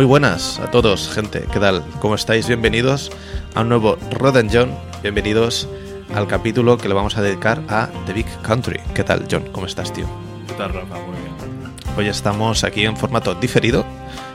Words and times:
Muy 0.00 0.06
buenas 0.06 0.58
a 0.60 0.70
todos, 0.70 1.10
gente. 1.10 1.46
¿Qué 1.52 1.60
tal? 1.60 1.84
¿Cómo 2.00 2.14
estáis? 2.14 2.46
Bienvenidos 2.48 3.10
a 3.54 3.60
un 3.60 3.68
nuevo 3.68 3.98
Rod 4.12 4.36
John. 4.50 4.70
Bienvenidos 5.02 5.68
al 6.14 6.26
capítulo 6.26 6.78
que 6.78 6.88
le 6.88 6.94
vamos 6.94 7.18
a 7.18 7.22
dedicar 7.22 7.62
a 7.68 7.88
The 8.06 8.14
Big 8.14 8.26
Country. 8.40 8.80
¿Qué 8.94 9.04
tal, 9.04 9.26
John? 9.30 9.44
¿Cómo 9.52 9.66
estás, 9.66 9.92
tío? 9.92 10.06
¿Qué 10.46 10.54
tal, 10.54 10.72
Rafa? 10.72 10.94
Muy 10.94 11.16
bien. 11.20 11.30
Hoy 11.98 12.08
estamos 12.08 12.64
aquí 12.64 12.86
en 12.86 12.96
formato 12.96 13.34
diferido. 13.34 13.84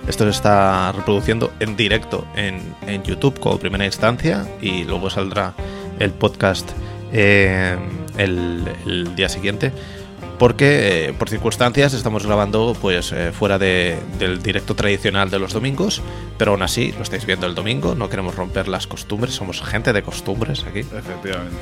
Esto 0.07 0.23
se 0.25 0.29
está 0.29 0.91
reproduciendo 0.91 1.51
en 1.59 1.75
directo 1.75 2.27
en, 2.35 2.61
en 2.87 3.03
YouTube 3.03 3.39
como 3.39 3.57
primera 3.57 3.85
instancia 3.85 4.45
y 4.61 4.83
luego 4.83 5.09
saldrá 5.09 5.53
el 5.99 6.11
podcast 6.11 6.69
eh, 7.11 7.75
el, 8.17 8.63
el 8.85 9.15
día 9.15 9.29
siguiente 9.29 9.71
porque 10.37 11.07
eh, 11.07 11.13
por 11.13 11.29
circunstancias 11.29 11.93
estamos 11.93 12.25
grabando 12.25 12.75
pues 12.79 13.11
eh, 13.11 13.31
fuera 13.31 13.57
de, 13.57 13.97
del 14.19 14.41
directo 14.41 14.75
tradicional 14.75 15.29
de 15.29 15.39
los 15.39 15.53
domingos, 15.53 16.01
pero 16.37 16.51
aún 16.51 16.61
así 16.61 16.91
lo 16.93 17.03
estáis 17.03 17.25
viendo 17.25 17.47
el 17.47 17.55
domingo, 17.55 17.95
no 17.95 18.09
queremos 18.09 18.35
romper 18.35 18.67
las 18.67 18.87
costumbres, 18.87 19.35
somos 19.35 19.61
gente 19.61 19.93
de 19.93 20.03
costumbres 20.03 20.63
aquí. 20.63 20.79
Efectivamente. 20.79 21.55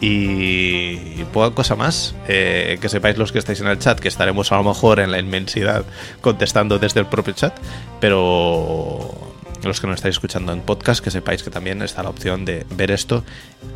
Y, 0.00 1.20
y 1.20 1.26
poca 1.32 1.54
cosa 1.54 1.74
más, 1.74 2.14
eh, 2.28 2.78
que 2.80 2.88
sepáis 2.88 3.16
los 3.16 3.32
que 3.32 3.38
estáis 3.38 3.60
en 3.60 3.68
el 3.68 3.78
chat, 3.78 3.98
que 3.98 4.08
estaremos 4.08 4.52
a 4.52 4.56
lo 4.56 4.64
mejor 4.64 5.00
en 5.00 5.10
la 5.10 5.18
inmensidad 5.18 5.84
contestando 6.20 6.78
desde 6.78 7.00
el 7.00 7.06
propio 7.06 7.32
chat, 7.32 7.56
pero 8.00 9.14
los 9.62 9.80
que 9.80 9.86
nos 9.86 9.96
estáis 9.96 10.14
escuchando 10.14 10.52
en 10.52 10.60
podcast, 10.60 11.02
que 11.02 11.10
sepáis 11.10 11.42
que 11.42 11.50
también 11.50 11.82
está 11.82 12.02
la 12.02 12.10
opción 12.10 12.44
de 12.44 12.66
ver 12.70 12.90
esto 12.90 13.24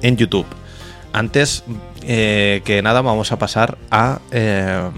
en 0.02 0.16
YouTube. 0.16 0.46
Antes 1.12 1.64
eh, 2.02 2.62
que 2.64 2.82
nada, 2.82 3.02
vamos 3.02 3.32
a 3.32 3.38
pasar 3.38 3.78
a, 3.90 4.20
eh, 4.30 4.90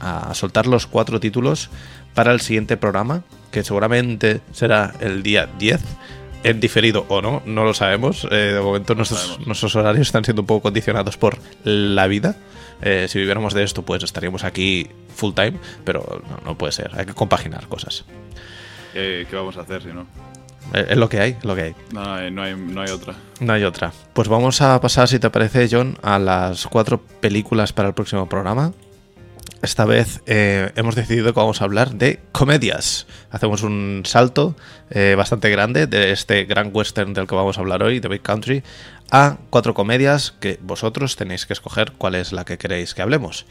a 0.00 0.34
soltar 0.34 0.66
los 0.66 0.86
cuatro 0.86 1.20
títulos 1.20 1.70
para 2.14 2.32
el 2.32 2.40
siguiente 2.40 2.76
programa, 2.76 3.22
que 3.50 3.62
seguramente 3.64 4.40
será 4.52 4.94
el 5.00 5.22
día 5.22 5.48
10. 5.58 5.80
En 6.44 6.60
diferido 6.60 7.04
o 7.08 7.20
no, 7.20 7.42
no 7.46 7.64
lo 7.64 7.74
sabemos. 7.74 8.26
Eh, 8.30 8.52
de 8.54 8.60
momento 8.60 8.94
nuestros, 8.94 9.20
sabemos. 9.20 9.46
nuestros 9.46 9.74
horarios 9.76 10.06
están 10.06 10.24
siendo 10.24 10.42
un 10.42 10.46
poco 10.46 10.62
condicionados 10.62 11.16
por 11.16 11.38
la 11.64 12.06
vida. 12.06 12.36
Eh, 12.80 13.06
si 13.08 13.18
viviéramos 13.18 13.54
de 13.54 13.64
esto, 13.64 13.82
pues 13.82 14.04
estaríamos 14.04 14.44
aquí 14.44 14.88
full 15.14 15.32
time, 15.34 15.54
pero 15.84 16.22
no, 16.30 16.38
no 16.44 16.58
puede 16.58 16.72
ser. 16.72 16.92
Hay 16.96 17.06
que 17.06 17.14
compaginar 17.14 17.66
cosas. 17.66 18.04
¿Qué, 18.92 19.26
qué 19.28 19.36
vamos 19.36 19.56
a 19.56 19.62
hacer 19.62 19.82
si 19.82 19.88
no? 19.88 20.06
Eh, 20.74 20.86
Es 20.90 20.96
lo 20.96 21.08
que 21.08 21.20
hay, 21.20 21.30
es 21.38 21.44
lo 21.44 21.54
que 21.54 21.62
hay. 21.62 21.74
No 21.92 22.14
hay, 22.14 22.30
no 22.30 22.42
hay, 22.42 22.54
no 22.54 22.80
hay 22.80 22.90
otra. 22.90 23.14
No 23.40 23.52
hay 23.52 23.64
otra. 23.64 23.92
Pues 24.12 24.28
vamos 24.28 24.60
a 24.60 24.80
pasar, 24.80 25.08
si 25.08 25.18
te 25.18 25.30
parece, 25.30 25.68
John, 25.70 25.96
a 26.02 26.18
las 26.18 26.66
cuatro 26.66 27.00
películas 27.20 27.72
para 27.72 27.88
el 27.88 27.94
próximo 27.94 28.28
programa. 28.28 28.72
Esta 29.60 29.84
vez 29.84 30.20
eh, 30.26 30.70
hemos 30.76 30.94
decidido 30.94 31.34
que 31.34 31.40
vamos 31.40 31.60
a 31.60 31.64
hablar 31.64 31.90
de 31.94 32.20
comedias. 32.30 33.08
Hacemos 33.32 33.64
un 33.64 34.02
salto 34.04 34.54
eh, 34.90 35.14
bastante 35.16 35.50
grande 35.50 35.88
de 35.88 36.12
este 36.12 36.44
gran 36.44 36.70
western 36.72 37.12
del 37.12 37.26
que 37.26 37.34
vamos 37.34 37.58
a 37.58 37.60
hablar 37.60 37.82
hoy, 37.82 38.00
The 38.00 38.06
Big 38.06 38.22
Country, 38.22 38.62
a 39.10 39.38
cuatro 39.50 39.74
comedias 39.74 40.32
que 40.38 40.60
vosotros 40.62 41.16
tenéis 41.16 41.44
que 41.44 41.54
escoger 41.54 41.92
cuál 41.98 42.14
es 42.14 42.32
la 42.32 42.44
que 42.44 42.56
queréis 42.56 42.94
que 42.94 43.02
hablemos. 43.02 43.46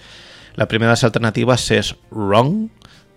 La 0.55 0.69
primera 0.69 0.91
de 0.91 0.93
las 0.93 1.03
alternativas 1.03 1.69
es 1.71 1.95
Wrong, 2.09 2.69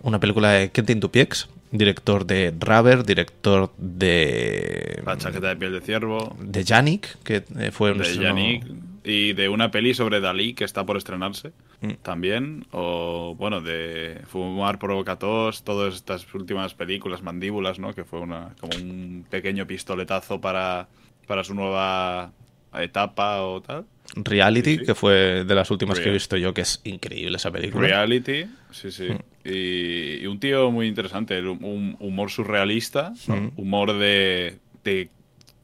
una 0.03 0.19
película 0.19 0.51
de 0.51 0.69
Quentin 0.71 0.99
Dupiex, 0.99 1.49
director 1.71 2.25
de 2.25 2.53
Rubber, 2.59 3.03
director 3.05 3.71
de 3.77 5.01
La 5.05 5.17
chaqueta 5.17 5.49
de 5.49 5.55
piel 5.55 5.73
de 5.73 5.81
ciervo, 5.81 6.35
de 6.39 6.63
Yannick, 6.63 7.17
que 7.23 7.43
eh, 7.59 7.71
fue 7.71 7.91
un 7.91 7.99
de 7.99 8.15
Yannick 8.17 8.65
y 9.03 9.33
de 9.33 9.49
una 9.49 9.71
peli 9.71 9.93
sobre 9.93 10.19
Dalí 10.19 10.53
que 10.53 10.63
está 10.63 10.85
por 10.85 10.97
estrenarse 10.97 11.51
Mm. 11.81 11.93
también. 12.03 12.65
O, 12.71 13.33
bueno, 13.39 13.59
de 13.61 14.21
Fumar 14.27 14.77
provoca 14.77 15.17
tos, 15.17 15.63
todas 15.63 15.95
estas 15.95 16.31
últimas 16.35 16.75
películas, 16.75 17.23
Mandíbulas, 17.23 17.79
¿no? 17.79 17.95
Que 17.95 18.03
fue 18.03 18.19
una, 18.19 18.53
como 18.59 18.77
un 18.77 19.25
pequeño 19.27 19.65
pistoletazo 19.65 20.39
para, 20.39 20.87
para 21.25 21.43
su 21.43 21.55
nueva 21.55 22.33
etapa 22.75 23.41
o 23.41 23.61
tal. 23.61 23.85
Reality, 24.15 24.73
Sí, 24.73 24.77
sí. 24.79 24.85
que 24.85 24.93
fue 24.93 25.43
de 25.43 25.55
las 25.55 25.71
últimas 25.71 25.99
que 25.99 26.09
he 26.09 26.11
visto 26.13 26.37
yo, 26.37 26.53
que 26.53 26.61
es 26.61 26.81
increíble 26.83 27.37
esa 27.37 27.49
película. 27.49 27.87
Reality, 27.87 28.45
sí, 28.69 28.91
sí. 28.91 29.09
Mm. 29.09 29.17
Y, 29.43 30.21
y 30.21 30.25
un 30.27 30.39
tío 30.39 30.69
muy 30.71 30.87
interesante, 30.87 31.41
un 31.41 31.95
humor 31.99 32.29
surrealista, 32.31 33.13
¿no? 33.27 33.51
Humor 33.55 33.97
de, 33.97 34.59
de, 34.83 35.09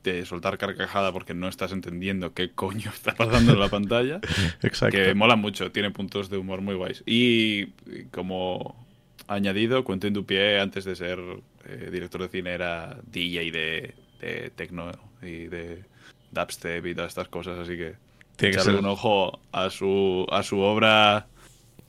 de 0.04 0.26
soltar 0.26 0.58
carcajada 0.58 1.12
porque 1.12 1.34
no 1.34 1.48
estás 1.48 1.72
entendiendo 1.72 2.34
qué 2.34 2.52
coño 2.52 2.90
está 2.94 3.14
pasando 3.14 3.54
en 3.54 3.60
la 3.60 3.70
pantalla, 3.70 4.20
Exacto. 4.64 4.96
que 4.98 5.14
mola 5.14 5.36
mucho, 5.36 5.72
tiene 5.72 5.92
puntos 5.92 6.30
de 6.30 6.38
humor 6.38 6.62
muy 6.62 6.76
guays. 6.76 7.04
Y 7.06 7.68
y 7.86 8.06
como 8.12 8.86
añadido, 9.28 9.84
Quentin 9.84 10.14
Dupié 10.14 10.60
antes 10.60 10.86
de 10.86 10.96
ser 10.96 11.20
eh, 11.66 11.90
director 11.92 12.22
de 12.22 12.30
cine 12.30 12.52
era 12.52 12.98
DJ 13.12 13.52
de, 13.52 13.94
de 14.22 14.50
techno 14.56 14.92
y 15.22 15.48
de 15.48 15.84
dubstep 16.32 16.86
y 16.86 16.96
todas 16.96 17.10
estas 17.10 17.28
cosas, 17.28 17.60
así 17.60 17.76
que 17.78 17.94
Tiene 18.38 18.54
que 18.56 18.60
echarle 18.62 18.74
ser- 18.74 18.80
un 18.80 18.86
ojo 18.86 19.40
a 19.52 19.70
su, 19.70 20.26
a 20.32 20.44
su 20.44 20.60
obra 20.60 21.28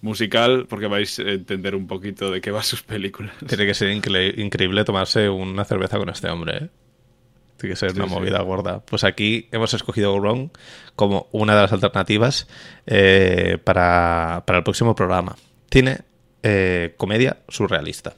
musical 0.01 0.67
porque 0.69 0.87
vais 0.87 1.19
a 1.19 1.23
entender 1.23 1.75
un 1.75 1.87
poquito 1.87 2.31
de 2.31 2.41
qué 2.41 2.51
va 2.51 2.63
sus 2.63 2.83
películas. 2.83 3.35
Tiene 3.47 3.67
que 3.67 3.75
ser 3.75 3.89
incre- 3.91 4.37
increíble 4.39 4.85
tomarse 4.85 5.29
una 5.29 5.65
cerveza 5.65 5.99
con 5.99 6.09
este 6.09 6.29
hombre, 6.29 6.57
¿eh? 6.57 6.69
Tiene 7.57 7.73
que 7.73 7.77
ser 7.77 7.91
Sí, 7.91 7.97
una 7.99 8.09
sí. 8.09 8.15
movida 8.15 8.41
gorda. 8.43 8.81
Pues 8.85 9.03
aquí 9.03 9.49
hemos 9.51 9.75
escogido 9.75 10.15
Wrong 10.17 10.51
como 10.95 11.27
una 11.33 11.57
de 11.57 11.63
las 11.63 11.73
alternativas 11.73 12.47
eh, 12.87 13.59
para, 13.65 14.45
para 14.47 14.59
el 14.59 14.65
próximo 14.65 14.95
programa. 14.95 15.35
Cine, 15.71 15.99
eh, 16.45 16.95
comedia 16.97 17.39
surrealista. 17.49 18.15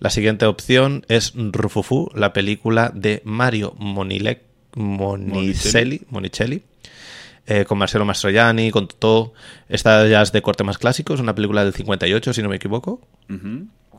La 0.00 0.10
siguiente 0.10 0.46
opción 0.46 1.04
es 1.08 1.32
Rufufu, 1.36 2.10
la 2.14 2.32
película 2.32 2.90
de 2.92 3.22
Mario 3.24 3.74
Monile- 3.78 4.40
Monicelli, 4.74 6.02
Monicelli 6.10 6.62
eh, 7.46 7.64
con 7.64 7.78
Marcelo 7.78 8.04
Mastroianni, 8.04 8.70
con 8.70 8.88
todo. 8.88 9.32
Esta 9.68 10.06
ya 10.06 10.22
es 10.22 10.32
de 10.32 10.42
corte 10.42 10.64
más 10.64 10.78
clásico, 10.78 11.14
es 11.14 11.20
una 11.20 11.34
película 11.34 11.64
del 11.64 11.72
58, 11.72 12.32
si 12.32 12.42
no 12.42 12.48
me 12.48 12.56
equivoco. 12.56 13.00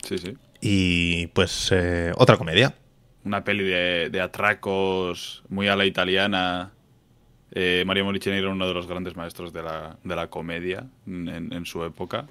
Sí, 0.03 0.17
sí. 0.17 0.37
Y 0.61 1.27
pues 1.27 1.69
eh, 1.71 2.11
otra 2.15 2.37
comedia. 2.37 2.75
Una 3.23 3.43
peli 3.43 3.63
de, 3.63 4.09
de 4.09 4.21
atracos 4.21 5.43
muy 5.49 5.67
a 5.67 5.75
la 5.75 5.85
italiana. 5.85 6.71
Eh, 7.51 7.83
Mario 7.85 8.05
Monicelli 8.05 8.37
era 8.37 8.49
uno 8.49 8.67
de 8.67 8.73
los 8.73 8.87
grandes 8.87 9.15
maestros 9.15 9.53
de 9.53 9.63
la, 9.63 9.97
de 10.03 10.15
la 10.15 10.27
comedia 10.27 10.85
en, 11.05 11.51
en 11.53 11.65
su 11.65 11.83
época. 11.83 12.27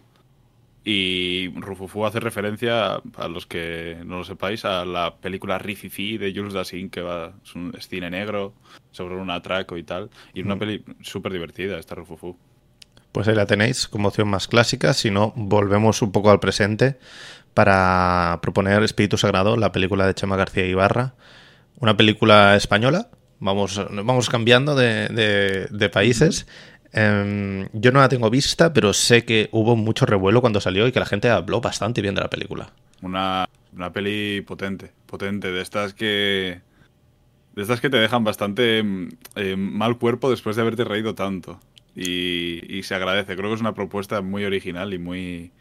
Y 0.88 1.48
Rufufu 1.56 2.06
hace 2.06 2.20
referencia, 2.20 3.00
a 3.16 3.26
los 3.28 3.44
que 3.44 3.98
no 4.06 4.18
lo 4.18 4.24
sepáis, 4.24 4.64
a 4.64 4.84
la 4.84 5.16
película 5.16 5.58
Rififi 5.58 6.16
de 6.16 6.32
Jules 6.32 6.52
Dassin, 6.54 6.90
que 6.90 7.00
va, 7.00 7.32
es, 7.44 7.56
un, 7.56 7.74
es 7.76 7.88
cine 7.88 8.08
negro 8.08 8.54
sobre 8.92 9.16
un 9.16 9.28
atraco 9.30 9.76
y 9.76 9.82
tal. 9.82 10.10
Y 10.32 10.42
una 10.42 10.54
Mm. 10.54 10.58
peli 10.60 10.84
súper 11.02 11.32
divertida, 11.32 11.76
esta 11.80 11.96
Rufufu. 11.96 12.38
Pues 13.10 13.26
ahí 13.26 13.34
la 13.34 13.46
tenéis 13.46 13.88
como 13.88 14.06
opción 14.08 14.28
más 14.28 14.46
clásica. 14.46 14.94
Si 14.94 15.10
no, 15.10 15.32
volvemos 15.34 16.02
un 16.02 16.12
poco 16.12 16.30
al 16.30 16.38
presente 16.38 16.98
para 17.52 18.38
proponer 18.40 18.80
Espíritu 18.84 19.18
Sagrado, 19.18 19.56
la 19.56 19.72
película 19.72 20.06
de 20.06 20.14
Chema 20.14 20.36
García 20.36 20.66
Ibarra. 20.66 21.14
Una 21.80 21.96
película 21.96 22.54
española. 22.54 23.08
Vamos, 23.40 23.80
vamos 23.90 24.30
cambiando 24.30 24.74
de, 24.76 25.08
de- 25.08 25.66
de 25.68 25.88
países. 25.88 26.46
Em, 26.92 27.68
yo 27.72 27.92
no 27.92 28.00
la 28.00 28.08
tengo 28.08 28.30
vista, 28.30 28.72
pero 28.72 28.92
sé 28.92 29.24
que 29.24 29.48
hubo 29.52 29.76
mucho 29.76 30.06
revuelo 30.06 30.40
cuando 30.40 30.60
salió 30.60 30.86
y 30.86 30.92
que 30.92 31.00
la 31.00 31.06
gente 31.06 31.28
habló 31.28 31.60
bastante 31.60 32.02
bien 32.02 32.14
de 32.14 32.20
la 32.20 32.30
película. 32.30 32.72
Una, 33.02 33.46
una 33.74 33.92
peli 33.92 34.40
potente, 34.42 34.92
potente, 35.06 35.50
de 35.52 35.60
estas 35.60 35.94
que. 35.94 36.60
De 37.54 37.62
estas 37.62 37.80
que 37.80 37.90
te 37.90 37.96
dejan 37.96 38.24
bastante 38.24 38.82
mm, 38.82 39.08
eh, 39.36 39.56
mal 39.56 39.98
cuerpo 39.98 40.30
después 40.30 40.56
de 40.56 40.62
haberte 40.62 40.84
reído 40.84 41.14
tanto. 41.14 41.60
Y, 41.94 42.60
y 42.74 42.82
se 42.82 42.94
agradece. 42.94 43.36
Creo 43.36 43.48
que 43.48 43.54
es 43.54 43.60
una 43.60 43.74
propuesta 43.74 44.20
muy 44.20 44.44
original 44.44 44.92
y 44.94 44.98
muy. 44.98 45.52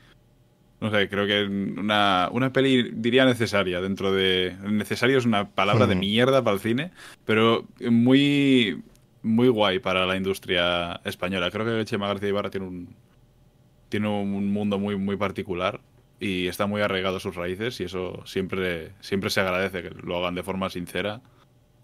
No 0.82 0.92
sé, 0.92 1.08
creo 1.10 1.26
que 1.26 1.46
una, 1.46 2.30
una 2.32 2.52
peli 2.52 2.92
diría 2.94 3.26
necesaria 3.26 3.82
dentro 3.82 4.12
de. 4.12 4.56
Necesario 4.70 5.18
es 5.18 5.26
una 5.26 5.50
palabra 5.50 5.88
de 5.88 5.96
mierda 5.96 6.44
para 6.44 6.56
el 6.56 6.62
cine, 6.62 6.92
pero 7.26 7.66
muy. 7.80 8.84
Muy 9.26 9.48
guay 9.48 9.80
para 9.80 10.06
la 10.06 10.16
industria 10.16 11.02
española. 11.04 11.50
Creo 11.50 11.66
que 11.66 11.84
Chema 11.86 12.08
García 12.08 12.30
Ibarra 12.30 12.52
tiene 12.52 12.68
un, 12.68 12.96
tiene 13.90 14.08
un 14.08 14.54
mundo 14.54 14.78
muy, 14.78 14.96
muy 14.98 15.18
particular 15.18 15.82
y 16.20 16.48
está 16.48 16.68
muy 16.68 16.82
arraigado 16.82 17.18
a 17.18 17.20
sus 17.20 17.36
raíces 17.36 17.80
y 17.82 17.86
eso 17.86 18.22
siempre, 18.26 18.92
siempre 19.02 19.32
se 19.32 19.42
agradece 19.42 19.82
que 19.82 19.90
lo 19.90 20.18
hagan 20.18 20.36
de 20.36 20.44
forma 20.44 20.70
sincera 20.70 21.22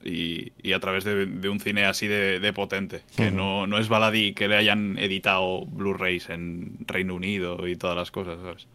y, 0.04 0.52
y 0.62 0.74
a 0.74 0.80
través 0.80 1.04
de, 1.04 1.26
de 1.26 1.50
un 1.50 1.60
cine 1.60 1.86
así 1.86 2.08
de, 2.08 2.40
de 2.40 2.54
potente, 2.54 3.02
que 3.18 3.32
no, 3.32 3.66
no 3.66 3.80
es 3.80 3.90
baladí 3.90 4.34
que 4.34 4.48
le 4.48 4.58
hayan 4.58 5.00
editado 5.00 5.66
Blu-rays 5.66 6.30
en 6.30 6.78
Reino 6.86 7.16
Unido 7.16 7.68
y 7.68 7.76
todas 7.76 7.96
las 7.96 8.12
cosas, 8.12 8.40
¿sabes? 8.42 8.68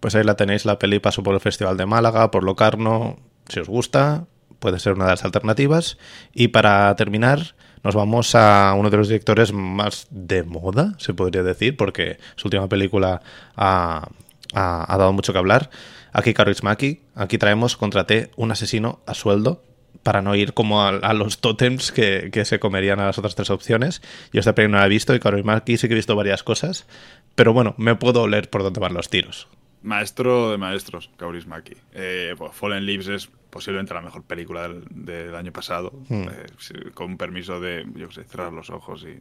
Pues 0.00 0.16
ahí 0.16 0.24
la 0.24 0.34
tenéis, 0.34 0.64
la 0.64 0.78
peli 0.78 0.98
pasó 0.98 1.22
por 1.22 1.34
el 1.34 1.40
Festival 1.40 1.76
de 1.76 1.86
Málaga, 1.86 2.30
por 2.32 2.42
Locarno. 2.42 3.18
Si 3.48 3.60
os 3.60 3.68
gusta, 3.68 4.26
puede 4.58 4.78
ser 4.78 4.94
una 4.94 5.04
de 5.04 5.10
las 5.12 5.24
alternativas. 5.24 5.98
Y 6.32 6.48
para 6.48 6.94
terminar, 6.96 7.54
nos 7.82 7.94
vamos 7.94 8.34
a 8.34 8.74
uno 8.76 8.90
de 8.90 8.96
los 8.96 9.08
directores 9.08 9.52
más 9.52 10.06
de 10.10 10.42
moda, 10.42 10.94
se 10.98 11.14
podría 11.14 11.42
decir, 11.42 11.76
porque 11.76 12.18
su 12.36 12.48
última 12.48 12.68
película 12.68 13.22
ha, 13.56 14.08
dado 14.52 15.12
mucho 15.12 15.32
que 15.32 15.38
hablar. 15.38 15.70
Aquí 16.12 16.34
Maki, 16.62 17.00
aquí 17.14 17.38
traemos 17.38 17.76
Contraté 17.76 18.30
un 18.36 18.50
asesino 18.50 19.00
a 19.06 19.14
sueldo 19.14 19.62
para 20.02 20.22
no 20.22 20.34
ir 20.34 20.54
como 20.54 20.82
a, 20.82 21.14
los 21.14 21.38
tótems 21.40 21.92
que, 21.92 22.30
se 22.44 22.58
comerían 22.58 23.00
a 23.00 23.06
las 23.06 23.18
otras 23.18 23.34
tres 23.34 23.50
opciones. 23.50 24.02
Yo 24.32 24.40
esta 24.40 24.54
película 24.54 24.78
no 24.78 24.80
la 24.80 24.86
he 24.86 24.90
visto 24.90 25.14
y 25.14 25.42
Maki 25.42 25.76
sí 25.76 25.88
que 25.88 25.94
he 25.94 25.96
visto 25.96 26.16
varias 26.16 26.42
cosas, 26.42 26.86
pero 27.34 27.52
bueno, 27.52 27.74
me 27.76 27.94
puedo 27.94 28.26
leer 28.26 28.50
por 28.50 28.62
dónde 28.62 28.80
van 28.80 28.94
los 28.94 29.08
tiros. 29.08 29.48
Maestro 29.82 30.50
de 30.50 30.58
maestros, 30.58 31.10
Kaurismäki. 31.16 31.74
Eh, 31.92 32.34
pues 32.36 32.54
Fallen 32.54 32.84
Leaves 32.84 33.08
es 33.08 33.30
posiblemente 33.50 33.94
la 33.94 34.00
mejor 34.00 34.22
película 34.24 34.68
del, 34.68 35.34
año 35.34 35.52
pasado, 35.52 35.92
hmm. 36.08 36.22
eh, 36.22 36.90
con 36.94 37.16
permiso 37.16 37.60
de, 37.60 37.86
yo 37.94 38.08
qué 38.08 38.14
sé, 38.14 38.24
cerrar 38.24 38.52
los 38.52 38.70
ojos 38.70 39.04
y 39.04 39.20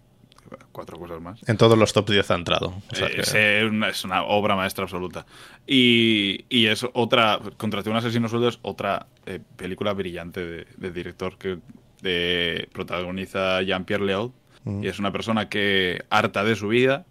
cuatro 0.72 0.98
cosas 0.98 1.22
más. 1.22 1.42
En 1.48 1.58
todos 1.58 1.78
los 1.78 1.94
top 1.94 2.10
10 2.10 2.32
ha 2.32 2.36
entrado. 2.36 2.74
Eh, 3.34 3.70
es, 3.90 4.06
una, 4.06 4.24
obra 4.24 4.56
maestra 4.56 4.84
absoluta. 4.84 5.26
Y, 5.68 6.46
y 6.50 6.68
es 6.68 6.86
otra, 6.94 7.40
Contraté 7.58 7.90
un 7.90 7.98
asesino 7.98 8.28
sueldo 8.28 8.48
es 8.48 8.60
otra 8.62 9.08
eh, 9.26 9.40
película 9.56 9.94
brillante 9.94 10.66
de, 10.78 10.92
director 10.92 11.38
que 11.38 11.60
protagoniza 12.72 13.62
Jean-Pierre 13.62 14.06
Léaud. 14.06 14.32
Hmm. 14.64 14.84
Y 14.84 14.88
es 14.88 15.00
una 15.00 15.12
persona 15.12 15.50
que, 15.50 16.04
harta 16.10 16.44
de 16.44 16.56
su 16.56 16.68
vida, 16.68 17.06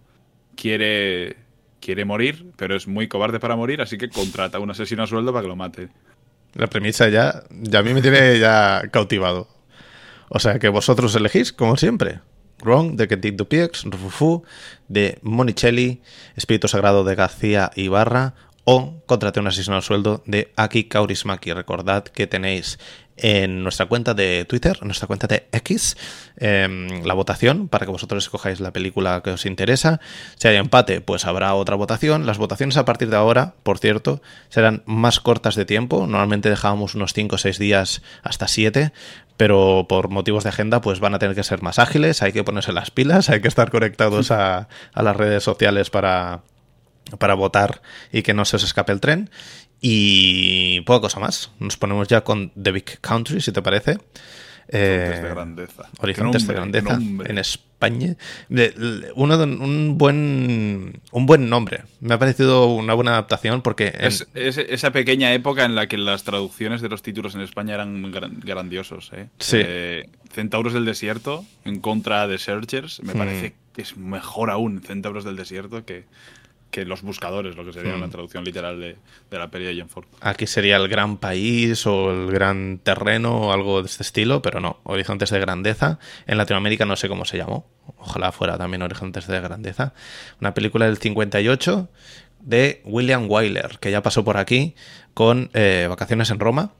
quiere 0.54 1.36
quiere 1.80 2.04
morir, 2.04 2.52
pero 2.56 2.76
es 2.76 2.86
muy 2.86 3.08
cobarde 3.08 3.40
para 3.40 3.56
morir, 3.56 3.80
así 3.80 3.98
que 3.98 4.08
contrata 4.08 4.58
a 4.58 4.60
un 4.60 4.70
asesino 4.70 5.02
a 5.02 5.06
sueldo 5.06 5.32
para 5.32 5.42
que 5.42 5.48
lo 5.48 5.56
mate. 5.56 5.88
La 6.54 6.66
premisa 6.66 7.08
ya, 7.08 7.44
ya 7.50 7.80
a 7.80 7.82
mí 7.82 7.94
me 7.94 8.02
tiene 8.02 8.38
ya 8.38 8.82
cautivado. 8.90 9.48
O 10.28 10.38
sea 10.38 10.58
que 10.58 10.68
vosotros 10.68 11.14
elegís, 11.14 11.52
como 11.52 11.76
siempre. 11.76 12.20
Wrong, 12.62 12.96
de 12.96 13.06
Kentic 13.06 13.36
Dupiex, 13.36 13.84
Rufufu, 13.84 14.42
de 14.88 15.18
Monicelli, 15.22 16.02
Espíritu 16.36 16.68
Sagrado 16.68 17.04
de 17.04 17.14
García 17.14 17.70
Ibarra, 17.76 18.34
o 18.64 19.00
contrate 19.06 19.40
un 19.40 19.46
asesino 19.46 19.76
al 19.76 19.82
sueldo 19.82 20.22
de 20.26 20.52
Aki 20.56 20.84
Kaurismaki. 20.84 21.52
Recordad 21.52 22.04
que 22.04 22.26
tenéis 22.26 22.78
en 23.18 23.62
nuestra 23.62 23.86
cuenta 23.86 24.14
de 24.14 24.44
Twitter, 24.44 24.78
en 24.80 24.88
nuestra 24.88 25.06
cuenta 25.06 25.26
de 25.26 25.48
X, 25.52 25.96
em, 26.36 27.04
la 27.04 27.14
votación 27.14 27.68
para 27.68 27.86
que 27.86 27.92
vosotros 27.92 28.24
escojáis 28.24 28.60
la 28.60 28.72
película 28.72 29.20
que 29.22 29.30
os 29.30 29.46
interesa. 29.46 30.00
Si 30.36 30.48
hay 30.48 30.56
empate, 30.56 31.00
pues 31.00 31.24
habrá 31.24 31.54
otra 31.54 31.76
votación. 31.76 32.26
Las 32.26 32.38
votaciones 32.38 32.76
a 32.76 32.84
partir 32.84 33.10
de 33.10 33.16
ahora, 33.16 33.54
por 33.62 33.78
cierto, 33.78 34.22
serán 34.48 34.82
más 34.86 35.20
cortas 35.20 35.54
de 35.54 35.64
tiempo. 35.64 36.06
Normalmente 36.06 36.50
dejábamos 36.50 36.94
unos 36.94 37.12
5 37.12 37.34
o 37.34 37.38
6 37.38 37.58
días 37.58 38.02
hasta 38.22 38.48
7, 38.48 38.92
pero 39.36 39.86
por 39.88 40.08
motivos 40.08 40.44
de 40.44 40.50
agenda 40.50 40.80
pues 40.80 41.00
van 41.00 41.14
a 41.14 41.18
tener 41.18 41.34
que 41.34 41.44
ser 41.44 41.62
más 41.62 41.78
ágiles, 41.78 42.22
hay 42.22 42.32
que 42.32 42.44
ponerse 42.44 42.72
las 42.72 42.90
pilas, 42.90 43.30
hay 43.30 43.40
que 43.40 43.48
estar 43.48 43.70
conectados 43.70 44.30
a, 44.32 44.68
a 44.92 45.02
las 45.02 45.16
redes 45.16 45.42
sociales 45.42 45.90
para, 45.90 46.42
para 47.18 47.34
votar 47.34 47.80
y 48.12 48.22
que 48.22 48.34
no 48.34 48.44
se 48.44 48.56
os 48.56 48.64
escape 48.64 48.92
el 48.92 49.00
tren. 49.00 49.30
Y 49.80 50.80
poca 50.82 51.00
cosa 51.00 51.20
más. 51.20 51.50
Nos 51.58 51.76
ponemos 51.76 52.08
ya 52.08 52.22
con 52.22 52.50
The 52.60 52.72
Big 52.72 53.00
Country, 53.00 53.40
si 53.40 53.52
te 53.52 53.62
parece. 53.62 53.98
Horizontes 54.70 55.22
de 55.22 55.28
eh, 55.28 55.30
grandeza. 55.30 55.88
Horizontes 55.98 56.46
de 56.46 56.54
grandeza 56.54 56.94
en 57.00 57.38
España. 57.38 58.16
uno 59.14 59.38
de, 59.38 59.44
un 59.44 59.96
buen 59.96 61.00
un 61.10 61.26
buen 61.26 61.48
nombre. 61.48 61.84
Me 62.00 62.14
ha 62.14 62.18
parecido 62.18 62.74
una 62.74 62.92
buena 62.92 63.12
adaptación 63.12 63.62
porque 63.62 63.94
es, 63.98 64.26
esa 64.34 64.90
pequeña 64.90 65.32
época 65.32 65.64
en 65.64 65.74
la 65.74 65.86
que 65.86 65.96
las 65.96 66.24
traducciones 66.24 66.82
de 66.82 66.90
los 66.90 67.02
títulos 67.02 67.34
en 67.34 67.40
España 67.40 67.74
eran 67.74 68.12
grandiosos. 68.12 69.10
¿eh? 69.14 69.28
Sí. 69.38 69.56
Eh, 69.60 70.08
Centauros 70.32 70.74
del 70.74 70.84
desierto 70.84 71.46
en 71.64 71.80
contra 71.80 72.28
de 72.28 72.36
Searchers 72.36 73.02
me 73.02 73.14
mm. 73.14 73.18
parece 73.18 73.54
que 73.72 73.82
es 73.82 73.96
mejor 73.96 74.50
aún 74.50 74.82
Centauros 74.82 75.24
del 75.24 75.36
desierto 75.36 75.86
que 75.86 76.04
que 76.70 76.84
los 76.84 77.02
buscadores, 77.02 77.56
lo 77.56 77.64
que 77.64 77.72
sería 77.72 77.94
una 77.94 78.06
hmm. 78.06 78.10
traducción 78.10 78.44
literal 78.44 78.78
de, 78.80 78.96
la 79.30 79.50
peli 79.50 79.64
de 79.64 79.80
John 79.80 79.88
Ford. 79.88 80.06
Aquí 80.20 80.46
sería 80.46 80.76
el 80.76 80.88
gran 80.88 81.16
país 81.16 81.86
o 81.86 82.10
el 82.10 82.30
gran 82.30 82.78
terreno 82.82 83.36
o 83.36 83.52
algo 83.52 83.82
de 83.82 83.86
este 83.86 84.02
estilo, 84.02 84.42
pero 84.42 84.60
no, 84.60 84.80
Horizontes 84.84 85.30
de 85.30 85.40
Grandeza. 85.40 85.98
En 86.26 86.38
Latinoamérica 86.38 86.84
no 86.84 86.96
sé 86.96 87.08
cómo 87.08 87.24
se 87.24 87.38
llamó, 87.38 87.66
ojalá 87.96 88.32
fuera 88.32 88.58
también 88.58 88.82
Horizontes 88.82 89.26
de 89.26 89.40
Grandeza. 89.40 89.94
Una 90.40 90.54
película 90.54 90.86
del 90.86 90.98
58 90.98 91.88
de 92.40 92.82
William 92.84 93.26
Wyler, 93.28 93.78
que 93.80 93.90
ya 93.90 94.02
pasó 94.02 94.24
por 94.24 94.36
aquí 94.36 94.74
con 95.14 95.50
eh, 95.54 95.86
Vacaciones 95.88 96.30
en 96.30 96.38
Roma. 96.38 96.72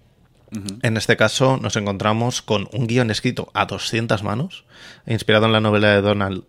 En 0.81 0.97
este 0.97 1.19
caso 1.19 1.59
nos 1.59 1.77
encontramos 1.77 2.41
con 2.41 2.71
un 2.73 2.87
guion 2.87 3.11
escrito 3.11 3.51
a 3.53 3.67
200 3.67 4.23
manos, 4.23 4.65
inspirado 5.07 5.45
en 5.45 5.53
la 5.53 5.61
novela 5.61 5.89
de 5.89 6.01
Donald 6.01 6.45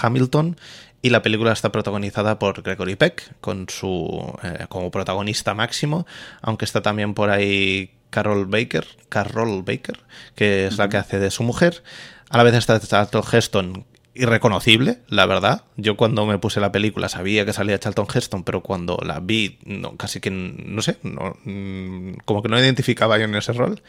Hamilton 0.00 0.56
y 1.02 1.10
la 1.10 1.22
película 1.22 1.52
está 1.52 1.72
protagonizada 1.72 2.38
por 2.38 2.62
Gregory 2.62 2.96
Peck, 2.96 3.34
con 3.40 3.68
su, 3.68 4.38
eh, 4.42 4.66
como 4.68 4.90
protagonista 4.90 5.54
máximo, 5.54 6.06
aunque 6.42 6.64
está 6.64 6.82
también 6.82 7.14
por 7.14 7.30
ahí 7.30 7.92
Carol 8.10 8.46
Baker, 8.46 8.86
Carol 9.08 9.62
Baker, 9.62 10.00
que 10.34 10.66
es 10.66 10.76
la 10.76 10.88
que 10.88 10.98
hace 10.98 11.18
de 11.18 11.30
su 11.30 11.42
mujer. 11.42 11.82
A 12.28 12.36
la 12.36 12.42
vez 12.42 12.54
está 12.54 12.78
Charlton 12.78 13.22
Heston, 13.32 13.86
irreconocible, 14.14 14.98
la 15.08 15.24
verdad. 15.24 15.64
Yo 15.76 15.96
cuando 15.96 16.26
me 16.26 16.38
puse 16.38 16.60
la 16.60 16.72
película 16.72 17.08
sabía 17.08 17.46
que 17.46 17.52
salía 17.52 17.78
Charlton 17.78 18.06
Heston, 18.12 18.44
pero 18.44 18.60
cuando 18.60 18.98
la 19.02 19.20
vi, 19.20 19.58
no, 19.64 19.96
casi 19.96 20.20
que, 20.20 20.30
no 20.30 20.82
sé, 20.82 20.98
no, 21.02 21.36
mm, 21.44 22.18
como 22.26 22.42
que 22.42 22.48
no 22.48 22.58
identificaba 22.58 23.16
yo 23.18 23.24
en 23.24 23.34
ese 23.36 23.52
rol. 23.52 23.80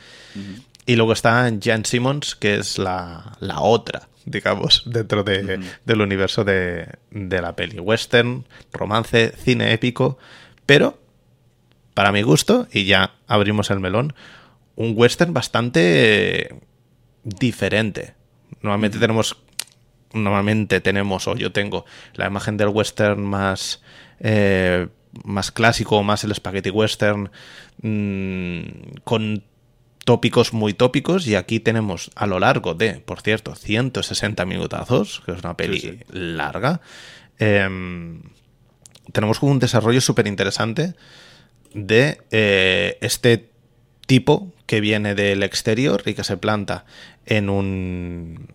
Y 0.85 0.95
luego 0.95 1.13
está 1.13 1.51
Jan 1.61 1.85
Simmons, 1.85 2.35
que 2.35 2.55
es 2.55 2.77
la, 2.77 3.35
la 3.39 3.59
otra 3.59 4.07
digamos, 4.25 4.83
dentro 4.85 5.23
de, 5.23 5.59
del 5.85 6.01
universo 6.01 6.43
de, 6.43 6.87
de, 7.11 7.41
la 7.41 7.55
peli. 7.55 7.79
Western, 7.79 8.45
romance, 8.71 9.33
cine 9.37 9.73
épico, 9.73 10.17
pero, 10.65 10.99
para 11.93 12.11
mi 12.11 12.21
gusto, 12.21 12.67
y 12.71 12.85
ya 12.85 13.15
abrimos 13.27 13.71
el 13.71 13.79
melón, 13.79 14.13
un 14.75 14.93
western 14.95 15.33
bastante 15.33 16.55
diferente. 17.23 18.15
Normalmente 18.61 18.99
tenemos, 18.99 19.37
normalmente 20.13 20.81
tenemos, 20.81 21.27
o 21.27 21.35
yo 21.35 21.51
tengo, 21.51 21.85
la 22.13 22.27
imagen 22.27 22.57
del 22.57 22.69
western 22.69 23.23
más... 23.23 23.81
Eh, 24.19 24.87
más 25.25 25.51
clásico, 25.51 26.03
más 26.03 26.23
el 26.23 26.33
spaghetti 26.33 26.69
western, 26.69 27.29
mm, 27.81 28.61
con 29.03 29.43
tópicos 30.05 30.53
muy 30.53 30.73
tópicos 30.73 31.27
y 31.27 31.35
aquí 31.35 31.59
tenemos 31.59 32.11
a 32.15 32.25
lo 32.25 32.39
largo 32.39 32.73
de, 32.73 32.95
por 32.95 33.21
cierto, 33.21 33.55
160 33.55 34.45
minutazos, 34.45 35.21
que 35.25 35.31
es 35.31 35.39
una 35.39 35.55
peli 35.55 35.99
larga, 36.11 36.81
em, 37.37 38.21
tenemos 39.11 39.41
un 39.41 39.59
desarrollo 39.59 40.01
súper 40.01 40.27
interesante 40.27 40.95
de 41.73 42.21
eh, 42.31 42.97
este 43.01 43.49
tipo 44.07 44.51
que 44.65 44.81
viene 44.81 45.15
del 45.15 45.43
exterior 45.43 46.03
y 46.05 46.13
que 46.13 46.23
se 46.23 46.37
planta 46.37 46.85
en 47.25 47.49
un 47.49 48.47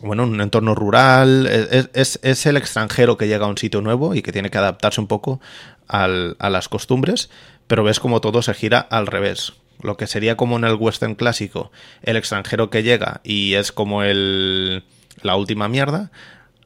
bueno, 0.00 0.24
un 0.24 0.40
entorno 0.40 0.74
rural, 0.74 1.46
es, 1.46 2.18
es, 2.24 2.46
el 2.46 2.56
extranjero 2.56 3.16
que 3.16 3.28
llega 3.28 3.46
a 3.46 3.48
un 3.48 3.56
sitio 3.56 3.80
nuevo 3.82 4.16
y 4.16 4.22
que 4.22 4.32
tiene 4.32 4.50
que 4.50 4.58
adaptarse 4.58 5.00
un 5.00 5.06
poco 5.06 5.40
al, 5.86 6.34
a 6.40 6.50
las 6.50 6.68
costumbres, 6.68 7.30
pero 7.68 7.84
ves 7.84 8.00
como 8.00 8.20
todo 8.20 8.42
se 8.42 8.52
gira 8.52 8.80
al 8.80 9.06
revés 9.06 9.52
lo 9.82 9.96
que 9.96 10.06
sería 10.06 10.36
como 10.36 10.56
en 10.56 10.64
el 10.64 10.74
western 10.74 11.14
clásico, 11.14 11.72
el 12.02 12.16
extranjero 12.16 12.70
que 12.70 12.82
llega 12.82 13.20
y 13.24 13.54
es 13.54 13.72
como 13.72 14.02
el 14.02 14.84
la 15.22 15.36
última 15.36 15.68
mierda, 15.68 16.10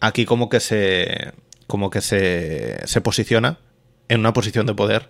aquí 0.01 0.25
como 0.25 0.49
que 0.49 0.61
se 0.61 1.33
como 1.67 1.91
que 1.91 2.01
se, 2.01 2.87
se 2.87 3.01
posiciona 3.01 3.59
en 4.09 4.21
una 4.21 4.33
posición 4.33 4.67
de 4.67 4.75
poder 4.75 5.09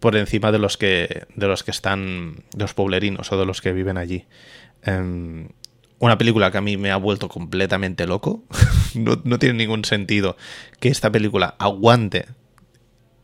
por 0.00 0.16
encima 0.16 0.50
de 0.50 0.58
los 0.58 0.76
que 0.76 1.26
de 1.36 1.46
los 1.46 1.62
que 1.62 1.70
están 1.70 2.44
de 2.52 2.64
los 2.64 2.74
pueblerinos 2.74 3.30
o 3.32 3.38
de 3.38 3.46
los 3.46 3.60
que 3.60 3.72
viven 3.72 3.98
allí. 3.98 4.26
Em, 4.82 5.48
una 5.98 6.18
película 6.18 6.50
que 6.50 6.58
a 6.58 6.62
mí 6.62 6.76
me 6.76 6.90
ha 6.90 6.96
vuelto 6.96 7.28
completamente 7.28 8.06
loco. 8.08 8.42
no, 8.94 9.20
no 9.22 9.38
tiene 9.38 9.58
ningún 9.58 9.84
sentido 9.84 10.36
que 10.80 10.88
esta 10.88 11.12
película 11.12 11.54
aguante 11.58 12.26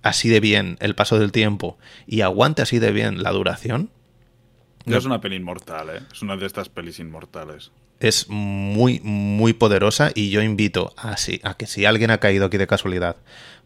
así 0.02 0.28
de 0.28 0.38
bien 0.38 0.76
el 0.80 0.94
paso 0.94 1.18
del 1.18 1.32
tiempo 1.32 1.78
y 2.06 2.20
aguante 2.20 2.62
así 2.62 2.78
de 2.78 2.92
bien 2.92 3.22
la 3.22 3.32
duración 3.32 3.90
no 4.84 4.96
es 4.96 5.04
una 5.04 5.20
peli 5.20 5.36
inmortal, 5.36 5.90
¿eh? 5.90 6.00
Es 6.12 6.22
una 6.22 6.36
de 6.36 6.46
estas 6.46 6.68
pelis 6.68 6.98
inmortales. 6.98 7.70
Es 8.00 8.26
muy, 8.28 9.00
muy 9.00 9.52
poderosa 9.52 10.10
y 10.14 10.30
yo 10.30 10.42
invito 10.42 10.94
a, 10.96 11.16
a 11.42 11.54
que 11.54 11.66
si 11.66 11.84
alguien 11.84 12.10
ha 12.10 12.18
caído 12.18 12.46
aquí 12.46 12.56
de 12.56 12.66
casualidad 12.66 13.16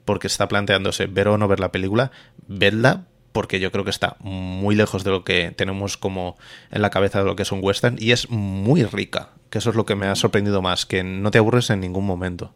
porque 0.04 0.26
está 0.26 0.49
planteándose 0.49 1.07
ver 1.07 1.28
o 1.28 1.38
no 1.38 1.49
ver 1.49 1.61
la 1.61 1.71
película, 1.71 2.11
vedla 2.49 3.04
porque 3.33 3.61
yo 3.61 3.73
creo 3.73 3.85
que 3.85 3.90
está 3.90 4.16
muy 4.21 4.75
lejos 4.75 5.04
de 5.04 5.11
lo 5.11 5.25
que 5.25 5.52
tenemos 5.57 5.97
como 5.97 6.37
en 6.71 6.83
la 6.83 6.90
cabeza 6.90 7.19
de 7.19 7.25
lo 7.25 7.35
que 7.35 7.42
es 7.42 7.52
un 7.52 7.61
western 7.62 7.97
y 7.99 8.12
es 8.12 8.31
muy 8.31 8.85
rica, 8.85 9.31
que 9.50 9.59
eso 9.59 9.71
es 9.71 9.76
lo 9.76 9.87
que 9.87 9.95
me 9.95 10.07
ha 10.07 10.14
sorprendido 10.14 10.62
más, 10.62 10.87
que 10.87 11.02
no 11.02 11.31
te 11.31 11.38
aburres 11.38 11.71
en 11.71 11.81
ningún 11.81 12.07
momento. 12.07 12.52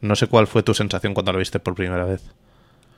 No 0.00 0.16
sé 0.16 0.26
cuál 0.26 0.46
fue 0.46 0.62
tu 0.62 0.74
sensación 0.74 1.14
cuando 1.14 1.32
lo 1.32 1.38
viste 1.38 1.58
por 1.60 1.74
primera 1.74 2.04
vez. 2.04 2.22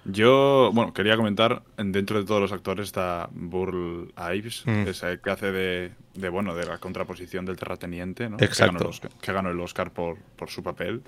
Yo, 0.04 0.70
bueno, 0.74 0.92
quería 0.92 1.16
comentar, 1.16 1.62
dentro 1.76 2.18
de 2.18 2.24
todos 2.26 2.40
los 2.40 2.50
actores 2.52 2.86
está 2.86 3.28
Burl 3.32 4.12
Ives, 4.34 4.64
Mm. 4.66 4.88
ese 4.88 5.20
que 5.22 5.30
hace 5.30 5.52
de, 5.52 5.92
de, 6.14 6.28
bueno, 6.28 6.56
de 6.56 6.66
la 6.66 6.78
contraposición 6.78 7.44
del 7.44 7.56
terrateniente, 7.56 8.28
¿no? 8.28 8.36
Exacto. 8.40 8.72
Que 8.72 8.78
ganó 8.78 8.80
el 8.80 8.86
Oscar, 8.88 9.10
que 9.20 9.32
ganó 9.32 9.50
el 9.50 9.60
Oscar 9.60 9.92
por, 9.92 10.18
por 10.36 10.50
su 10.50 10.62
papel. 10.62 11.02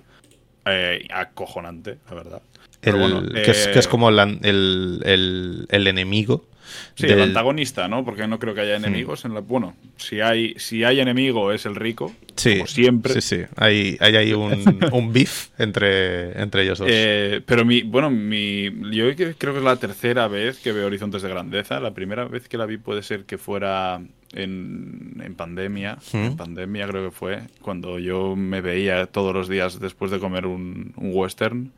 Eh, 0.67 1.07
acojonante, 1.13 1.99
la 2.09 2.15
verdad. 2.15 2.43
El- 2.83 2.95
bueno, 2.97 3.23
que, 3.33 3.51
es, 3.51 3.69
que 3.69 3.79
es 3.81 3.87
eh, 3.87 3.89
como 3.91 4.11
la- 4.11 4.23
el, 4.43 5.03
el- 5.05 5.67
el 5.71 5.87
enemigo. 5.87 6.47
Sí, 6.95 7.07
del- 7.07 7.19
el 7.19 7.23
antagonista, 7.28 7.88
¿no? 7.88 8.04
Porque 8.04 8.26
no 8.28 8.38
creo 8.38 8.54
que 8.54 8.61
haya 8.62 8.76
enemigos 8.76 9.25
en 9.25 9.35
la... 9.35 9.40
Bueno, 9.40 9.75
si 9.97 10.21
hay, 10.21 10.54
si 10.59 10.85
hay 10.85 11.00
enemigo 11.00 11.52
es 11.52 11.66
el 11.66 11.75
rico, 11.75 12.12
Sí, 12.37 12.54
como 12.54 12.66
siempre. 12.66 13.14
Sí, 13.14 13.21
sí. 13.21 13.43
Hay, 13.57 13.97
hay 14.00 14.16
ahí 14.16 14.33
un, 14.33 14.81
un 14.93 15.12
beef 15.12 15.49
entre, 15.59 16.40
entre 16.40 16.62
ellos 16.64 16.78
dos. 16.78 16.88
Eh, 16.90 17.40
pero 17.47 17.64
mi, 17.64 17.83
bueno, 17.83 18.11
mi, 18.11 18.64
yo 18.90 19.07
cre- 19.12 19.35
creo 19.38 19.52
que 19.52 19.59
es 19.61 19.64
la 19.64 19.76
tercera 19.76 20.26
vez 20.28 20.59
que 20.59 20.73
veo 20.73 20.87
Horizontes 20.87 21.23
de 21.23 21.28
Grandeza. 21.28 21.78
La 21.81 21.95
primera 21.95 22.25
vez 22.25 22.49
que 22.49 22.59
la 22.59 22.66
vi 22.66 22.76
puede 22.76 23.02
ser 23.02 23.25
que 23.25 23.38
fuera 23.38 24.00
en, 24.33 25.21
en 25.25 25.35
pandemia. 25.35 25.99
En 26.12 26.33
¿Mm? 26.33 26.37
pandemia 26.37 26.88
creo 26.88 27.04
que 27.04 27.16
fue 27.16 27.40
cuando 27.62 27.99
yo 27.99 28.35
me 28.37 28.61
veía 28.61 29.07
todos 29.07 29.33
los 29.33 29.49
días 29.49 29.78
después 29.81 30.11
de 30.11 30.19
comer 30.19 30.47
un, 30.47 30.93
un 30.97 31.11
western 31.14 31.71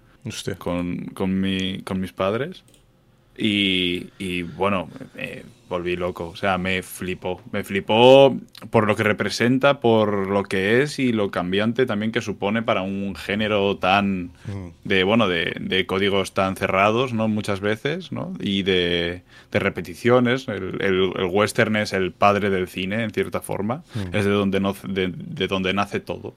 con, 0.58 1.06
con, 1.14 1.38
mi, 1.40 1.80
con 1.84 2.00
mis 2.00 2.12
padres. 2.12 2.64
Y, 3.38 4.08
y, 4.18 4.42
bueno, 4.42 4.88
me 5.14 5.42
volví 5.68 5.96
loco. 5.96 6.28
O 6.28 6.36
sea, 6.36 6.58
me 6.58 6.82
flipó. 6.82 7.42
Me 7.52 7.64
flipó 7.64 8.36
por 8.70 8.86
lo 8.86 8.94
que 8.96 9.02
representa, 9.02 9.80
por 9.80 10.28
lo 10.28 10.44
que 10.44 10.82
es 10.82 10.98
y 10.98 11.12
lo 11.12 11.30
cambiante 11.30 11.86
también 11.86 12.12
que 12.12 12.20
supone 12.20 12.62
para 12.62 12.82
un 12.82 13.14
género 13.16 13.76
tan 13.76 14.30
Mm. 14.46 14.68
de 14.84 15.02
bueno 15.04 15.28
de, 15.28 15.56
de 15.60 15.86
códigos 15.86 16.32
tan 16.34 16.54
cerrados 16.56 17.12
no 17.12 17.26
muchas 17.26 17.58
veces 17.60 18.12
no 18.12 18.32
y 18.40 18.62
de, 18.62 19.22
de 19.50 19.58
repeticiones 19.58 20.46
el, 20.48 20.80
el- 20.80 21.12
el 21.16 21.24
western 21.30 21.74
es 21.76 21.92
el 21.92 22.12
padre 22.12 22.48
del 22.48 22.68
cine 22.68 23.02
en 23.02 23.10
cierta 23.10 23.40
forma 23.40 23.82
Mm. 23.94 24.14
es 24.16 24.24
de 24.24 24.30
donde 24.30 24.60
no, 24.60 24.74
de, 24.86 25.12
de 25.14 25.48
donde 25.48 25.74
nace 25.74 25.98
todo 26.00 26.34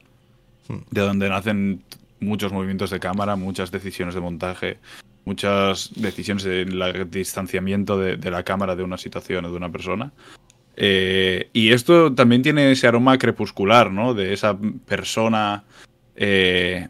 Mm. 0.68 0.74
de 0.92 1.02
donde 1.02 1.30
nacen 1.30 1.84
muchos 2.20 2.52
movimientos 2.52 2.90
de 2.90 3.00
cámara 3.00 3.36
muchas 3.36 3.70
decisiones 3.72 4.16
de 4.16 4.22
montaje 4.22 4.78
muchas 5.30 5.92
decisiones 5.96 6.44
de 6.44 6.66
la- 6.66 6.92
distanciamiento 7.06 7.98
de, 8.00 8.18
de 8.18 8.32
la 8.32 8.42
cámara 8.44 8.76
de 8.76 8.84
una 8.84 8.98
situación 8.98 9.46
o 9.46 9.52
de 9.52 9.58
una 9.58 9.72
persona 9.72 10.12
Eh, 10.82 11.50
y 11.52 11.74
esto 11.74 12.14
también 12.16 12.42
tiene 12.42 12.72
ese 12.72 12.88
aroma 12.88 13.18
crepuscular, 13.18 13.92
¿no? 13.92 14.14
De 14.14 14.32
esa 14.34 14.58
persona 14.88 15.64
eh, 16.16 16.88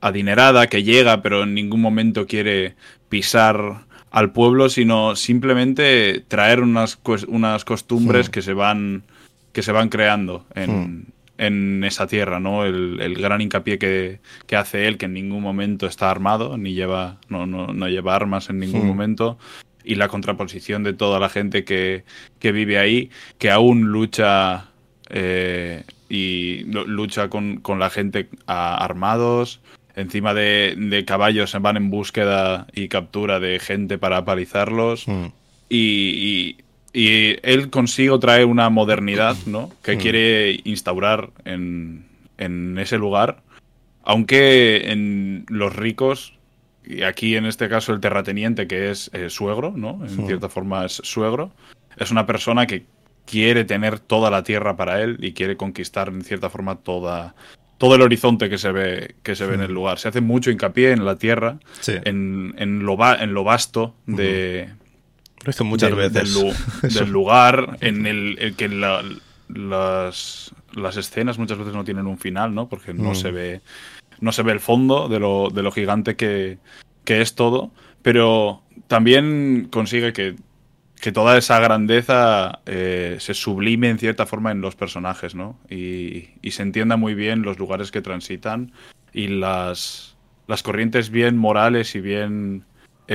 adinerada 0.00 0.66
que 0.66 0.82
llega, 0.82 1.22
pero 1.22 1.44
en 1.44 1.54
ningún 1.54 1.80
momento 1.80 2.26
quiere 2.26 2.74
pisar 3.08 3.84
al 4.10 4.32
pueblo, 4.32 4.68
sino 4.68 5.14
simplemente 5.14 6.24
traer 6.26 6.60
unas, 6.60 6.98
unas 7.28 7.64
costumbres 7.64 8.28
Mm. 8.28 8.32
que 8.32 8.42
se 8.42 8.52
van 8.54 9.02
que 9.52 9.62
se 9.62 9.70
van 9.72 9.88
creando 9.88 10.44
en, 10.56 10.70
Mm. 10.70 11.02
En 11.38 11.82
esa 11.84 12.06
tierra, 12.06 12.38
¿no? 12.40 12.64
El, 12.64 13.00
el 13.00 13.14
gran 13.14 13.40
hincapié 13.40 13.78
que, 13.78 14.20
que 14.46 14.56
hace 14.56 14.86
él, 14.86 14.98
que 14.98 15.06
en 15.06 15.14
ningún 15.14 15.42
momento 15.42 15.86
está 15.86 16.10
armado, 16.10 16.56
ni 16.56 16.74
lleva, 16.74 17.18
no, 17.28 17.46
no, 17.46 17.68
no 17.68 17.88
lleva 17.88 18.14
armas 18.14 18.50
en 18.50 18.58
ningún 18.60 18.84
Mm. 18.84 18.86
momento, 18.88 19.38
y 19.84 19.96
la 19.96 20.08
contraposición 20.08 20.82
de 20.84 20.92
toda 20.92 21.18
la 21.18 21.28
gente 21.28 21.64
que, 21.64 22.04
que 22.38 22.52
vive 22.52 22.78
ahí, 22.78 23.10
que 23.38 23.50
aún 23.50 23.82
lucha 23.92 24.66
eh, 25.10 25.82
y 26.08 26.64
lucha 26.64 27.28
con, 27.28 27.58
con 27.58 27.78
la 27.78 27.90
gente 27.90 28.28
a- 28.46 28.76
armados, 28.82 29.60
encima 29.96 30.34
de, 30.34 30.74
de 30.78 31.04
caballos 31.04 31.50
se 31.50 31.58
van 31.58 31.76
en 31.76 31.90
búsqueda 31.90 32.66
y 32.74 32.88
captura 32.88 33.40
de 33.40 33.58
gente 33.60 33.98
para 33.98 34.18
apalizarlos 34.18 35.06
Mm. 35.08 35.26
y, 35.68 35.76
y- 35.78 36.56
y 36.94 37.36
él 37.42 37.68
consigo 37.70 38.18
trae 38.20 38.44
una 38.46 38.70
modernidad 38.70 39.36
¿no? 39.46 39.70
que 39.82 39.96
Mm. 39.96 39.98
quiere 39.98 40.60
instaurar 40.64 41.30
en, 41.44 42.06
en 42.38 42.78
ese 42.78 42.96
lugar, 42.98 43.42
aunque 44.04 44.90
en 44.92 45.44
los 45.48 45.74
ricos, 45.74 46.34
y 46.84 47.02
aquí 47.02 47.36
en 47.36 47.46
este 47.46 47.68
caso 47.68 47.92
el 47.92 48.00
terrateniente 48.00 48.66
que 48.66 48.90
es 48.90 49.10
eh, 49.14 49.30
suegro, 49.30 49.72
¿no? 49.76 50.00
en 50.06 50.16
Mm. 50.22 50.26
cierta 50.26 50.48
forma 50.48 50.84
es 50.84 51.00
suegro, 51.04 51.50
es 51.96 52.10
una 52.10 52.26
persona 52.26 52.66
que 52.66 52.84
quiere 53.26 53.64
tener 53.64 53.98
toda 54.00 54.30
la 54.30 54.42
tierra 54.42 54.76
para 54.76 55.02
él 55.02 55.16
y 55.20 55.32
quiere 55.32 55.56
conquistar 55.56 56.08
en 56.08 56.22
cierta 56.22 56.50
forma 56.50 56.76
toda 56.76 57.34
todo 57.78 57.96
el 57.96 58.02
horizonte 58.02 58.48
que 58.48 58.56
se 58.58 58.70
ve 58.70 59.16
que 59.22 59.34
se 59.34 59.46
ve 59.46 59.54
en 59.56 59.60
el 59.62 59.72
lugar. 59.72 59.98
Se 59.98 60.08
hace 60.08 60.20
mucho 60.20 60.50
hincapié 60.50 60.92
en 60.92 61.04
la 61.04 61.16
tierra, 61.18 61.58
Sí. 61.80 61.92
en, 62.04 62.54
en 62.56 62.84
lo, 62.86 62.96
va- 62.96 63.16
en 63.16 63.34
lo 63.34 63.42
vasto 63.44 63.96
de, 64.06 64.68
Lo 65.44 65.50
hizo 65.50 65.64
muchas 65.64 65.90
del, 65.90 65.98
veces. 66.10 66.94
del 66.94 67.10
lugar 67.10 67.76
en 67.80 68.06
el, 68.06 68.36
el 68.40 68.54
que 68.56 68.68
la- 68.68 69.02
las, 69.48 70.52
las 70.74 70.96
escenas 70.96 71.38
muchas 71.38 71.58
veces 71.58 71.74
no 71.74 71.84
tienen 71.84 72.06
un 72.06 72.18
final, 72.18 72.54
¿no? 72.54 72.68
Porque 72.68 72.94
no 72.94 73.10
Mm. 73.10 73.14
se 73.14 73.30
ve 73.30 73.60
no 74.20 74.30
se 74.32 74.42
ve 74.42 74.52
el 74.52 74.60
fondo 74.60 75.08
de 75.08 75.18
lo, 75.18 75.50
de 75.52 75.62
lo 75.62 75.70
gigante 75.72 76.14
que, 76.16 76.58
que 77.04 77.20
es 77.20 77.34
todo, 77.34 77.72
pero 78.00 78.62
también 78.86 79.68
consigue 79.70 80.12
que, 80.12 80.36
que 81.00 81.10
toda 81.12 81.36
esa 81.36 81.58
grandeza 81.58 82.60
eh, 82.64 83.16
se 83.18 83.34
sublime 83.34 83.90
en 83.90 83.98
cierta 83.98 84.24
forma 84.24 84.52
en 84.52 84.60
los 84.60 84.76
personajes, 84.76 85.34
¿no? 85.34 85.58
Y, 85.68 86.28
y 86.42 86.52
se 86.52 86.62
entienda 86.62 86.96
muy 86.96 87.14
bien 87.14 87.42
los 87.42 87.58
lugares 87.58 87.90
que 87.90 88.00
transitan 88.00 88.72
y 89.12 89.26
las, 89.26 90.16
las 90.46 90.62
corrientes 90.62 91.10
bien 91.10 91.36
morales 91.36 91.94
y 91.96 92.00
bien 92.00 92.64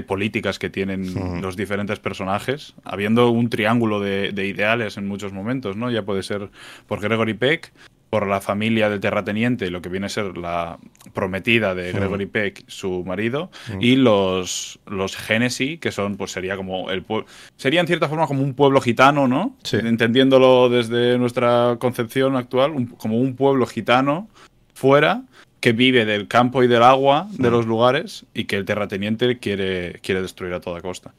políticas 0.08 0.60
que 0.60 0.69
tienen 0.69 1.41
los 1.41 1.55
diferentes 1.58 2.00
personajes, 2.00 2.75
habiendo 2.84 3.29
un 3.31 3.50
triángulo 3.50 4.00
de, 4.00 4.31
de 4.31 4.48
ideales 4.48 4.98
en 4.98 5.08
muchos 5.08 5.34
momentos, 5.34 5.75
¿no? 5.75 5.89
Ya 5.91 6.03
puede 6.03 6.24
ser 6.24 6.50
por 6.88 7.00
Gregory 7.01 7.34
Peck, 7.34 7.72
por 8.10 8.25
la 8.25 8.41
familia 8.41 8.89
del 8.89 9.00
terrateniente, 9.00 9.69
lo 9.69 9.81
que 9.84 9.89
viene 9.89 10.08
a 10.08 10.10
ser 10.10 10.36
la 10.38 10.79
prometida 11.13 11.75
de. 11.75 11.91
Gregory 12.00 12.25
Peck, 12.25 12.63
su 12.67 13.03
marido, 13.05 13.51
y 13.79 13.98
los, 13.98 14.79
los 14.88 15.15
Genesi, 15.15 15.77
que 15.77 15.91
son, 15.91 16.17
pues 16.17 16.31
sería 16.31 16.55
como 16.55 16.89
el 16.89 17.03
pueblo. 17.03 17.27
Sería 17.55 17.81
en 17.81 17.88
cierta 17.88 18.10
forma 18.10 18.25
como 18.25 18.41
un 18.41 18.55
pueblo 18.55 18.81
gitano, 18.81 19.27
¿no? 19.27 19.55
Entendiéndolo 19.86 20.69
desde 20.69 21.19
nuestra 21.19 21.77
concepción 21.79 22.36
actual, 22.36 22.72
un- 22.72 22.88
como 22.88 23.17
un 23.19 23.36
pueblo 23.36 23.67
gitano 23.67 24.27
fuera 24.74 25.22
que 25.60 25.74
vive 25.74 26.06
del 26.06 26.28
campo 26.28 26.63
y 26.63 26.68
del 26.68 26.84
agua 26.84 27.28
de 27.32 27.50
Mm. 27.50 27.51
los 27.51 27.66
lugares 27.66 28.25
y 28.34 28.46
que 28.46 28.56
el 28.56 28.66
terrateniente 28.66 29.39
quiere, 29.39 30.00
quiere 30.01 30.22
destruir 30.22 30.54
a 30.54 30.62
toda 30.62 30.82
costa. 30.82 31.13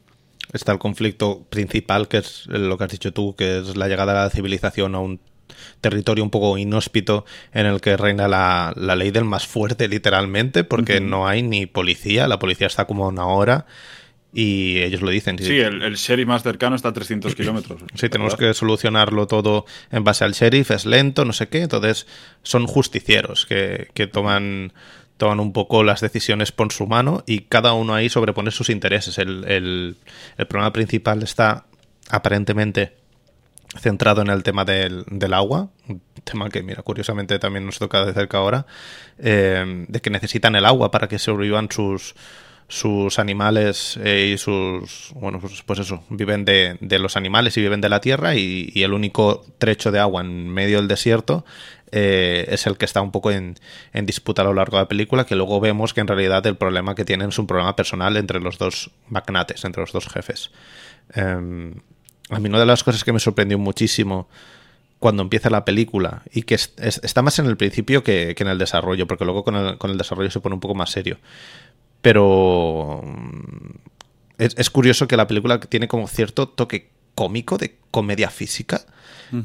Está 0.53 0.71
el 0.71 0.79
conflicto 0.79 1.43
principal, 1.49 2.07
que 2.07 2.17
es 2.17 2.45
lo 2.47 2.77
que 2.77 2.83
has 2.83 2.91
dicho 2.91 3.13
tú, 3.13 3.35
que 3.35 3.59
es 3.59 3.77
la 3.77 3.87
llegada 3.87 4.13
de 4.13 4.19
la 4.19 4.29
civilización 4.29 4.95
a 4.95 4.99
un 4.99 5.19
territorio 5.79 6.23
un 6.23 6.29
poco 6.29 6.57
inhóspito 6.57 7.25
en 7.53 7.65
el 7.65 7.81
que 7.81 7.97
reina 7.97 8.27
la, 8.27 8.73
la 8.75 8.95
ley 8.95 9.11
del 9.11 9.25
más 9.25 9.47
fuerte, 9.47 9.87
literalmente, 9.87 10.63
porque 10.63 10.99
no 10.99 11.27
hay 11.27 11.41
ni 11.43 11.65
policía, 11.65 12.27
la 12.27 12.39
policía 12.39 12.67
está 12.67 12.85
como 12.85 13.05
a 13.05 13.09
una 13.09 13.25
hora 13.27 13.65
y 14.33 14.77
ellos 14.81 15.01
lo 15.01 15.09
dicen. 15.11 15.37
Sí, 15.39 15.59
el, 15.59 15.81
el 15.81 15.95
sheriff 15.95 16.27
más 16.27 16.43
cercano 16.43 16.75
está 16.75 16.89
a 16.89 16.93
300 16.93 17.35
kilómetros. 17.35 17.81
Sí, 17.95 18.07
tenemos 18.09 18.35
que 18.35 18.53
solucionarlo 18.53 19.27
todo 19.27 19.65
en 19.91 20.03
base 20.03 20.23
al 20.23 20.31
sheriff, 20.33 20.71
es 20.71 20.85
lento, 20.85 21.25
no 21.25 21.33
sé 21.33 21.49
qué. 21.49 21.61
Entonces, 21.63 22.07
son 22.43 22.65
justicieros 22.67 23.45
que, 23.45 23.89
que 23.93 24.07
toman, 24.07 24.71
toman 25.17 25.39
un 25.39 25.51
poco 25.51 25.83
las 25.83 25.99
decisiones 26.01 26.51
por 26.51 26.71
su 26.71 26.87
mano 26.87 27.23
y 27.27 27.41
cada 27.41 27.73
uno 27.73 27.93
ahí 27.93 28.07
sobrepone 28.09 28.51
sus 28.51 28.69
intereses. 28.69 29.17
El, 29.17 29.43
el- 29.49 29.97
el 30.37 30.47
problema 30.47 30.71
principal 30.71 31.21
está 31.23 31.65
aparentemente 32.09 32.95
centrado 33.79 34.21
en 34.21 34.27
el 34.29 34.43
tema 34.43 34.65
del, 34.65 35.05
del 35.07 35.33
agua, 35.33 35.69
un 35.87 36.01
tema 36.25 36.49
que, 36.49 36.61
mira, 36.61 36.81
curiosamente 36.83 37.39
también 37.39 37.65
nos 37.65 37.79
toca 37.79 38.05
de 38.05 38.13
cerca 38.13 38.37
ahora, 38.37 38.65
eh, 39.17 39.85
de 39.87 40.01
que 40.01 40.09
necesitan 40.09 40.55
el 40.57 40.65
agua 40.65 40.91
para 40.91 41.07
que 41.07 41.17
sobrevivan 41.19 41.69
sus 41.71 42.15
sus 42.71 43.19
animales 43.19 43.99
eh, 44.01 44.31
y 44.33 44.37
sus 44.37 45.11
bueno 45.13 45.39
pues, 45.41 45.61
pues 45.65 45.79
eso 45.79 46.03
viven 46.09 46.45
de, 46.45 46.77
de 46.79 46.99
los 46.99 47.17
animales 47.17 47.57
y 47.57 47.61
viven 47.61 47.81
de 47.81 47.89
la 47.89 47.99
tierra 47.99 48.35
y, 48.35 48.71
el 48.75 48.93
único 48.93 49.43
trecho 49.57 49.91
de 49.91 49.99
agua 49.99 50.21
en 50.21 50.47
medio 50.49 50.77
del 50.77 50.87
desierto 50.87 51.43
eh, 51.91 52.45
es 52.47 52.65
el 52.67 52.77
que 52.77 52.85
está 52.85 53.01
un 53.01 53.11
poco 53.11 53.29
en, 53.31 53.55
en 53.91 54.05
disputa 54.05 54.41
a 54.43 54.45
lo 54.45 54.53
largo 54.53 54.77
de 54.77 54.83
la 54.83 54.87
película 54.87 55.25
que 55.25 55.35
luego 55.35 55.59
vemos 55.59 55.93
que 55.93 55.99
en 55.99 56.07
realidad 56.07 56.47
el 56.47 56.55
problema 56.55 56.95
que 56.95 57.03
tienen 57.03 57.27
es 57.29 57.39
un 57.39 57.45
problema 57.47 57.75
personal 57.75 58.15
entre 58.15 58.39
los 58.39 58.57
dos 58.57 58.91
magnates 59.09 59.65
entre 59.65 59.81
los 59.81 59.91
dos 59.91 60.07
jefes 60.07 60.51
Em, 61.13 61.73
a 62.29 62.39
mí 62.39 62.47
una 62.47 62.59
de 62.59 62.65
las 62.65 62.83
cosas 62.85 63.03
que 63.03 63.11
me 63.11 63.19
sorprendió 63.19 63.57
muchísimo 63.59 64.29
cuando 64.99 65.23
empieza 65.23 65.49
la 65.49 65.65
película 65.65 66.21
y 66.31 66.43
que 66.43 66.55
es- 66.55 66.73
es- 66.77 67.01
está 67.03 67.21
más 67.21 67.37
en 67.39 67.47
el 67.47 67.57
principio 67.57 68.03
que, 68.03 68.33
que 68.35 68.43
en 68.43 68.49
el 68.49 68.57
desarrollo, 68.59 69.07
porque 69.07 69.25
luego 69.25 69.43
con 69.43 69.55
el, 69.55 69.77
con 69.77 69.91
el 69.91 69.97
desarrollo 69.97 70.29
se 70.31 70.39
pone 70.39 70.53
un 70.55 70.61
poco 70.61 70.75
más 70.75 70.91
serio. 70.91 71.17
Pero 72.01 73.01
mm, 73.03 73.69
es, 74.37 74.55
es 74.57 74.69
curioso 74.69 75.07
que 75.07 75.17
la 75.17 75.27
película 75.27 75.59
tiene 75.59 75.87
como 75.87 76.07
cierto 76.07 76.47
toque 76.49 76.89
cómico 77.15 77.57
de 77.57 77.77
comedia 77.91 78.29
física, 78.29 78.81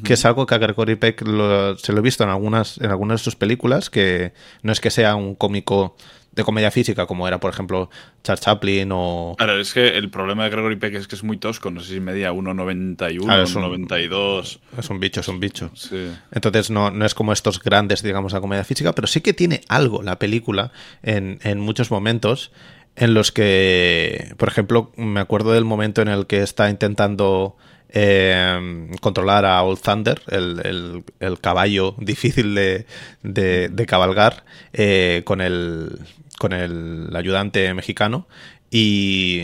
que 0.02 0.14
es 0.14 0.24
algo 0.24 0.46
que 0.46 0.54
a 0.54 0.58
Gregory 0.58 0.96
Peck 0.96 1.22
lo- 1.22 1.76
se 1.78 1.92
lo 1.92 1.98
he 1.98 2.02
visto 2.02 2.24
en 2.24 2.30
algunas, 2.30 2.78
en 2.78 2.90
algunas 2.90 3.20
de 3.20 3.24
sus 3.24 3.36
películas, 3.36 3.88
que 3.90 4.32
no 4.62 4.72
es 4.72 4.80
que 4.80 4.90
sea 4.90 5.14
un 5.14 5.34
cómico 5.36 5.96
de 6.36 6.44
comedia 6.44 6.70
física, 6.70 7.06
como 7.06 7.26
era, 7.26 7.40
por 7.40 7.50
ejemplo, 7.52 7.90
Charles 8.22 8.42
Chaplin 8.42 8.90
o... 8.92 9.34
Claro, 9.38 9.58
es 9.58 9.72
que 9.74 9.96
el 9.96 10.10
problema 10.10 10.44
de 10.44 10.50
Gregory 10.50 10.76
Peck 10.76 10.94
es 10.94 11.08
que 11.08 11.16
es 11.16 11.24
muy 11.24 11.38
tosco, 11.38 11.70
no 11.70 11.80
sé 11.80 11.94
si 11.94 12.00
medía 12.00 12.30
1,91, 12.32 13.24
Claro, 13.24 13.42
es 13.42 13.54
un- 13.54 13.62
1,92. 13.64 14.58
Es 14.78 14.90
un 14.90 15.00
bicho, 15.00 15.20
es 15.20 15.28
un 15.28 15.40
bicho. 15.40 15.70
Sí. 15.74 16.12
Entonces 16.30 16.70
no, 16.70 16.90
no 16.90 17.04
es 17.06 17.14
como 17.14 17.32
estos 17.32 17.60
grandes, 17.62 18.02
digamos, 18.02 18.32
la 18.34 18.40
comedia 18.40 18.64
física, 18.64 18.92
pero 18.94 19.06
sí 19.08 19.20
que 19.22 19.32
tiene 19.32 19.62
algo 19.68 20.02
la 20.02 20.18
película 20.18 20.72
en, 21.02 21.38
en 21.42 21.58
muchos 21.58 21.90
momentos 21.90 22.52
en 22.96 23.14
los 23.14 23.32
que, 23.32 24.32
por 24.36 24.48
ejemplo, 24.48 24.92
me 24.96 25.20
acuerdo 25.20 25.52
del 25.52 25.64
momento 25.64 26.02
en 26.02 26.08
el 26.08 26.26
que 26.26 26.42
está 26.42 26.70
intentando 26.70 27.56
eh, 27.90 28.88
controlar 29.00 29.44
a 29.44 29.62
Old 29.62 29.80
Thunder, 29.80 30.20
el, 30.28 31.02
el- 31.20 31.40
caballo 31.40 31.94
difícil 31.98 32.54
de, 32.54 32.86
de- 33.22 33.86
cabalgar, 33.86 34.44
eh, 34.72 35.22
con, 35.24 35.40
el, 35.40 35.98
con 36.38 36.52
el 36.52 37.14
ayudante 37.14 37.72
mexicano. 37.74 38.26
Y, 38.70 39.42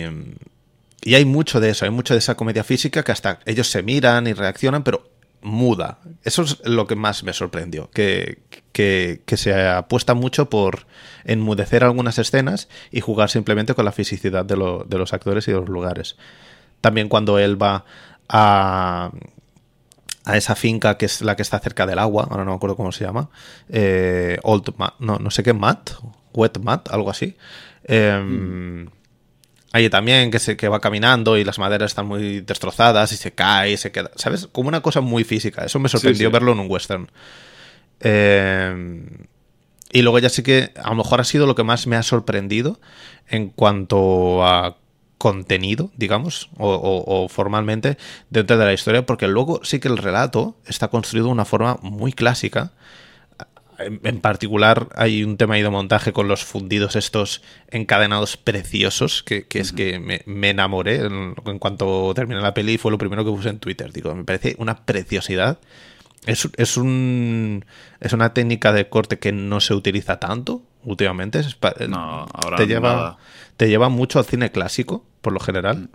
y 1.03 1.15
hay 1.15 1.25
mucho 1.25 1.61
de 1.61 1.71
eso, 1.71 1.85
hay 1.85 1.91
mucho 1.91 2.15
de 2.15 2.19
esa 2.19 2.37
comedia 2.37 2.65
física 2.65 3.03
que 3.03 3.13
hasta 3.13 3.41
ellos 3.47 3.69
se 3.69 3.83
miran 3.83 4.27
y 4.27 4.33
reaccionan, 4.33 4.85
pero 4.85 5.09
muda. 5.43 5.99
Eso 6.23 6.43
es 6.43 6.61
lo 6.65 6.87
que 6.87 6.95
más 6.95 7.25
me 7.25 7.33
sorprendió, 7.33 7.91
que, 7.91 8.39
que, 8.73 9.23
que 9.27 9.37
se 9.37 9.55
apuesta 9.69 10.15
mucho 10.15 10.49
por 10.49 10.87
enmudecer 11.25 11.83
algunas 11.83 12.19
escenas 12.19 12.69
y 12.93 13.01
jugar 13.01 13.31
simplemente 13.31 13.75
con 13.75 13.85
la 13.85 13.93
fisicidad 13.93 14.45
de, 14.45 14.55
de 14.87 14.99
los 14.99 15.13
actores 15.13 15.49
y 15.49 15.53
de 15.53 15.59
los 15.59 15.69
lugares. 15.69 16.17
También 16.81 17.09
cuando 17.09 17.39
él 17.39 17.61
va 17.61 17.85
a, 18.29 19.11
a 20.25 20.37
esa 20.37 20.55
finca 20.55 20.97
que 20.99 21.07
es 21.07 21.21
la 21.23 21.37
que 21.37 21.43
está 21.43 21.59
cerca 21.59 21.87
del 21.87 21.99
agua, 21.99 22.29
ahora 22.31 22.45
no 22.45 22.51
me 22.53 22.57
acuerdo 22.57 22.77
cómo 22.77 22.93
se 22.93 23.05
llama, 23.05 23.29
eh, 23.69 24.39
Old 24.43 24.75
Ma- 24.77 24.95
no, 24.99 25.19
no 25.19 25.31
sé 25.31 25.43
qué 25.43 25.53
Mat, 25.53 25.91
Wet 26.35 26.59
Mat, 26.61 26.89
algo 26.91 27.11
así. 27.11 27.37
Em, 27.85 28.89
Ahí 29.75 29.89
también 29.89 30.31
que, 30.31 30.39
se, 30.39 30.55
que 30.55 30.69
va 30.69 30.81
caminando 30.81 31.39
y 31.39 31.45
las 31.45 31.59
maderas 31.59 31.93
están 31.93 32.07
muy 32.07 32.43
destrozadas 32.43 33.11
y 33.13 33.17
se 33.17 33.33
cae 33.33 33.73
y 33.73 33.77
se 33.79 33.91
queda, 33.91 34.11
¿sabes? 34.17 34.47
Como 34.53 34.69
una 34.69 34.83
cosa 34.83 35.01
muy 35.01 35.25
física. 35.25 35.65
Eso 35.65 35.79
me 35.79 35.89
sorprendió 35.89 36.29
sí. 36.29 36.33
verlo 36.33 36.53
en 36.53 36.59
un 36.61 36.71
western. 36.71 37.11
Eh, 38.01 39.03
y 39.93 40.03
luego 40.03 40.19
ya 40.19 40.29
sí 40.29 40.43
que 40.43 40.73
a 40.77 40.91
lo 40.91 40.97
mejor 40.97 41.21
ha 41.21 41.25
sido 41.25 41.47
lo 41.47 41.55
que 41.55 41.63
más 41.65 41.87
me 41.87 41.97
ha 41.97 42.03
sorprendido 42.03 42.81
en 43.29 43.49
cuanto 43.49 44.47
a 44.47 44.77
contenido, 45.27 45.91
digamos, 45.97 46.49
o, 46.59 46.69
o- 46.75 47.05
o 47.25 47.29
formalmente 47.29 47.97
dentro 48.31 48.59
de 48.59 48.65
la 48.67 48.73
historia, 48.73 49.07
porque 49.07 49.29
luego 49.29 49.61
sí 49.63 49.79
que 49.79 49.87
el 49.89 49.99
relato 49.99 50.57
está 50.67 50.89
construido 50.89 51.27
de 51.29 51.33
una 51.33 51.45
forma 51.45 51.79
muy 51.83 52.13
clásica. 52.13 52.73
En, 53.79 54.01
en 54.05 54.21
particular 54.21 54.89
hay 54.97 55.23
un 55.25 55.37
tema 55.37 55.55
ahí 55.55 55.63
de 55.63 55.71
montaje 55.71 56.13
con 56.13 56.27
los 56.29 56.45
fundidos 56.45 56.97
estos 56.97 57.41
encadenados 57.71 58.37
preciosos, 58.37 59.23
que, 59.23 59.47
que 59.47 59.61
es 59.61 59.73
que 59.73 59.99
me, 60.01 60.23
me 60.27 60.51
enamoré 60.51 60.97
en, 61.07 61.35
en 61.47 61.59
cuanto 61.61 62.13
terminé 62.15 62.41
la 62.41 62.53
peli, 62.55 62.77
fue 62.79 62.91
lo 62.91 62.99
primero 62.99 63.25
que 63.25 63.31
puse 63.31 63.49
en 63.49 63.59
Twitter. 63.61 63.93
Digo, 63.93 64.15
me 64.15 64.25
parece 64.25 64.57
una 64.59 64.75
preciosidad. 64.85 65.59
Es, 66.27 66.49
es, 66.57 66.77
un, 66.77 67.65
es 68.01 68.13
una 68.13 68.33
técnica 68.35 68.73
de 68.73 68.89
corte 68.89 69.19
que 69.19 69.33
no 69.33 69.61
se 69.61 69.75
utiliza 69.75 70.19
tanto 70.21 70.63
últimamente. 70.85 71.39
Es 71.41 71.55
pa- 71.55 71.75
No, 71.89 72.27
ahora 72.33 72.57
te 72.57 72.67
lleva, 72.67 72.95
nada. 72.95 73.19
te 73.57 73.69
lleva 73.69 73.89
mucho 73.89 74.19
al 74.19 74.25
cine 74.25 74.51
clásico, 74.51 75.05
por 75.21 75.33
lo 75.33 75.41
general. 75.41 75.91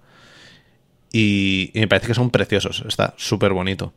Y, 1.12 1.72
y 1.74 1.80
me 1.80 1.88
parece 1.88 2.08
que 2.08 2.14
son 2.14 2.30
preciosos. 2.32 2.84
Está 2.88 3.14
súper 3.18 3.54
bonito. 3.54 3.94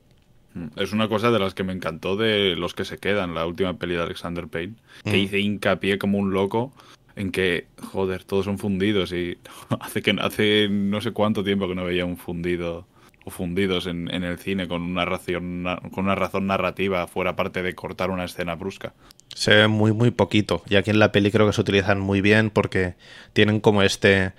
Es 0.76 0.92
una 0.92 1.08
cosa 1.08 1.30
de 1.30 1.38
las 1.38 1.54
que 1.54 1.62
me 1.62 1.72
encantó 1.72 2.16
de 2.16 2.56
Los 2.56 2.74
que 2.74 2.84
se 2.84 2.98
quedan, 2.98 3.34
la 3.34 3.46
última 3.46 3.74
peli 3.78 3.94
de 3.94 4.02
Alexander 4.02 4.48
Payne, 4.48 4.74
que 5.04 5.12
Mm. 5.12 5.20
hice 5.20 5.38
hincapié 5.40 5.98
como 5.98 6.18
un 6.18 6.32
loco 6.32 6.72
en 7.16 7.30
que, 7.30 7.66
joder, 7.82 8.24
todos 8.24 8.46
son 8.46 8.58
fundidos 8.58 9.12
y 9.12 9.38
hace 9.80 10.02
que 10.02 10.16
hace 10.20 10.68
no 10.70 11.00
sé 11.00 11.12
cuánto 11.12 11.44
tiempo 11.44 11.68
que 11.68 11.74
no 11.74 11.84
veía 11.84 12.04
un 12.04 12.16
fundido 12.16 12.86
o 13.24 13.30
fundidos 13.30 13.86
en, 13.86 14.12
en 14.12 14.24
el 14.24 14.38
cine 14.38 14.66
con 14.66 14.82
una 14.82 15.04
razón 15.04 15.66
con 15.92 16.04
una 16.06 16.14
razón 16.14 16.46
narrativa 16.46 17.06
fuera 17.06 17.36
parte 17.36 17.62
de 17.62 17.74
cortar 17.74 18.10
una 18.10 18.24
escena 18.24 18.54
brusca. 18.54 18.92
Se 19.34 19.54
ve 19.54 19.68
muy, 19.68 19.92
muy 19.92 20.10
poquito. 20.10 20.62
Y 20.68 20.76
aquí 20.76 20.90
en 20.90 20.98
la 20.98 21.12
peli 21.12 21.30
creo 21.30 21.46
que 21.46 21.52
se 21.52 21.60
utilizan 21.60 22.00
muy 22.00 22.20
bien 22.20 22.50
porque 22.50 22.94
tienen 23.32 23.60
como 23.60 23.82
este 23.82 24.32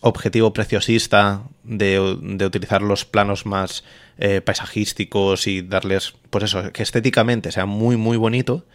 objetivo 0.00 0.52
preciosista 0.52 1.42
de, 1.64 2.00
utilizar 2.00 2.82
los 2.82 3.04
planos 3.04 3.46
más 3.46 3.84
eh, 4.18 4.40
paisajísticos 4.40 5.46
y 5.46 5.62
darles, 5.62 6.14
pues 6.30 6.44
eso, 6.44 6.72
que 6.72 6.82
estéticamente 6.82 7.50
sea 7.52 7.66
muy, 7.66 7.96
muy 7.96 8.16
bonito, 8.16 8.66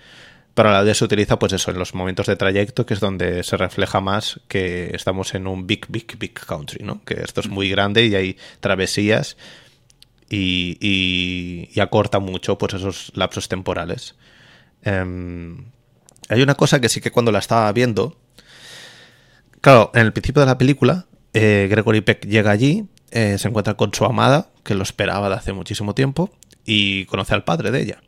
pero 0.54 0.70
a 0.70 0.74
la 0.74 0.84
vez 0.84 0.98
se 0.98 1.06
utiliza, 1.06 1.40
pues 1.40 1.54
eso, 1.54 1.72
en 1.72 1.80
los 1.80 1.94
momentos 1.94 2.28
de 2.28 2.36
trayecto, 2.36 2.86
que 2.86 2.94
es 2.94 3.00
donde 3.00 3.44
se 3.44 3.56
refleja 3.58 4.02
más 4.02 4.42
que 4.48 4.92
estamos 4.94 5.34
en 5.34 5.48
un 5.48 5.68
big, 5.68 5.86
big, 5.88 6.18
big 6.18 6.34
country, 6.34 6.84
¿no? 6.84 7.04
Que 7.06 7.22
esto 7.24 7.40
es 7.40 7.48
muy 7.48 7.70
grande 7.70 8.06
y 8.06 8.16
hay 8.16 8.38
travesías 8.60 9.38
y 10.30 11.80
acorta 11.80 12.20
mucho, 12.20 12.58
pues 12.58 12.74
esos 12.74 13.12
lapsos 13.16 13.50
temporales. 13.50 14.16
Em, 14.84 15.66
hay 16.30 16.42
una 16.42 16.56
cosa 16.56 16.80
que 16.80 16.90
sí 16.90 17.02
que 17.02 17.12
cuando 17.12 17.32
la 17.32 17.40
estaba 17.40 17.72
viendo, 17.72 18.18
claro, 19.62 19.92
en 19.94 20.02
el 20.02 20.14
principio 20.14 20.42
de 20.42 20.46
la 20.46 20.58
película, 20.58 21.06
eh, 21.34 21.68
Gregory 21.70 22.02
Peck 22.02 22.26
llega 22.26 22.52
allí, 22.52 22.88
eh, 23.12 23.38
se 23.38 23.48
encuentra 23.48 23.76
con 23.76 23.94
su 23.94 24.06
amada, 24.06 24.50
que 24.64 24.76
lo 24.76 24.84
esperaba 24.84 25.30
de 25.30 25.36
hace 25.36 25.54
muchísimo 25.54 25.94
tiempo, 25.94 26.30
y 26.66 27.06
conoce 27.06 27.34
al 27.34 27.44
padre 27.44 27.72
de 27.72 27.82
ella. 27.82 28.02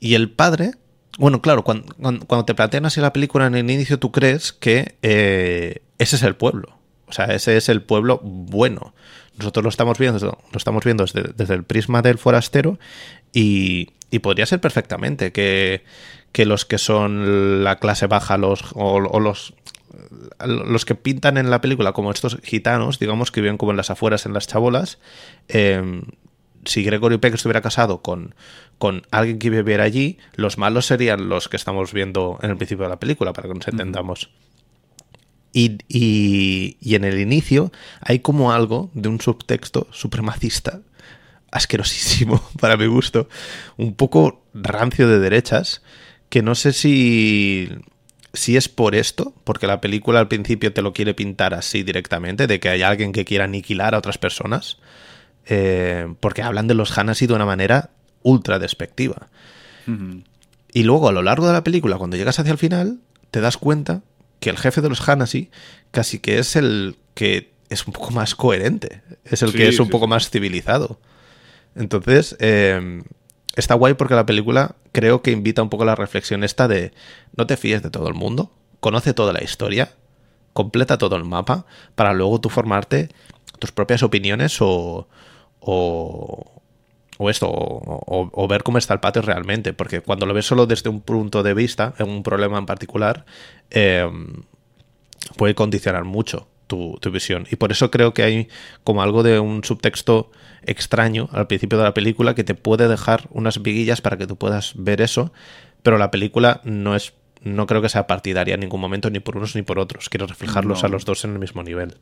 Y 0.00 0.14
el 0.14 0.30
padre, 0.30 0.72
bueno, 1.18 1.40
claro, 1.40 1.64
cuando, 1.64 1.94
cuando, 1.96 2.44
te 2.44 2.54
plantean 2.54 2.86
así 2.86 3.00
la 3.00 3.12
película 3.12 3.46
en 3.46 3.54
el 3.54 3.70
inicio, 3.70 3.98
tú 3.98 4.12
crees 4.12 4.52
que 4.52 4.96
eh, 5.02 5.82
ese 5.98 6.16
es 6.16 6.22
el 6.22 6.36
pueblo. 6.36 6.76
O 7.08 7.12
sea, 7.12 7.26
ese 7.26 7.56
es 7.56 7.68
el 7.68 7.82
pueblo 7.82 8.20
bueno. 8.22 8.94
Nosotros 9.38 9.62
lo 9.62 9.68
estamos 9.68 9.98
viendo, 9.98 10.18
lo 10.18 10.56
estamos 10.56 10.84
viendo 10.84 11.04
desde 11.04 11.54
el 11.54 11.62
prisma 11.62 12.02
del 12.02 12.18
forastero 12.18 12.78
y, 13.38 13.90
y 14.10 14.20
podría 14.20 14.46
ser 14.46 14.60
perfectamente 14.60 15.30
que, 15.30 15.84
que 16.32 16.46
los 16.46 16.64
que 16.64 16.78
son 16.78 17.62
la 17.64 17.76
clase 17.76 18.06
baja 18.06 18.38
los, 18.38 18.62
o, 18.74 18.94
o 18.96 19.20
los, 19.20 19.52
los 20.46 20.84
que 20.86 20.94
pintan 20.94 21.36
en 21.36 21.50
la 21.50 21.60
película 21.60 21.92
como 21.92 22.10
estos 22.10 22.38
gitanos, 22.42 22.98
digamos, 22.98 23.30
que 23.30 23.42
viven 23.42 23.58
como 23.58 23.72
en 23.72 23.76
las 23.76 23.90
afueras, 23.90 24.24
en 24.24 24.32
las 24.32 24.46
chabolas, 24.46 24.98
eh, 25.48 26.02
si 26.64 26.82
Gregory 26.82 27.18
Peck 27.18 27.34
estuviera 27.34 27.60
casado 27.60 28.00
con, 28.02 28.34
con 28.78 29.02
alguien 29.10 29.38
que 29.38 29.50
viviera 29.50 29.84
allí, 29.84 30.18
los 30.34 30.56
malos 30.58 30.86
serían 30.86 31.28
los 31.28 31.48
que 31.48 31.56
estamos 31.56 31.92
viendo 31.92 32.38
en 32.42 32.50
el 32.50 32.56
principio 32.56 32.84
de 32.84 32.90
la 32.90 32.98
película, 32.98 33.32
para 33.34 33.48
que 33.48 33.54
nos 33.54 33.68
entendamos. 33.68 34.30
Y, 35.52 35.78
y- 35.88 36.76
y 36.80 36.94
en 36.96 37.04
el 37.04 37.18
inicio 37.20 37.70
hay 38.00 38.18
como 38.18 38.52
algo 38.52 38.90
de 38.94 39.08
un 39.08 39.20
subtexto 39.20 39.86
supremacista, 39.92 40.80
asquerosísimo 41.56 42.42
para 42.60 42.76
mi 42.76 42.86
gusto, 42.86 43.28
un 43.76 43.94
poco 43.94 44.42
rancio 44.54 45.08
de 45.08 45.18
derechas, 45.18 45.82
que 46.28 46.42
no 46.42 46.54
sé 46.54 46.72
si, 46.72 47.68
si 48.32 48.56
es 48.56 48.68
por 48.68 48.94
esto, 48.94 49.34
porque 49.44 49.66
la 49.66 49.80
película 49.80 50.20
al 50.20 50.28
principio 50.28 50.72
te 50.72 50.82
lo 50.82 50.92
quiere 50.92 51.14
pintar 51.14 51.54
así 51.54 51.82
directamente, 51.82 52.46
de 52.46 52.60
que 52.60 52.68
hay 52.68 52.82
alguien 52.82 53.12
que 53.12 53.24
quiera 53.24 53.44
aniquilar 53.44 53.94
a 53.94 53.98
otras 53.98 54.18
personas, 54.18 54.78
eh, 55.46 56.06
porque 56.20 56.42
hablan 56.42 56.66
de 56.66 56.74
los 56.74 56.96
Hanasi 56.96 57.26
de 57.26 57.34
una 57.34 57.46
manera 57.46 57.90
ultra 58.22 58.58
despectiva. 58.58 59.28
Y 60.72 60.82
luego 60.82 61.08
a 61.08 61.12
lo 61.12 61.22
largo 61.22 61.46
de 61.46 61.52
la 61.52 61.62
película, 61.62 61.96
cuando 61.96 62.16
llegas 62.16 62.40
hacia 62.40 62.50
el 62.50 62.58
final, 62.58 62.98
te 63.30 63.40
das 63.40 63.56
cuenta 63.56 64.02
que 64.40 64.50
el 64.50 64.58
jefe 64.58 64.80
de 64.80 64.88
los 64.88 65.08
Hanasi 65.08 65.50
casi 65.92 66.18
que 66.18 66.38
es 66.40 66.56
el 66.56 66.96
que 67.14 67.52
es 67.68 67.86
un 67.86 67.92
poco 67.92 68.10
más 68.10 68.34
coherente, 68.34 69.02
es 69.24 69.42
el 69.42 69.52
Sí, 69.52 69.58
que 69.58 69.68
es 69.68 69.78
un 69.78 69.86
sí, 69.86 69.92
poco 69.92 70.06
sí. 70.06 70.10
más 70.10 70.28
civilizado. 70.30 70.98
Entonces, 71.76 72.36
eh, 72.40 73.02
está 73.54 73.74
guay 73.74 73.94
porque 73.94 74.14
la 74.14 74.26
película 74.26 74.76
creo 74.92 75.22
que 75.22 75.30
invita 75.30 75.62
un 75.62 75.68
poco 75.70 75.82
a 75.84 75.86
la 75.86 75.94
reflexión 75.94 76.44
esta 76.44 76.68
de 76.68 76.92
no 77.36 77.46
te 77.46 77.56
fíes 77.56 77.82
de 77.82 77.90
todo 77.90 78.08
el 78.08 78.14
mundo, 78.14 78.50
conoce 78.80 79.14
toda 79.14 79.32
la 79.32 79.42
historia, 79.42 79.92
completa 80.52 80.98
todo 80.98 81.16
el 81.16 81.24
mapa, 81.24 81.66
para 81.94 82.14
luego 82.14 82.40
tú 82.40 82.48
formarte 82.48 83.08
tus 83.58 83.72
propias 83.72 84.02
opiniones 84.02 84.56
o, 84.60 85.08
o, 85.60 86.62
o 87.18 87.30
esto, 87.30 87.48
o, 87.48 88.30
o- 88.32 88.48
ver 88.48 88.62
cómo 88.62 88.78
está 88.78 88.94
el 88.94 89.00
patio 89.00 89.22
realmente, 89.22 89.72
porque 89.72 90.00
cuando 90.00 90.26
lo 90.26 90.34
ves 90.34 90.46
solo 90.46 90.66
desde 90.66 90.90
un 90.90 91.00
punto 91.00 91.42
de 91.42 91.54
vista, 91.54 91.94
en 91.98 92.08
un 92.08 92.22
problema 92.22 92.58
en 92.58 92.66
particular, 92.66 93.24
eh, 93.70 94.08
puede 95.36 95.54
condicionar 95.54 96.04
mucho 96.04 96.48
tu, 96.66 96.98
tu 97.00 97.10
visión. 97.10 97.46
Y 97.50 97.56
por 97.56 97.72
eso 97.72 97.90
creo 97.90 98.14
que 98.14 98.22
hay 98.22 98.48
como 98.84 99.02
algo 99.02 99.22
de 99.22 99.38
un 99.38 99.64
subtexto 99.64 100.30
extraño 100.66 101.28
al 101.32 101.46
principio 101.46 101.78
de 101.78 101.84
la 101.84 101.94
película 101.94 102.34
que 102.34 102.44
te 102.44 102.54
puede 102.54 102.88
dejar 102.88 103.28
unas 103.30 103.62
viguillas 103.62 104.00
para 104.00 104.16
que 104.16 104.26
tú 104.26 104.36
puedas 104.36 104.74
ver 104.76 105.00
eso, 105.00 105.32
pero 105.82 105.98
la 105.98 106.10
película 106.10 106.60
no 106.64 106.94
es 106.96 107.14
no 107.42 107.66
creo 107.66 107.80
que 107.82 107.88
sea 107.88 108.06
partidaria 108.08 108.54
en 108.54 108.60
ningún 108.60 108.80
momento 108.80 109.08
ni 109.10 109.20
por 109.20 109.36
unos 109.36 109.54
ni 109.54 109.62
por 109.62 109.78
otros. 109.78 110.08
Quiero 110.08 110.26
reflejarlos 110.26 110.82
No. 110.82 110.86
a 110.88 110.90
los 110.90 111.04
dos 111.04 111.24
en 111.24 111.32
el 111.32 111.38
mismo 111.38 111.62
nivel. 111.62 111.94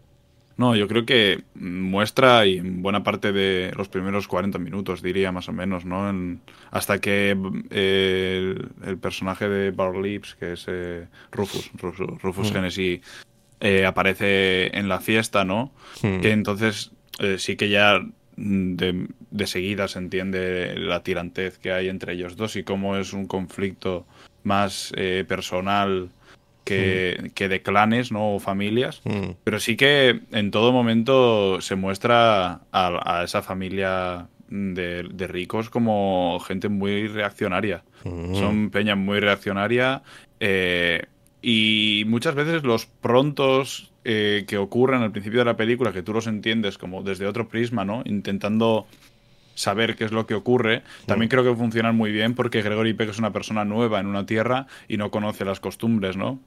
No, 0.57 0.77
yo 0.77 0.87
creo 0.87 1.05
que 1.05 1.42
muestra 1.57 2.46
y 2.46 2.59
en 2.59 2.81
buena 2.81 3.03
parte 3.03 3.33
de 3.33 3.72
los 3.77 3.88
primeros 3.88 4.29
40 4.29 4.59
minutos, 4.59 5.03
diría 5.03 5.33
más 5.33 5.48
o 5.48 5.53
menos, 5.53 5.85
¿no? 5.85 6.09
En- 6.09 6.40
hasta 6.70 7.00
que 7.00 7.37
eh, 7.70 8.55
el, 8.57 8.68
el 8.88 8.98
personaje 8.98 9.48
de 9.48 9.72
Bar 9.72 9.96
Lips, 9.96 10.37
que 10.37 10.53
es 10.53 10.64
eh, 10.68 11.09
Rufus, 11.33 11.70
Rufus, 11.77 12.22
Rufus 12.22 12.53
Mm. 12.53 13.00
Eh, 13.61 13.85
aparece 13.87 14.77
en 14.79 14.88
la 14.88 15.00
fiesta, 15.00 15.44
¿no? 15.44 15.72
Mm. 16.03 16.20
Que 16.20 16.31
entonces 16.31 16.92
sí 17.38 17.57
que 17.57 17.68
ya 17.68 18.00
de, 18.37 19.09
de 19.31 19.47
seguida 19.47 19.88
se 19.88 19.99
entiende 19.99 20.75
la 20.77 21.03
tirantez 21.03 21.59
que 21.59 21.73
hay 21.73 21.88
entre 21.88 22.14
ellos 22.14 22.37
dos 22.37 22.57
y 22.57 22.64
cómo 22.64 22.97
es 22.97 23.12
un 23.12 23.27
conflicto 23.27 24.07
más 24.42 24.92
eh, 24.97 25.25
personal 25.27 26.11
que, 26.64 27.31
que 27.35 27.49
de 27.49 27.62
clanes, 27.62 28.11
¿no? 28.11 28.35
O 28.35 28.40
familias. 28.40 29.03
Mm. 29.05 29.33
Pero 29.44 29.61
sí 29.61 29.77
que 29.77 30.20
en 30.33 30.51
todo 30.51 30.73
momento 30.73 31.61
se 31.61 31.77
muestra 31.77 32.61
a, 32.73 33.18
a 33.20 33.25
esa 33.25 33.42
familia 33.42 34.29
de, 34.49 35.03
de 35.03 35.27
ricos 35.27 35.70
como 35.70 36.38
gente 36.40 36.68
muy 36.68 37.09
reaccionaria. 37.09 37.83
Mm. 38.05 38.35
Son 38.35 38.70
peña 38.70 38.97
muy 38.97 39.20
reaccionaria 39.20 40.03
eh, 40.40 41.07
y 41.46 42.04
muchas 42.07 42.35
veces 42.35 42.62
los 42.62 42.87
prontos 42.87 43.92
eh, 44.04 44.46
que 44.48 44.57
ocurren 44.57 45.02
al 45.02 45.12
principio 45.12 45.40
de 45.40 45.44
la 45.44 45.59
película, 45.59 45.92
que 45.92 46.02
tú 46.02 46.14
los 46.14 46.26
entiendes 46.26 46.78
como 46.78 47.02
desde 47.02 47.26
otro 47.26 47.48
prisma, 47.48 47.85
¿no? 47.85 48.00
Intentando 48.07 48.87
saber 49.54 49.94
qué 49.94 50.04
es 50.04 50.12
lo 50.12 50.26
que 50.26 50.33
ocurre, 50.33 50.83
también 51.04 51.28
creo 51.28 51.44
que 51.44 51.54
funcionan 51.54 51.96
muy 51.96 52.12
bien 52.12 52.35
porque 52.35 52.62
Gregory 52.62 52.94
Peck 52.94 53.11
es 53.11 53.18
una 53.18 53.35
persona 53.35 53.66
nueva 53.66 54.00
en 54.00 54.07
una 54.07 54.24
tierra 54.24 54.68
y 54.88 54.96
no 54.96 55.11
conoce 55.11 55.44
las 55.44 55.61
costumbres, 55.61 56.16
¿no? 56.16 56.40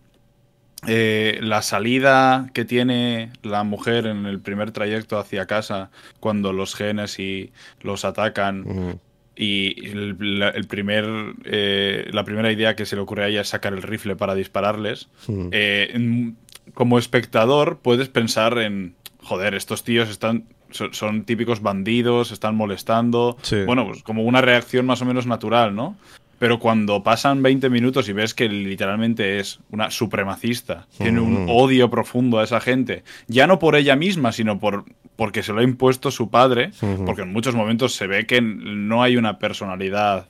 Eh, 0.87 1.37
la 1.41 1.61
salida 1.61 2.49
que 2.53 2.65
tiene 2.65 3.31
la 3.43 3.63
mujer 3.63 4.07
en 4.07 4.25
el 4.25 4.39
primer 4.39 4.71
trayecto 4.71 5.19
hacia 5.19 5.45
casa 5.45 5.91
cuando 6.19 6.53
los 6.53 6.73
genes 6.73 7.19
y 7.19 7.51
los 7.81 8.03
atacan 8.03 8.61
Mm. 8.61 8.99
Y 9.37 9.87
el, 9.89 10.17
la, 10.39 10.49
el 10.49 10.65
primer, 10.65 11.05
eh, 11.45 12.09
la 12.11 12.23
primera 12.23 12.51
idea 12.51 12.75
que 12.75 12.85
se 12.85 12.95
le 12.95 13.01
ocurre 13.03 13.25
a 13.25 13.27
ella 13.27 13.41
es 13.41 13.49
sacar 13.49 13.73
el 13.73 13.83
rifle 13.83 14.15
para 14.15 14.33
dispararles. 14.35 15.09
Mm. 15.27 15.47
Eh, 15.51 16.33
como 16.73 16.97
espectador 16.99 17.79
puedes 17.81 18.09
pensar 18.09 18.57
en, 18.57 18.95
joder, 19.21 19.53
estos 19.53 19.83
tíos 19.83 20.09
están 20.09 20.45
son, 20.69 20.93
son 20.93 21.23
típicos 21.23 21.61
bandidos, 21.61 22.31
están 22.31 22.55
molestando. 22.55 23.37
Sí. 23.41 23.63
Bueno, 23.65 23.87
pues 23.87 24.03
como 24.03 24.23
una 24.23 24.41
reacción 24.41 24.85
más 24.85 25.01
o 25.01 25.05
menos 25.05 25.25
natural, 25.25 25.73
¿no? 25.75 25.95
Pero 26.39 26.59
cuando 26.59 27.01
pasan 27.03 27.41
20 27.41 27.69
minutos 27.69 28.07
y 28.09 28.13
ves 28.13 28.33
que 28.35 28.47
literalmente 28.47 29.39
es 29.39 29.59
una 29.71 29.89
supremacista, 29.89 30.85
tiene 30.97 31.19
un 31.19 31.45
Mm. 31.45 31.49
odio 31.49 31.89
profundo 31.89 32.37
a 32.39 32.43
esa 32.43 32.59
gente, 32.59 33.03
ya 33.27 33.47
no 33.47 33.57
por 33.59 33.75
ella 33.75 33.95
misma, 33.95 34.31
sino 34.31 34.59
por 34.59 34.83
porque 35.17 35.43
se 35.43 35.51
lo 35.51 35.59
ha 35.59 35.63
impuesto 35.63 36.09
su 36.11 36.29
padre, 36.29 36.71
porque 37.05 37.23
en 37.23 37.33
muchos 37.33 37.53
momentos 37.55 37.93
se 37.95 38.07
ve 38.07 38.25
que 38.25 38.39
no 38.41 39.03
hay 39.03 39.17
una 39.17 39.37
personalidad 39.39 40.27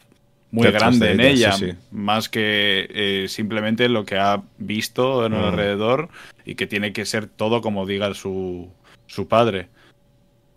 muy 0.49 0.63
Detrás 0.63 0.97
grande 0.97 1.07
de 1.07 1.13
en 1.13 1.19
ella, 1.19 1.29
ella, 1.31 1.51
sí, 1.51 1.71
sí. 1.71 1.77
más 1.91 2.29
que 2.29 2.87
eh, 2.89 3.25
simplemente 3.27 3.89
lo 3.89 4.05
que 4.05 4.17
ha 4.17 4.41
visto 4.57 5.25
en 5.25 5.33
el 5.33 5.41
Mm. 5.41 5.45
alrededor 5.45 6.09
y 6.45 6.55
que 6.55 6.67
tiene 6.67 6.93
que 6.93 7.05
ser 7.05 7.27
todo 7.27 7.59
como 7.61 7.85
diga 7.85 8.13
su, 8.13 8.69
su 9.07 9.27
padre. 9.27 9.67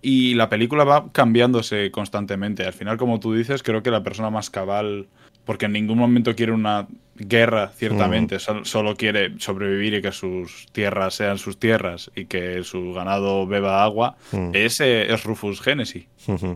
Y 0.00 0.34
la 0.34 0.48
película 0.48 0.84
va 0.84 1.10
cambiándose 1.12 1.90
constantemente. 1.90 2.64
Al 2.64 2.72
final, 2.72 2.96
como 2.96 3.18
tú 3.20 3.34
dices, 3.34 3.62
creo 3.62 3.82
que 3.82 3.90
la 3.90 4.02
persona 4.04 4.30
más 4.30 4.48
cabal, 4.48 5.08
porque 5.44 5.66
en 5.66 5.72
ningún 5.72 5.98
momento 5.98 6.34
quiere 6.34 6.52
una 6.52 6.86
guerra, 7.16 7.68
ciertamente, 7.74 8.38
sol- 8.38 8.64
solo 8.64 8.96
quiere 8.96 9.34
sobrevivir 9.38 9.94
y 9.94 10.02
que 10.02 10.12
sus 10.12 10.66
tierras 10.72 11.14
sean 11.14 11.36
sus 11.38 11.58
tierras 11.58 12.10
y 12.14 12.24
que 12.26 12.62
su 12.64 12.92
ganado 12.94 13.46
beba 13.46 13.82
agua, 13.84 14.16
Mm. 14.32 14.50
ese 14.54 15.12
es 15.12 15.24
Rufus 15.24 15.60
Genesis. 15.60 16.06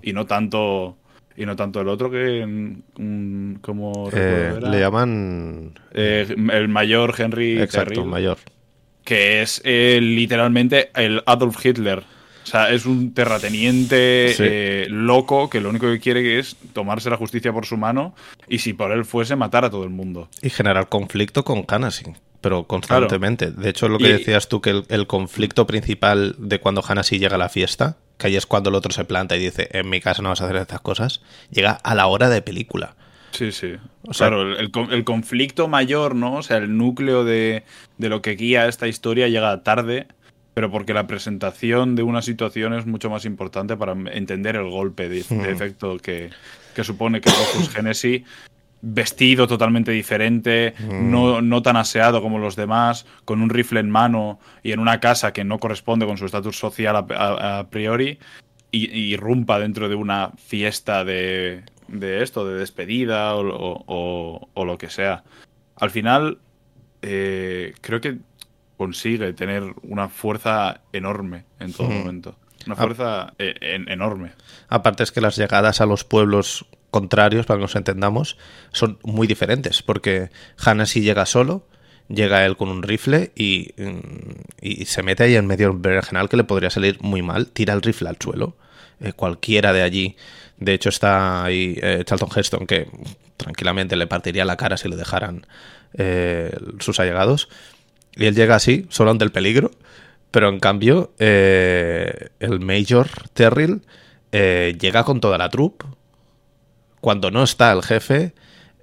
Y 0.02 0.12
no 0.12 0.26
tanto 0.26 0.96
y 1.36 1.44
no 1.46 1.56
tanto 1.56 1.80
el 1.80 1.88
otro 1.88 2.10
que 2.12 2.46
mm, 2.96 3.54
como 3.56 4.08
Eh, 4.12 4.54
le 4.62 4.78
llaman. 4.80 5.72
Eh, 5.92 6.26
el 6.52 6.68
mayor 6.68 7.12
Henry 7.18 7.60
Exacto, 7.60 7.90
Terrill, 7.90 8.06
mayor. 8.08 8.38
que 9.04 9.42
es 9.42 9.60
eh, 9.64 9.98
literalmente 10.00 10.90
el 10.94 11.22
Adolf 11.26 11.64
Hitler. 11.66 12.04
O 12.44 12.46
sea, 12.46 12.70
es 12.70 12.86
un 12.86 13.12
terrateniente 13.14 14.34
Sí. 14.36 14.42
eh, 14.46 14.86
loco 14.90 15.48
que 15.50 15.60
lo 15.60 15.70
único 15.70 15.86
que 15.86 15.98
quiere 15.98 16.38
es 16.38 16.56
tomarse 16.72 17.10
la 17.10 17.16
justicia 17.16 17.52
por 17.52 17.66
su 17.66 17.76
mano 17.76 18.14
y 18.48 18.58
si 18.58 18.72
por 18.74 18.92
él 18.92 19.04
fuese 19.04 19.34
matar 19.36 19.64
a 19.64 19.70
todo 19.70 19.84
el 19.84 19.90
mundo. 19.90 20.28
Y 20.42 20.50
generar 20.50 20.88
conflicto 20.88 21.44
con 21.44 21.64
Hanasi, 21.68 22.04
pero 22.40 22.64
constantemente. 22.64 23.50
De 23.50 23.70
hecho, 23.70 23.88
lo 23.88 23.98
que 23.98 24.08
Y- 24.10 24.12
decías 24.12 24.48
tú, 24.48 24.60
que 24.60 24.70
el, 24.70 24.84
el 24.88 25.06
conflicto 25.06 25.66
principal 25.66 26.34
de 26.38 26.60
cuando 26.60 26.84
Hanasi 26.86 27.18
llega 27.18 27.36
a 27.36 27.38
la 27.38 27.48
fiesta, 27.48 27.96
que 28.18 28.26
ahí 28.28 28.36
es 28.36 28.46
cuando 28.46 28.68
el 28.70 28.76
otro 28.76 28.92
se 28.92 29.04
planta 29.04 29.36
y 29.36 29.40
dice, 29.40 29.68
en 29.72 29.88
mi 29.88 30.00
casa 30.00 30.22
no 30.22 30.28
vas 30.28 30.40
a 30.40 30.44
hacer 30.44 30.56
estas 30.56 30.80
cosas, 30.80 31.22
llega 31.50 31.72
a 31.72 31.94
la 31.94 32.06
hora 32.06 32.28
de 32.28 32.42
película. 32.42 32.94
Sí, 33.32 33.50
sí. 33.50 33.72
O 34.06 34.12
sea- 34.14 34.28
claro, 34.28 34.42
el, 34.42 34.58
el 34.60 34.70
con- 34.70 34.92
el 34.92 35.02
conflicto 35.04 35.66
mayor, 35.66 36.14
¿no? 36.14 36.34
O 36.36 36.42
sea, 36.42 36.58
el 36.58 36.76
núcleo 36.76 37.24
de, 37.24 37.64
de 37.98 38.08
lo 38.08 38.22
que 38.22 38.32
guía 38.36 38.68
esta 38.68 38.86
historia 38.86 39.26
llega 39.28 39.62
tarde, 39.64 40.06
pero 40.54 40.70
porque 40.70 40.94
la 40.94 41.06
presentación 41.06 41.96
de 41.96 42.02
una 42.04 42.22
situación 42.22 42.74
es 42.74 42.86
mucho 42.86 43.10
más 43.10 43.24
importante 43.24 43.76
para 43.76 43.92
entender 44.12 44.54
el 44.56 44.70
golpe 44.70 45.08
de, 45.08 45.24
de 45.24 45.34
Hmm. 45.36 45.44
efecto 45.46 45.96
que, 45.98 46.30
que 46.74 46.84
supone 46.84 47.20
que 47.20 47.28
Rufus 47.30 47.68
Genesis, 47.70 48.22
vestido 48.80 49.46
totalmente 49.48 49.90
diferente, 49.90 50.74
Hmm. 50.78 51.10
no, 51.10 51.40
no 51.42 51.62
tan 51.62 51.76
aseado 51.76 52.22
como 52.22 52.38
los 52.38 52.54
demás, 52.54 53.04
con 53.24 53.42
un 53.42 53.50
rifle 53.50 53.80
en 53.80 53.90
mano 53.90 54.38
y 54.62 54.72
en 54.72 54.78
una 54.78 55.00
casa 55.00 55.32
que 55.32 55.42
no 55.42 55.58
corresponde 55.58 56.06
con 56.06 56.18
su 56.18 56.26
estatus 56.26 56.56
social 56.58 56.94
a, 56.96 57.06
a- 57.16 57.58
a 57.60 57.68
priori, 57.68 58.18
y, 58.70 58.90
y 58.90 59.12
irrumpa 59.14 59.58
dentro 59.58 59.88
de 59.88 59.94
una 59.94 60.30
fiesta 60.36 61.04
de, 61.04 61.62
de 61.88 62.22
esto, 62.22 62.46
de 62.46 62.58
despedida 62.58 63.34
o, 63.34 63.40
o- 63.48 63.84
o- 63.86 64.48
o 64.54 64.64
lo 64.64 64.76
que 64.78 64.90
sea. 64.90 65.24
Al 65.76 65.90
final, 65.90 66.38
eh, 67.02 67.72
creo 67.80 68.00
que 68.00 68.18
consigue 68.84 69.32
tener 69.32 69.62
una 69.82 70.08
fuerza 70.08 70.80
enorme 70.92 71.44
en 71.60 71.72
todo 71.72 71.88
momento. 71.88 72.36
Una 72.66 72.74
Ah. 72.74 72.82
fuerza 72.82 73.34
eh, 73.38 73.54
en- 73.60 73.88
enorme. 73.88 74.32
Aparte 74.68 75.02
es 75.02 75.12
que 75.12 75.20
las 75.20 75.36
llegadas 75.36 75.80
a 75.80 75.86
los 75.86 76.04
pueblos 76.04 76.66
contrarios, 76.90 77.46
para 77.46 77.58
que 77.58 77.62
nos 77.62 77.76
entendamos, 77.76 78.36
son 78.72 78.98
muy 79.02 79.26
diferentes, 79.26 79.82
porque 79.82 80.30
Hanasi 80.64 81.00
llega 81.00 81.26
solo, 81.26 81.66
llega 82.08 82.44
él 82.46 82.56
con 82.56 82.68
un 82.68 82.82
rifle 82.82 83.32
y, 83.34 83.72
mm, 83.76 83.98
y 84.60 84.84
se 84.84 85.02
mete 85.02 85.24
ahí 85.24 85.34
en 85.36 85.46
medio 85.46 85.68
del 85.68 85.78
berenjenal 85.78 86.28
que 86.28 86.36
le 86.36 86.44
podría 86.44 86.70
salir 86.70 86.98
muy 87.00 87.22
mal, 87.22 87.48
tira 87.48 87.74
el 87.74 87.82
rifle 87.82 88.08
al 88.08 88.16
suelo, 88.20 88.56
eh, 89.00 89.12
cualquiera 89.12 89.72
de 89.72 89.82
allí. 89.82 90.16
De 90.58 90.72
hecho 90.74 90.88
está 90.90 91.44
ahí 91.44 91.76
eh, 91.82 92.02
Charlton 92.06 92.28
Heston 92.36 92.66
que 92.66 92.88
tranquilamente 93.36 93.96
le 93.96 94.06
partiría 94.06 94.44
la 94.44 94.56
cara 94.56 94.76
si 94.76 94.88
le 94.88 94.96
dejaran 94.96 95.46
eh, 95.96 96.56
sus 96.80 96.98
allegados. 97.00 97.48
Y 98.16 98.26
él 98.26 98.34
llega 98.34 98.56
así, 98.56 98.86
solo 98.90 99.10
ante 99.10 99.24
el 99.24 99.32
peligro. 99.32 99.70
Pero 100.30 100.48
en 100.48 100.58
cambio, 100.58 101.14
eh, 101.18 102.30
el 102.40 102.58
Major 102.58 103.08
Terrill 103.34 103.82
eh, 104.32 104.76
llega 104.80 105.04
con 105.04 105.20
toda 105.20 105.38
la 105.38 105.48
troupe. 105.48 105.86
Cuando 107.00 107.30
no 107.30 107.44
está 107.44 107.70
el 107.72 107.82
jefe, 107.82 108.34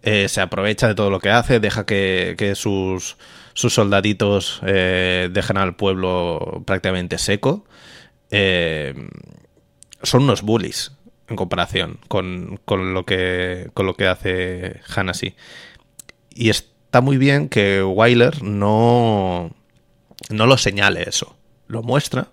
eh, 0.02 0.30
se 0.30 0.40
aprovecha 0.40 0.88
de 0.88 0.96
todo 0.96 1.10
lo 1.10 1.20
que 1.20 1.30
hace, 1.30 1.60
deja 1.60 1.86
que, 1.86 2.36
que 2.38 2.56
sus, 2.56 3.18
sus 3.54 3.74
soldaditos 3.74 4.62
dejen 4.64 5.58
al 5.58 5.76
pueblo 5.76 6.64
prácticamente 6.66 7.18
seco. 7.18 7.66
Son 10.04 10.24
unos 10.24 10.44
bullies 10.44 10.94
en 11.28 11.36
comparación 11.36 12.00
con, 12.08 12.60
con 12.64 12.94
lo, 12.94 13.06
que, 13.06 13.72
con 13.74 13.86
lo 13.88 13.96
que 13.96 14.08
hace 14.08 14.80
Hanasi. 14.96 15.36
Y 16.30 16.50
está 16.92 17.00
muy 17.00 17.18
bien 17.18 17.48
que 17.48 17.82
Wyler 17.82 18.44
no, 18.44 19.50
no 20.30 20.46
lo 20.46 20.58
señale 20.58 21.04
eso. 21.08 21.38
Lo 21.68 21.84
muestra, 21.84 22.28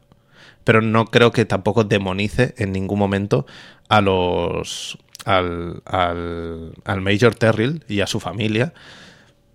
pero 0.64 0.82
no 0.82 1.04
creo 1.06 1.30
que 1.30 1.44
tampoco 1.44 1.84
demonice 1.84 2.54
en 2.58 2.72
ningún 2.72 2.98
momento 2.98 3.46
a 3.88 4.00
los 4.00 4.98
al, 5.24 5.80
al, 5.84 6.72
al 6.84 7.00
Major 7.00 7.36
Terrill 7.36 7.84
y 7.86 8.00
a 8.00 8.08
su 8.08 8.18
familia, 8.18 8.72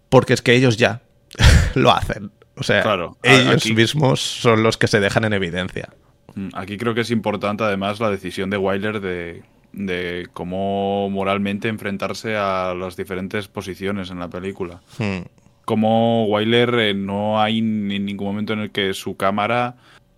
porque 0.07 0.31
es 0.33 0.41
que 0.41 0.53
ellos 0.55 0.77
ya 0.77 1.01
lo 1.75 1.91
hacen. 1.91 2.31
O 2.55 2.63
sea, 2.63 2.81
Claro, 2.83 3.17
ellos 3.23 3.55
aquí- 3.57 3.73
mismos 3.73 4.21
son 4.21 4.63
los 4.63 4.77
que 4.77 4.87
se 4.87 5.01
dejan 5.01 5.25
en 5.25 5.33
evidencia. 5.33 5.89
Mm, 6.35 6.47
Aquí 6.53 6.77
creo 6.77 6.93
que 6.93 7.01
es 7.01 7.11
importante 7.11 7.65
además 7.65 7.99
la 7.99 8.09
decisión 8.09 8.49
de 8.49 8.55
Wyler 8.57 9.01
de, 9.01 9.43
de 9.73 10.27
cómo 10.33 11.09
moralmente 11.09 11.67
enfrentarse 11.67 12.35
a 12.37 12.73
las 12.73 12.95
diferentes 12.95 13.47
posiciones 13.47 14.09
en 14.11 14.19
la 14.19 14.29
película. 14.29 14.81
Hmm. 14.97 15.23
Como 15.65 16.25
Wyler 16.25 16.75
eh, 16.75 16.93
no 16.93 17.41
hay 17.41 17.61
ni 17.61 17.99
ningún 17.99 18.27
momento 18.27 18.53
en 18.53 18.59
el 18.59 18.71
que 18.71 18.93
su 18.93 19.15
cámara 19.17 19.75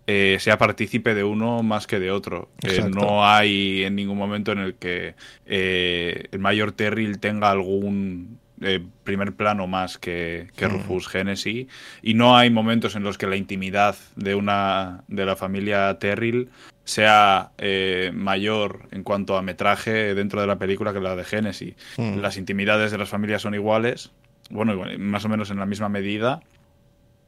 eh, 0.07 0.37
sea 0.39 0.57
partícipe 0.57 1.15
de 1.15 1.23
uno 1.23 1.63
más 1.63 1.87
que 1.87 1.99
de 1.99 2.11
otro. 2.11 2.49
Eh, 2.61 2.89
no 2.93 3.25
hay 3.25 3.83
en 3.83 3.95
ningún 3.95 4.17
momento 4.17 4.51
en 4.51 4.59
el 4.59 4.75
que 4.75 5.15
eh, 5.45 6.25
el 6.31 6.39
mayor 6.39 6.71
Terrill 6.73 7.19
tenga 7.19 7.49
algún 7.49 8.39
eh, 8.61 8.85
primer 9.03 9.33
plano 9.33 9.67
más 9.67 9.97
que, 9.97 10.47
que 10.55 10.67
Rufus 10.67 11.07
Genesis 11.07 11.67
y 12.01 12.13
no 12.13 12.37
hay 12.37 12.49
momentos 12.49 12.95
en 12.95 13.03
los 13.03 13.17
que 13.17 13.27
la 13.27 13.35
intimidad 13.35 13.95
de 14.15 14.35
una 14.35 15.03
de 15.07 15.25
la 15.25 15.35
familia 15.35 15.97
Terrill 15.99 16.49
sea 16.85 17.51
eh, 17.57 18.11
mayor 18.13 18.87
en 18.91 19.03
cuanto 19.03 19.35
a 19.37 19.41
metraje 19.41 20.15
dentro 20.15 20.39
de 20.39 20.47
la 20.47 20.57
película 20.57 20.93
que 20.93 21.01
la 21.01 21.15
de 21.15 21.23
Genesis. 21.25 21.75
Mm. 21.97 22.19
Las 22.19 22.37
intimidades 22.37 22.91
de 22.91 22.97
las 22.97 23.09
familias 23.09 23.41
son 23.41 23.53
iguales, 23.55 24.11
bueno, 24.49 24.79
más 24.97 25.25
o 25.25 25.29
menos 25.29 25.49
en 25.51 25.57
la 25.59 25.65
misma 25.65 25.89
medida. 25.89 26.41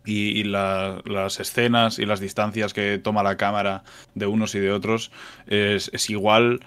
Y, 0.06 0.40
y 0.40 0.44
la- 0.46 1.02
las 1.04 1.42
escenas 1.42 2.00
y 2.00 2.06
las 2.06 2.22
distancias 2.22 2.74
que 2.74 2.98
toma 2.98 3.24
la 3.24 3.36
cámara 3.36 3.84
de 4.16 4.26
unos 4.26 4.56
y 4.56 4.60
de 4.60 4.72
otros 4.72 5.12
es, 5.48 5.90
es 5.94 6.10
igual, 6.10 6.62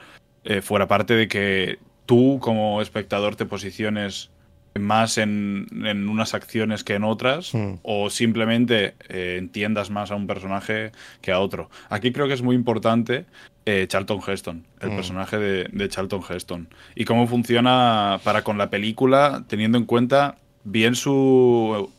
eh, 0.44 0.60
fuera 0.60 0.86
parte 0.88 1.14
de 1.14 1.26
que 1.26 1.78
tú 2.04 2.38
como 2.42 2.82
espectador 2.82 3.36
te 3.36 3.46
posiciones 3.46 4.30
más 4.78 5.18
en, 5.18 5.66
en 5.84 6.08
unas 6.08 6.32
acciones 6.34 6.84
que 6.84 6.94
en 6.94 7.04
otras 7.04 7.52
Mm. 7.54 7.74
o 7.82 8.08
simplemente 8.10 8.94
eh, 9.08 9.36
entiendas 9.38 9.90
más 9.90 10.10
a 10.10 10.14
un 10.16 10.26
personaje 10.26 10.92
que 11.20 11.32
a 11.32 11.40
otro. 11.40 11.70
Aquí 11.88 12.12
creo 12.12 12.28
que 12.28 12.34
es 12.34 12.42
muy 12.42 12.54
importante 12.54 13.24
eh, 13.66 13.86
Charlton 13.88 14.20
Heston, 14.26 14.64
el 14.80 14.90
Mm. 14.90 14.96
personaje 14.96 15.38
de, 15.38 15.64
de 15.72 15.88
Charlton 15.88 16.22
Heston, 16.28 16.68
y 16.94 17.04
cómo 17.04 17.26
funciona 17.26 18.20
para 18.24 18.42
con 18.42 18.58
la 18.58 18.70
película, 18.70 19.44
teniendo 19.48 19.76
en 19.78 19.84
cuenta 19.84 20.36
bien 20.64 20.94
su 20.94 21.90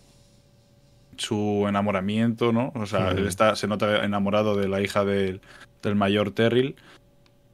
su 1.18 1.66
enamoramiento, 1.68 2.52
¿no? 2.52 2.72
O 2.74 2.86
sea, 2.88 3.12
Mm. 3.14 3.18
él 3.20 3.28
está, 3.28 3.56
se 3.56 3.68
nota 3.68 4.04
enamorado 4.04 4.56
de 4.56 4.68
la 4.68 4.82
hija 4.82 5.06
del, 5.06 5.40
del 5.84 5.96
mayor 5.96 6.32
Terrill. 6.32 6.76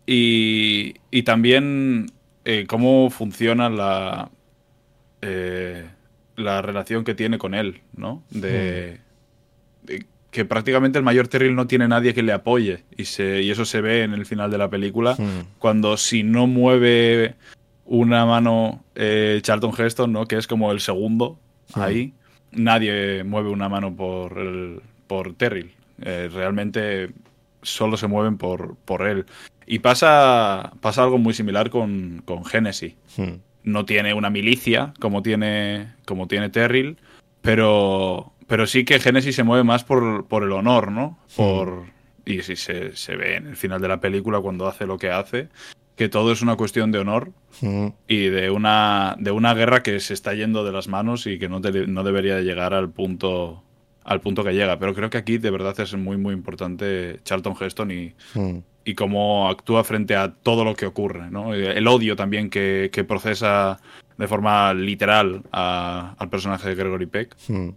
Y, 0.05 0.95
y 1.11 1.23
también 1.23 2.05
eh, 2.45 2.65
cómo 2.65 3.09
funciona 3.09 3.69
la, 3.69 4.29
eh, 5.27 5.85
la 6.35 6.61
relación 6.61 7.03
que 7.03 7.15
tiene 7.15 7.37
con 7.37 7.53
él, 7.53 7.81
¿no? 7.95 8.23
De, 8.29 8.99
de 9.83 10.05
que 10.31 10.45
prácticamente 10.45 10.99
el 10.99 11.03
mayor 11.05 11.27
Terrill 11.27 11.55
no 11.55 11.67
tiene 11.67 11.87
nadie 11.87 12.13
que 12.13 12.21
le 12.23 12.31
apoye. 12.33 12.83
Y, 12.95 13.05
se, 13.05 13.41
y 13.41 13.49
eso 13.49 13.65
se 13.65 13.81
ve 13.81 14.03
en 14.03 14.13
el 14.13 14.25
final 14.25 14.51
de 14.51 14.57
la 14.57 14.69
película. 14.69 15.15
Mm. 15.17 15.57
Cuando 15.59 15.97
si 15.97 16.23
no 16.23 16.45
mueve 16.47 17.35
una 17.85 18.25
mano 18.25 18.83
eh, 18.95 19.39
Charlton 19.41 19.71
Heston, 19.77 20.11
¿no? 20.11 20.25
Que 20.27 20.37
es 20.37 20.47
como 20.47 20.71
el 20.71 20.79
segundo 20.79 21.39
Mm. 21.75 21.79
ahí. 21.81 22.13
Nadie 22.51 23.23
mueve 23.25 23.49
una 23.49 23.67
mano 23.67 23.93
por, 23.95 24.37
el, 24.37 24.79
por 25.07 25.33
Terrill. 25.33 25.71
Eh, 26.01 26.29
realmente 26.33 27.09
solo 27.61 27.97
se 27.97 28.07
mueven 28.07 28.37
por, 28.37 28.75
por 28.85 29.05
él. 29.07 29.25
Y 29.65 29.79
pasa, 29.79 30.71
pasa 30.79 31.03
algo 31.03 31.17
muy 31.17 31.33
similar 31.33 31.69
con, 31.69 32.21
con 32.25 32.45
Genesis 32.45 32.93
Mm. 33.17 33.33
No 33.67 33.85
tiene 33.85 34.13
una 34.13 34.29
milicia 34.29 34.93
como 34.99 35.21
tiene, 35.21 35.93
como 36.05 36.27
tiene 36.27 36.49
Terrill, 36.49 36.97
pero, 37.41 38.33
pero 38.47 38.67
sí 38.67 38.83
que 38.85 38.99
Genesis 38.99 39.35
se 39.35 39.43
mueve 39.43 39.63
más 39.63 39.83
por, 39.83 40.25
por 40.27 40.43
el 40.43 40.51
honor, 40.51 40.91
¿no? 40.91 41.19
Por, 41.35 41.83
y 42.25 42.41
sí 42.41 42.55
se, 42.55 42.95
se 42.95 43.15
ve 43.15 43.35
en 43.35 43.47
el 43.47 43.55
final 43.55 43.81
de 43.81 43.87
la 43.87 43.99
película 43.99 44.39
cuando 44.39 44.67
hace 44.67 44.85
lo 44.85 44.97
que 44.97 45.11
hace, 45.11 45.49
que 45.95 46.09
todo 46.09 46.31
es 46.31 46.41
una 46.41 46.55
cuestión 46.55 46.91
de 46.91 46.99
honor 46.99 47.31
y 48.07 48.27
de 48.27 48.51
una, 48.51 49.15
de 49.19 49.31
una 49.31 49.53
guerra 49.53 49.81
que 49.81 49.99
se 49.99 50.13
está 50.13 50.33
yendo 50.33 50.63
de 50.63 50.71
las 50.71 50.87
manos 50.87 51.25
y 51.25 51.39
que 51.39 51.49
no, 51.49 51.61
te- 51.61 51.87
no 51.87 52.03
debería 52.03 52.35
de 52.35 52.43
llegar 52.43 52.73
al 52.73 52.89
punto 52.89 53.63
al 54.03 54.21
punto 54.21 54.41
que 54.43 54.53
llega. 54.53 54.79
Pero 54.79 54.93
creo 54.93 55.09
que 55.09 55.17
aquí 55.17 55.37
de 55.37 55.51
verdad 55.51 55.77
es 55.81 55.93
muy 55.95 56.15
muy 56.15 56.33
importante 56.33 57.19
Charlton 57.23 57.55
Heston 57.59 57.91
y. 57.91 58.13
y 58.89 58.95
cómo 58.95 59.49
actúa 59.49 59.83
frente 59.83 60.15
a 60.15 60.31
todo 60.31 60.63
lo 60.63 60.73
que 60.75 60.85
ocurre, 60.85 61.29
¿no? 61.29 61.53
El 61.53 61.85
odio 61.87 62.15
también 62.15 62.49
que, 62.49 62.89
que 62.93 63.03
procesa 63.03 63.79
de 64.17 64.27
forma 64.27 64.73
literal 64.73 65.43
a- 65.51 66.15
al 66.17 66.29
personaje 66.29 66.69
de 66.69 66.75
Gregory 66.75 67.05
Peck 67.05 67.35
Mm. 67.49 67.69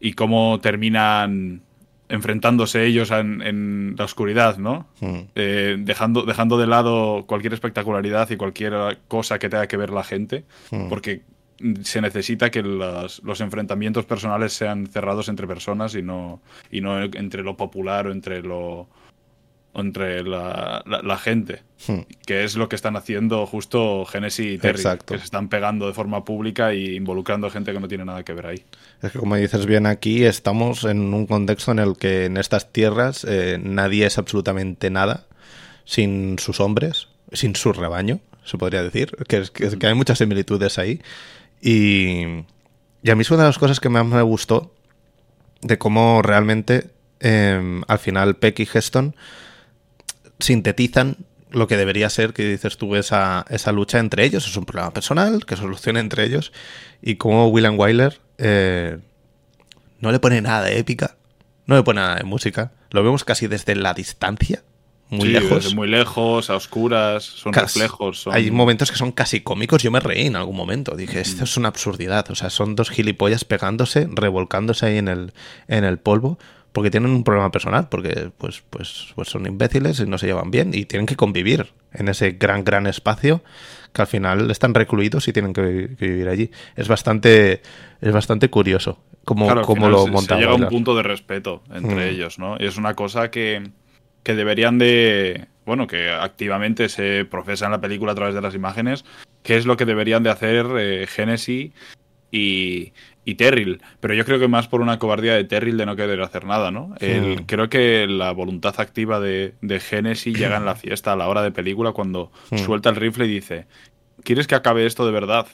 y 0.00 0.12
cómo 0.12 0.60
terminan 0.60 1.62
enfrentándose 2.10 2.84
ellos 2.84 3.10
en, 3.10 3.40
en 3.40 3.94
la 3.96 4.04
oscuridad, 4.04 4.58
¿no? 4.58 4.86
Mm. 5.00 5.18
Eh, 5.34 5.76
dejando, 5.78 6.22
dejando 6.24 6.58
de 6.58 6.66
lado 6.66 7.24
cualquier 7.26 7.54
espectacularidad 7.54 8.28
y 8.30 8.36
cualquier 8.36 8.98
cosa 9.08 9.38
que 9.38 9.48
tenga 9.48 9.66
que 9.66 9.76
ver 9.78 9.90
la 9.90 10.04
gente, 10.04 10.44
Mm. 10.70 10.88
porque 10.88 11.22
se 11.82 12.00
necesita 12.00 12.50
que 12.50 12.62
las- 12.62 13.22
los 13.22 13.40
enfrentamientos 13.40 14.04
personales 14.06 14.52
sean 14.52 14.86
cerrados 14.86 15.28
entre 15.28 15.46
personas 15.46 15.94
y 15.94 16.02
no, 16.02 16.40
y 16.70 16.80
no 16.80 17.02
entre 17.02 17.42
lo 17.42 17.56
popular 17.56 18.06
o 18.08 18.12
entre 18.12 18.42
lo 18.42 18.88
entre 19.74 20.22
la, 20.24 20.82
la- 20.86 21.02
la 21.02 21.16
gente, 21.18 21.62
Mm. 21.88 22.00
que 22.26 22.44
es 22.44 22.56
lo 22.56 22.68
que 22.68 22.76
están 22.76 22.96
haciendo 22.96 23.46
justo 23.46 24.04
Genesis 24.04 24.54
y 24.54 24.58
Terry, 24.58 24.76
Exacto. 24.78 25.14
que 25.14 25.18
se 25.18 25.24
están 25.24 25.48
pegando 25.48 25.86
de 25.86 25.94
forma 25.94 26.24
pública 26.24 26.74
y 26.74 26.96
involucrando 26.96 27.46
a 27.46 27.50
gente 27.50 27.72
que 27.72 27.80
no 27.80 27.88
tiene 27.88 28.04
nada 28.04 28.22
que 28.24 28.32
ver 28.34 28.46
ahí. 28.46 28.64
Es 29.00 29.12
que 29.12 29.18
como 29.18 29.36
dices 29.36 29.64
bien 29.66 29.86
aquí, 29.86 30.24
estamos 30.24 30.84
en 30.84 31.14
un 31.14 31.26
contexto 31.26 31.72
en 31.72 31.78
el 31.78 31.96
que 31.96 32.26
en 32.26 32.36
estas 32.36 32.72
tierras 32.72 33.24
eh, 33.28 33.58
nadie 33.62 34.04
es 34.06 34.18
absolutamente 34.18 34.90
nada 34.90 35.26
sin 35.84 36.38
sus 36.38 36.60
hombres, 36.60 37.08
sin 37.32 37.54
su 37.56 37.72
rebaño, 37.72 38.20
se 38.44 38.58
podría 38.58 38.82
decir, 38.82 39.12
que, 39.28 39.38
es- 39.38 39.50
que, 39.50 39.86
hay 39.86 39.94
muchas 39.94 40.18
similitudes 40.18 40.78
ahí. 40.78 41.00
Y, 41.62 42.24
y 43.02 43.10
a 43.10 43.14
mí 43.14 43.22
es 43.22 43.30
una 43.30 43.42
de 43.44 43.48
las 43.48 43.58
cosas 43.58 43.80
que 43.80 43.88
más 43.88 44.04
me 44.04 44.22
gustó 44.22 44.74
de 45.62 45.78
cómo 45.78 46.22
realmente 46.22 46.90
eh, 47.20 47.80
al 47.86 47.98
final 47.98 48.36
Peck 48.36 48.60
y 48.60 48.68
Heston 48.72 49.14
sintetizan 50.40 51.16
lo 51.50 51.66
que 51.66 51.76
debería 51.76 52.08
ser, 52.10 52.32
que 52.32 52.44
dices 52.48 52.76
tú, 52.76 52.94
esa, 52.96 53.44
esa 53.50 53.72
lucha 53.72 53.98
entre 53.98 54.24
ellos. 54.24 54.46
Es 54.46 54.56
un 54.56 54.64
problema 54.66 54.92
personal 54.92 55.44
que 55.46 55.56
solucione 55.56 56.00
entre 56.00 56.24
ellos. 56.24 56.52
Y 57.02 57.16
como 57.16 57.48
William 57.48 57.78
Wyler 57.78 58.20
eh, 58.38 58.98
no 60.00 60.12
le 60.12 60.18
pone 60.20 60.40
nada 60.42 60.62
de 60.64 60.78
épica, 60.78 61.16
no 61.66 61.76
le 61.76 61.82
pone 61.82 62.00
nada 62.00 62.16
de 62.16 62.24
música. 62.24 62.72
Lo 62.90 63.02
vemos 63.02 63.24
casi 63.24 63.46
desde 63.48 63.74
la 63.74 63.94
distancia, 63.94 64.62
muy 65.08 65.26
Sí, 65.28 65.32
lejos. 65.32 65.64
desde 65.64 65.74
muy 65.76 65.88
lejos, 65.88 66.50
a 66.50 66.54
oscuras, 66.56 67.24
son 67.24 67.50
Casi- 67.52 67.80
reflejos. 67.80 68.20
son- 68.22 68.34
Hay 68.34 68.50
momentos 68.52 68.90
que 68.92 68.96
son 68.96 69.10
casi 69.10 69.40
cómicos. 69.40 69.82
Yo 69.82 69.90
me 69.90 69.98
reí 70.00 70.26
en 70.26 70.36
algún 70.36 70.56
momento. 70.56 70.94
Dije, 70.96 71.20
esto 71.20 71.42
es 71.44 71.56
una 71.56 71.68
absurdidad. 71.68 72.30
O 72.30 72.36
sea, 72.36 72.48
son 72.50 72.76
dos 72.76 72.90
gilipollas 72.90 73.44
pegándose, 73.44 74.08
revolcándose 74.12 74.86
ahí 74.86 74.98
en 74.98 75.08
el, 75.08 75.32
en 75.66 75.82
el 75.84 75.98
polvo, 75.98 76.38
porque 76.72 76.90
tienen 76.90 77.10
un 77.10 77.24
problema 77.24 77.50
personal, 77.50 77.88
porque 77.88 78.30
pues, 78.38 78.62
pues, 78.70 79.12
pues 79.14 79.28
son 79.28 79.46
imbéciles 79.46 79.98
y 80.00 80.06
no 80.06 80.18
se 80.18 80.26
llevan 80.26 80.50
bien 80.50 80.70
y 80.72 80.84
tienen 80.84 81.06
que 81.06 81.16
convivir 81.16 81.66
en 81.92 82.08
ese 82.08 82.32
gran, 82.32 82.62
gran 82.64 82.86
espacio 82.86 83.42
que 83.92 84.02
al 84.02 84.08
final 84.08 84.50
están 84.50 84.72
recluidos 84.74 85.26
y 85.28 85.32
tienen 85.32 85.52
que, 85.52 85.90
que 85.98 86.06
vivir 86.08 86.28
allí. 86.28 86.50
Es 86.76 86.86
bastante, 86.86 87.60
es 88.00 88.12
bastante 88.12 88.48
curioso 88.50 89.02
cómo, 89.24 89.46
Claro, 89.46 89.62
cómo 89.62 89.88
lo 89.88 90.04
se- 90.04 90.10
monta 90.12 90.34
Se 90.36 90.40
llega 90.40 90.52
a 90.52 90.56
un 90.56 90.68
punto 90.68 90.94
de 90.96 91.02
respeto 91.02 91.62
entre 91.74 91.96
Mm. 91.96 92.14
ellos, 92.14 92.38
¿no? 92.38 92.56
Y 92.60 92.66
es 92.66 92.76
una 92.76 92.94
cosa 92.94 93.30
que, 93.30 93.62
que 94.22 94.34
deberían 94.34 94.78
de. 94.78 95.46
Bueno, 95.66 95.86
que 95.86 96.10
activamente 96.10 96.88
se 96.88 97.24
profesa 97.24 97.66
en 97.66 97.72
la 97.72 97.80
película 97.80 98.12
a 98.12 98.14
través 98.14 98.34
de 98.34 98.40
las 98.40 98.54
imágenes, 98.54 99.04
que 99.42 99.56
es 99.56 99.66
lo 99.66 99.76
que 99.76 99.84
deberían 99.84 100.22
de 100.22 100.30
hacer 100.30 100.66
eh, 100.78 101.06
Genesis 101.08 101.72
y, 102.30 102.92
y 103.30 103.34
Terrill. 103.36 103.80
Pero 104.00 104.14
yo 104.14 104.24
creo 104.24 104.38
que 104.38 104.48
más 104.48 104.68
por 104.68 104.80
una 104.80 104.98
cobardía 104.98 105.34
de 105.34 105.44
Terrill 105.44 105.76
de 105.76 105.86
no 105.86 105.96
querer 105.96 106.20
hacer 106.20 106.44
nada, 106.44 106.70
¿no? 106.70 106.94
El-. 106.98 107.44
Creo 107.46 107.68
que 107.68 108.06
la 108.08 108.32
voluntad 108.32 108.74
activa 108.78 109.20
de, 109.20 109.54
de 109.60 109.80
Genesis 109.80 110.36
llega 110.36 110.56
en 110.56 110.64
la 110.64 110.74
fiesta 110.76 111.12
a 111.12 111.16
la 111.16 111.28
hora 111.28 111.42
de 111.42 111.52
película 111.52 111.92
cuando 111.92 112.32
suelta 112.56 112.90
el 112.90 112.96
rifle 112.96 113.26
y 113.26 113.28
dice: 113.28 113.66
¿Quieres 114.24 114.46
que 114.46 114.54
acabe 114.54 114.84
esto 114.86 115.06
de 115.06 115.12
verdad? 115.12 115.46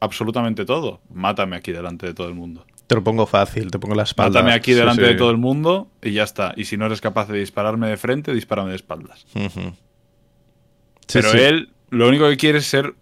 Absolutamente 0.00 0.64
todo. 0.64 1.00
Mátame 1.12 1.56
aquí 1.56 1.72
delante 1.72 2.06
de 2.06 2.14
todo 2.14 2.28
el 2.28 2.34
mundo. 2.34 2.66
Te 2.86 2.96
lo 2.96 3.04
pongo 3.04 3.26
fácil, 3.26 3.70
te 3.70 3.78
pongo 3.78 3.94
la 3.94 4.02
espalda. 4.02 4.40
Mátame 4.40 4.54
aquí 4.54 4.72
delante 4.72 5.02
sí. 5.02 5.12
de 5.12 5.14
todo 5.14 5.30
el 5.30 5.36
mundo 5.36 5.88
y 6.02 6.12
ya 6.12 6.24
está. 6.24 6.54
Y 6.56 6.64
si 6.64 6.76
no 6.76 6.86
eres 6.86 7.00
capaz 7.00 7.28
de 7.28 7.38
dispararme 7.38 7.88
de 7.88 7.96
frente, 7.96 8.34
dispárame 8.34 8.70
de 8.70 8.76
espaldas. 8.76 9.26
Pero 11.12 11.32
él 11.32 11.70
lo 11.90 12.08
único 12.08 12.28
que 12.28 12.36
quiere 12.36 12.58
es 12.58 12.66
ser. 12.66 12.94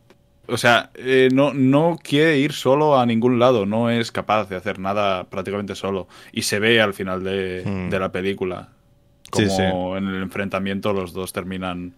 O 0.49 0.57
sea, 0.57 0.91
eh, 0.95 1.29
no, 1.33 1.53
no 1.53 1.99
quiere 2.03 2.39
ir 2.39 2.53
solo 2.53 2.99
a 2.99 3.05
ningún 3.07 3.39
lado. 3.39 3.67
No 3.67 3.91
es 3.91 4.11
capaz 4.11 4.49
de 4.49 4.57
hacer 4.57 4.79
nada 4.79 5.25
prácticamente 5.25 5.75
solo. 5.75 6.09
Y 6.33 6.43
se 6.43 6.59
ve 6.59 6.81
al 6.81 6.95
final 6.95 7.23
de, 7.23 7.63
Mm. 7.67 7.91
de 7.91 7.99
la 7.99 8.11
película. 8.11 8.69
Sí, 9.33 9.47
Como 9.47 9.97
en 9.99 10.09
el 10.09 10.23
enfrentamiento 10.23 10.93
los 10.95 11.13
dos 11.13 11.33
terminan 11.35 11.93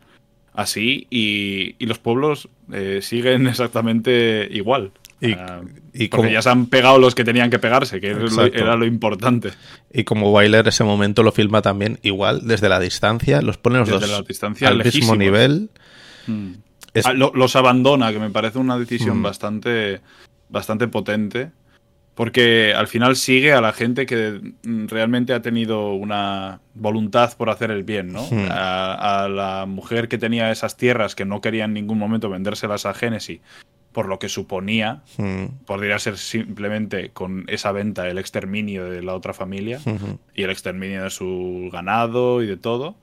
así. 0.53 1.07
Y, 1.11 1.77
y 1.79 1.87
los 1.87 1.99
pueblos 2.01 2.49
eh, 2.73 2.99
siguen 3.03 3.47
exactamente 3.47 4.49
igual. 4.51 4.91
Y- 5.21 5.33
Ah, 5.35 5.61
y 5.93 6.09
porque 6.09 6.23
como- 6.25 6.29
ya 6.31 6.41
se 6.43 6.49
han 6.51 6.67
pegado 6.67 6.99
los 6.99 7.15
que 7.15 7.25
tenían 7.25 7.51
que 7.51 7.59
pegarse, 7.59 8.01
que 8.01 8.09
era 8.09 8.19
lo, 8.21 8.25
Exacto. 8.27 8.59
era 8.59 8.75
lo 8.75 8.87
importante. 8.87 9.51
Y 9.93 10.05
como 10.05 10.33
Wyler 10.33 10.67
ese 10.67 10.83
momento 10.83 11.23
lo 11.23 11.31
filma 11.31 11.63
también 11.63 11.99
igual, 12.03 12.47
desde 12.49 12.69
la 12.71 12.81
distancia, 12.81 13.43
los 13.43 13.59
pone 13.59 13.79
los 13.79 13.89
Desde 13.91 14.01
dos 14.09 14.11
la 14.11 14.23
distancia, 14.27 14.69
al 14.69 14.83
mismo 14.83 15.15
nivel. 15.17 15.71
Mm. 16.27 16.53
Es- 16.95 17.07
Ah, 17.07 17.13
lo- 17.13 17.33
los 17.35 17.55
abandona, 17.57 18.13
que 18.13 18.19
me 18.19 18.31
parece 18.31 18.59
una 18.59 18.79
decisión 18.79 19.19
Mm. 19.19 19.23
bastante, 19.23 20.01
bastante 20.49 20.89
potente. 20.89 21.51
Porque 22.15 22.75
al 22.77 22.87
final 22.87 23.17
sigue 23.17 23.53
a 23.55 23.61
la 23.63 23.73
gente 23.73 24.05
que 24.05 24.41
mm, 24.65 24.89
realmente 24.89 25.33
ha 25.33 25.41
tenido 25.41 25.95
una 25.95 26.61
voluntad 26.75 27.35
por 27.37 27.49
hacer 27.49 27.71
el 27.71 27.83
bien, 27.85 28.13
¿no? 28.13 28.23
Mm. 28.31 28.49
A, 28.51 29.23
a 29.25 29.29
la 29.29 29.65
mujer 29.67 30.09
que 30.09 30.19
tenía 30.19 30.51
esas 30.51 30.77
tierras 30.77 31.15
que 31.15 31.25
no 31.25 31.41
quería 31.41 31.65
en 31.65 31.73
ningún 31.73 31.99
momento 31.99 32.29
vendérselas 32.29 32.85
a 32.85 32.93
Genesis 32.95 33.41
por 33.93 34.07
lo 34.07 34.19
que 34.19 34.29
suponía. 34.29 35.03
Mm. 35.17 35.65
Podría 35.67 35.99
ser 35.99 36.19
simplemente 36.19 37.11
con 37.11 37.45
esa 37.49 37.73
venta 37.73 38.07
el 38.09 38.19
exterminio 38.19 38.85
de 38.91 39.03
la 39.03 39.15
otra 39.15 39.33
familia 39.33 39.81
y 40.35 40.43
el 40.43 40.51
exterminio 40.51 41.05
de 41.05 41.11
su 41.11 41.71
ganado 41.73 42.43
y 42.43 42.47
de 42.47 42.57
todo. 42.57 42.97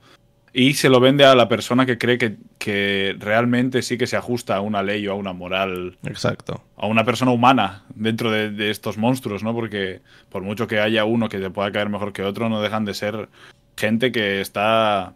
Y 0.59 0.73
se 0.73 0.89
lo 0.89 0.99
vende 0.99 1.23
a 1.23 1.35
la 1.35 1.47
persona 1.47 1.85
que 1.85 1.99
cree 1.99 2.17
que, 2.17 2.37
que 2.57 3.15
realmente 3.19 3.83
sí 3.83 3.95
que 3.95 4.07
se 4.07 4.17
ajusta 4.17 4.55
a 4.55 4.61
una 4.61 4.81
ley 4.81 5.07
o 5.07 5.11
a 5.11 5.15
una 5.15 5.31
moral 5.31 5.97
Exacto. 6.07 6.63
a 6.77 6.87
una 6.87 7.03
persona 7.03 7.29
humana 7.31 7.83
dentro 7.93 8.31
de, 8.31 8.49
de 8.49 8.71
estos 8.71 8.97
monstruos, 8.97 9.43
¿no? 9.43 9.53
Porque 9.53 10.01
por 10.29 10.41
mucho 10.41 10.65
que 10.65 10.79
haya 10.79 11.05
uno 11.05 11.29
que 11.29 11.37
te 11.37 11.51
pueda 11.51 11.71
caer 11.71 11.89
mejor 11.89 12.11
que 12.11 12.23
otro, 12.23 12.49
no 12.49 12.59
dejan 12.59 12.85
de 12.85 12.95
ser 12.95 13.29
gente 13.77 14.11
que 14.11 14.41
está 14.41 15.13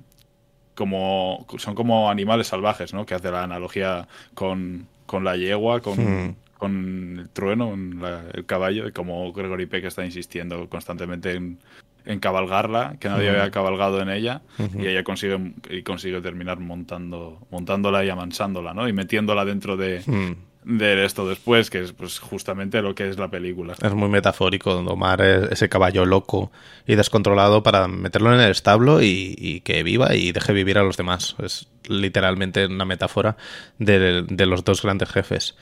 como. 0.75 1.47
son 1.57 1.73
como 1.75 2.11
animales 2.11 2.47
salvajes, 2.47 2.93
¿no? 2.93 3.05
Que 3.07 3.15
hace 3.15 3.31
la 3.31 3.43
analogía 3.43 4.07
con, 4.35 4.87
con 5.07 5.23
la 5.23 5.35
yegua, 5.37 5.81
con, 5.81 5.97
Hmm. 6.27 6.35
con 6.57 7.17
el 7.19 7.29
trueno, 7.29 7.75
la- 7.99 8.25
el 8.33 8.45
caballo, 8.45 8.87
y 8.87 8.91
como 8.91 9.33
Gregory 9.33 9.65
Peck 9.65 9.85
está 9.85 10.05
insistiendo 10.05 10.69
constantemente 10.69 11.33
en, 11.33 11.57
en 12.05 12.19
cabalgarla, 12.19 12.95
que 12.99 13.09
nadie 13.09 13.29
había 13.29 13.51
cabalgado 13.51 14.01
en 14.01 14.09
ella, 14.09 14.41
y 14.77 14.87
ella 14.87 15.03
consigue, 15.03 15.53
y 15.69 15.83
consigue 15.83 16.21
terminar 16.21 16.59
montando, 16.59 17.39
montándola 17.51 18.03
y 18.05 18.09
amansándola, 18.09 18.73
¿no? 18.73 18.87
Y 18.87 18.93
metiéndola 18.93 19.45
dentro 19.45 19.77
de, 19.77 20.01
Mm. 20.05 20.77
de 20.79 21.05
esto 21.05 21.27
después, 21.27 21.69
que 21.69 21.81
es 21.81 21.91
pues 21.91 22.19
justamente 22.19 22.81
lo 22.81 22.93
que 22.95 23.09
es 23.09 23.17
la 23.17 23.29
película. 23.29 23.73
Es 23.81 23.93
muy 23.93 24.09
metafórico 24.09 24.73
domar 24.83 25.21
ese 25.21 25.69
caballo 25.69 26.05
loco 26.05 26.51
y 26.85 26.95
descontrolado 26.95 27.63
para 27.63 27.87
meterlo 27.87 28.33
en 28.33 28.39
el 28.41 28.51
establo 28.51 29.01
y, 29.01 29.35
y 29.37 29.61
que 29.61 29.81
viva 29.83 30.15
y 30.15 30.31
deje 30.31 30.53
vivir 30.53 30.77
a 30.77 30.83
los 30.83 30.97
demás. 30.97 31.35
Es 31.43 31.67
literalmente 31.87 32.65
una 32.67 32.85
metáfora 32.85 33.37
de, 33.79 34.23
de 34.23 34.45
los 34.45 34.63
dos 34.63 34.81
grandes 34.83 35.09
jefes. 35.09 35.55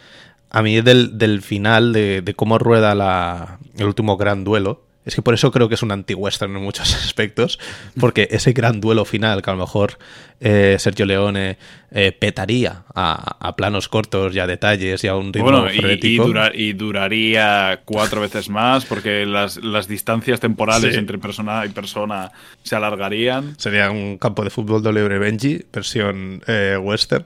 A 0.51 0.61
mí 0.63 0.81
del, 0.81 1.17
del 1.17 1.41
final, 1.43 1.93
de, 1.93 2.21
de 2.21 2.33
cómo 2.33 2.57
rueda 2.57 2.95
la, 2.95 3.59
el 3.77 3.85
último 3.85 4.17
gran 4.17 4.43
duelo, 4.43 4.83
es 5.09 5.15
que 5.15 5.21
por 5.21 5.33
eso 5.33 5.51
creo 5.51 5.67
que 5.67 5.75
es 5.75 5.83
un 5.83 5.91
anti-western 5.91 6.55
en 6.55 6.63
muchos 6.63 6.93
aspectos, 7.05 7.59
porque 7.99 8.27
ese 8.31 8.53
gran 8.53 8.79
duelo 8.79 9.03
final 9.05 9.41
que 9.41 9.49
a 9.49 9.53
lo 9.53 9.59
mejor 9.59 9.97
eh, 10.39 10.77
Sergio 10.79 11.05
Leone 11.05 11.57
eh, 11.91 12.11
petaría 12.17 12.83
a, 12.95 13.35
a 13.45 13.55
planos 13.57 13.89
cortos 13.89 14.33
y 14.33 14.39
a 14.39 14.47
detalles 14.47 15.03
y 15.03 15.07
a 15.07 15.15
un 15.15 15.33
ritmo 15.33 15.51
Bueno, 15.51 15.73
y, 15.73 15.99
y 16.01 16.17
dura- 16.17 16.51
y 16.53 16.73
duraría 16.73 17.81
cuatro 17.83 18.21
veces 18.21 18.47
más 18.49 18.85
porque 18.85 19.25
las, 19.25 19.57
las 19.57 19.87
distancias 19.87 20.39
temporales 20.39 20.93
Sí. 20.93 20.99
entre 20.99 21.17
persona 21.17 21.65
y 21.65 21.69
persona 21.69 22.31
se 22.63 22.75
alargarían. 22.75 23.55
Sería 23.59 23.91
un 23.91 24.17
campo 24.17 24.43
de 24.43 24.49
fútbol 24.49 24.85
Oliver 24.87 25.19
Benji, 25.19 25.65
versión 25.73 26.41
eh, 26.47 26.77
western. 26.81 27.25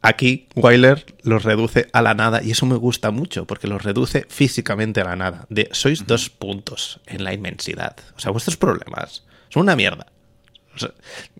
Aquí 0.00 0.46
Wyler 0.54 1.04
los 1.22 1.42
reduce 1.42 1.88
a 1.92 2.02
la 2.02 2.14
nada 2.14 2.40
y 2.42 2.52
eso 2.52 2.66
me 2.66 2.76
gusta 2.76 3.10
mucho 3.10 3.46
porque 3.46 3.66
los 3.66 3.82
reduce 3.82 4.26
físicamente 4.28 5.00
a 5.00 5.04
la 5.04 5.16
nada. 5.16 5.46
De 5.48 5.68
sois 5.72 6.06
dos 6.06 6.30
puntos 6.30 7.00
en 7.06 7.24
la 7.24 7.32
inmensidad. 7.34 7.96
O 8.16 8.20
sea, 8.20 8.30
vuestros 8.30 8.56
problemas 8.56 9.24
son 9.48 9.62
una 9.62 9.74
mierda. 9.74 10.06
O 10.74 10.78
sea, 10.78 10.90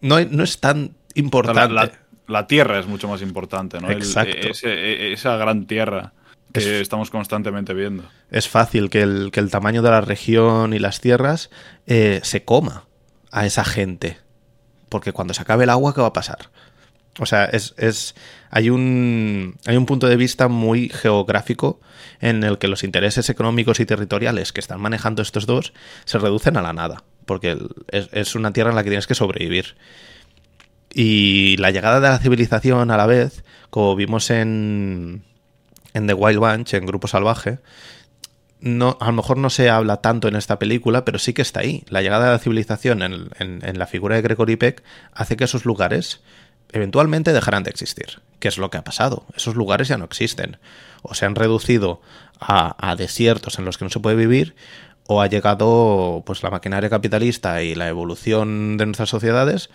no, 0.00 0.18
no 0.24 0.42
es 0.42 0.58
tan 0.58 0.96
importante. 1.14 1.72
La, 1.72 1.84
la- 1.84 1.92
la 2.26 2.46
tierra 2.46 2.78
es 2.78 2.86
mucho 2.86 3.08
más 3.08 3.22
importante, 3.22 3.80
¿no? 3.80 3.88
El- 3.90 3.98
Exacto. 3.98 4.36
ese- 4.48 4.68
e- 4.72 5.12
esa 5.12 5.36
gran 5.36 5.66
tierra 5.66 6.12
que 6.52 6.58
Es- 6.60 6.66
estamos 6.82 7.10
constantemente 7.10 7.72
viendo. 7.74 8.04
Es 8.30 8.48
fácil 8.48 8.90
que 8.90 9.02
el, 9.02 9.30
que 9.32 9.40
el 9.40 9.50
tamaño 9.50 9.80
de 9.82 9.90
la 9.90 10.00
región 10.00 10.74
y 10.74 10.78
las 10.80 11.00
tierras 11.00 11.48
eh, 11.86 12.20
se 12.24 12.44
coma 12.44 12.84
a 13.30 13.46
esa 13.46 13.64
gente. 13.64 14.18
Porque 14.88 15.12
cuando 15.12 15.32
se 15.32 15.42
acabe 15.42 15.64
el 15.64 15.70
agua, 15.70 15.94
¿qué 15.94 16.00
va 16.00 16.08
a 16.08 16.12
pasar? 16.12 16.50
O 17.18 17.26
sea, 17.26 17.44
es, 17.46 17.74
es, 17.78 18.14
hay, 18.50 18.70
un, 18.70 19.56
hay 19.66 19.76
un 19.76 19.86
punto 19.86 20.06
de 20.06 20.16
vista 20.16 20.48
muy 20.48 20.88
geográfico 20.88 21.80
en 22.20 22.44
el 22.44 22.58
que 22.58 22.68
los 22.68 22.84
intereses 22.84 23.28
económicos 23.28 23.80
y 23.80 23.86
territoriales 23.86 24.52
que 24.52 24.60
están 24.60 24.80
manejando 24.80 25.22
estos 25.22 25.46
dos 25.46 25.72
se 26.04 26.18
reducen 26.18 26.56
a 26.56 26.62
la 26.62 26.72
nada. 26.72 27.02
Porque 27.26 27.58
es, 27.90 28.08
es 28.12 28.34
una 28.34 28.52
tierra 28.52 28.70
en 28.70 28.76
la 28.76 28.84
que 28.84 28.90
tienes 28.90 29.06
que 29.06 29.14
sobrevivir. 29.14 29.76
Y 30.92 31.56
la 31.58 31.70
llegada 31.70 32.00
de 32.00 32.08
la 32.08 32.18
civilización 32.18 32.90
a 32.90 32.96
la 32.96 33.06
vez, 33.06 33.44
como 33.70 33.94
vimos 33.94 34.30
en, 34.30 35.22
en 35.92 36.06
The 36.06 36.14
Wild 36.14 36.38
Bunch, 36.38 36.74
en 36.74 36.86
Grupo 36.86 37.08
Salvaje, 37.08 37.58
no, 38.60 38.96
a 39.00 39.06
lo 39.06 39.12
mejor 39.12 39.36
no 39.38 39.50
se 39.50 39.70
habla 39.70 39.98
tanto 39.98 40.26
en 40.26 40.34
esta 40.34 40.58
película, 40.58 41.04
pero 41.04 41.18
sí 41.18 41.32
que 41.32 41.42
está 41.42 41.60
ahí. 41.60 41.84
La 41.88 42.02
llegada 42.02 42.26
de 42.26 42.32
la 42.32 42.38
civilización 42.38 43.02
en, 43.02 43.28
en- 43.38 43.60
en 43.64 43.78
la 43.78 43.86
figura 43.86 44.16
de 44.16 44.22
Gregory 44.22 44.56
Peck 44.56 44.82
hace 45.12 45.36
que 45.36 45.44
esos 45.44 45.64
lugares 45.64 46.20
eventualmente 46.72 47.32
dejarán 47.32 47.62
de 47.62 47.70
existir. 47.70 48.20
¿Qué 48.38 48.48
es 48.48 48.58
lo 48.58 48.70
que 48.70 48.78
ha 48.78 48.84
pasado? 48.84 49.26
Esos 49.34 49.56
lugares 49.56 49.88
ya 49.88 49.98
no 49.98 50.04
existen. 50.04 50.58
O 51.02 51.14
se 51.14 51.26
han 51.26 51.34
reducido 51.34 52.00
a, 52.40 52.94
desiertos 52.96 53.58
en 53.58 53.64
los 53.64 53.78
que 53.78 53.84
no 53.84 53.90
se 53.90 54.00
puede 54.00 54.16
vivir, 54.16 54.54
o 55.06 55.22
ha 55.22 55.26
llegado 55.26 56.22
pues 56.26 56.42
la 56.42 56.50
maquinaria 56.50 56.90
capitalista 56.90 57.62
y 57.62 57.74
la 57.74 57.88
evolución 57.88 58.76
de 58.76 58.86
nuestras 58.86 59.08
sociedades 59.08 59.70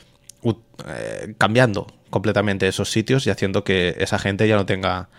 eh, 0.87 1.35
cambiando 1.37 1.87
completamente 2.09 2.67
esos 2.67 2.91
sitios 2.91 3.25
y 3.25 3.29
haciendo 3.29 3.63
que 3.63 3.95
esa 3.97 4.19
gente 4.19 4.47
ya 4.47 4.55
no 4.55 4.65
tenga 4.65 5.09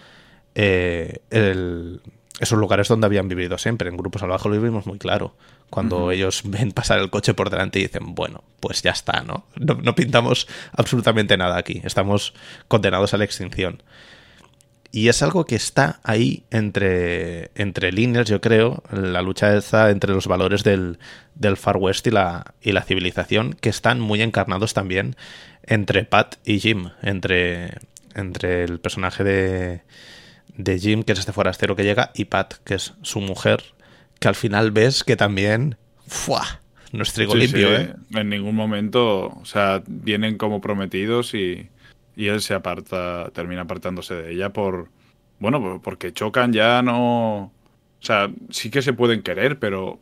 eh, 0.55 1.21
esos 2.39 2.59
lugares 2.59 2.89
donde 2.89 3.07
habían 3.07 3.29
vivido 3.29 3.59
siempre. 3.59 3.89
En 3.89 3.97
grupos 3.97 4.21
salvajes 4.21 4.47
lo 4.47 4.53
vivimos 4.53 4.87
muy 4.87 4.99
claro. 4.99 5.35
Cuando 5.75 6.13
ellos 6.13 6.43
ven 6.45 6.71
pasar 6.71 7.01
el 7.01 7.11
coche 7.11 7.35
por 7.35 7.51
delante 7.51 7.81
y 7.81 7.83
dicen, 7.83 8.15
bueno, 8.15 8.45
pues 8.61 8.81
ya 8.81 8.93
está, 8.93 9.23
¿no? 9.23 9.49
No, 9.57 9.75
no 9.75 9.97
pintamos 9.97 10.47
absolutamente 10.71 11.37
nada 11.37 11.59
aquí. 11.59 11.83
Estamos 11.83 12.33
condenados 12.69 13.13
a 13.13 13.17
la 13.17 13.25
extinción. 13.25 13.83
Y 14.93 15.09
es 15.09 15.21
algo 15.21 15.47
que 15.47 15.57
está 15.57 15.99
ahí 16.05 16.45
entre, 16.53 17.51
entre 17.57 17.91
líneas, 17.91 18.29
yo 18.29 18.41
creo. 18.41 18.85
La 18.93 19.21
lucha 19.21 19.57
está 19.57 19.91
entre 19.91 20.15
los 20.15 20.29
valores 20.29 20.63
del, 20.63 21.01
del 21.35 21.57
Far 21.57 21.79
West 21.79 22.07
y 22.07 22.13
la, 22.13 22.55
y 22.63 22.71
la 22.71 22.83
civilización, 22.83 23.55
que 23.55 23.71
están 23.71 23.99
muy 23.99 24.23
encarnados 24.23 24.75
también 24.75 25.17
entre 25.65 26.05
Pat 26.05 26.37
y 26.45 26.61
Jim. 26.61 26.91
Entre, 27.03 27.79
entre 28.15 28.63
el 28.63 28.79
personaje 28.79 29.25
de, 29.25 29.83
de 30.57 30.79
Jim, 30.79 31.03
que 31.03 31.15
es 31.15 31.19
este 31.19 31.33
forastero 31.33 31.75
que 31.75 31.83
llega, 31.83 32.13
y 32.15 32.27
Pat, 32.27 32.55
que 32.63 32.75
es 32.75 32.95
su 33.03 33.21
mujer, 33.21 33.74
que 34.25 34.29
al 34.29 34.35
final 34.35 34.71
ves 34.71 35.05
que 35.05 35.17
también. 35.17 35.77
¡Fua! 36.07 36.63
No 36.93 37.03
es 37.03 37.13
trigo 37.13 37.35
Sí, 37.35 37.41
limpio, 37.41 37.69
sí, 37.77 37.83
¿eh? 37.83 37.95
En 38.15 38.31
ningún 38.31 38.55
momento, 38.55 39.27
o 39.27 39.45
sea, 39.45 39.83
vienen 39.87 40.39
como 40.39 40.63
prometidos 40.63 41.35
y, 41.35 41.69
y 42.17 42.29
él 42.29 42.41
se 42.41 42.55
aparta, 42.55 43.31
termina 43.35 43.63
apartándose 43.63 44.15
de 44.15 44.33
ella 44.33 44.51
por, 44.51 44.89
bueno, 45.41 45.61
por- 45.61 45.83
porque 45.83 46.15
chocan 46.15 46.55
ya 46.55 46.81
no, 46.81 47.37
o 47.43 47.53
sea, 48.01 48.31
sí 48.49 48.71
que 48.71 48.81
se 48.81 48.95
pueden 48.95 49.21
querer, 49.23 49.59
pero 49.59 50.01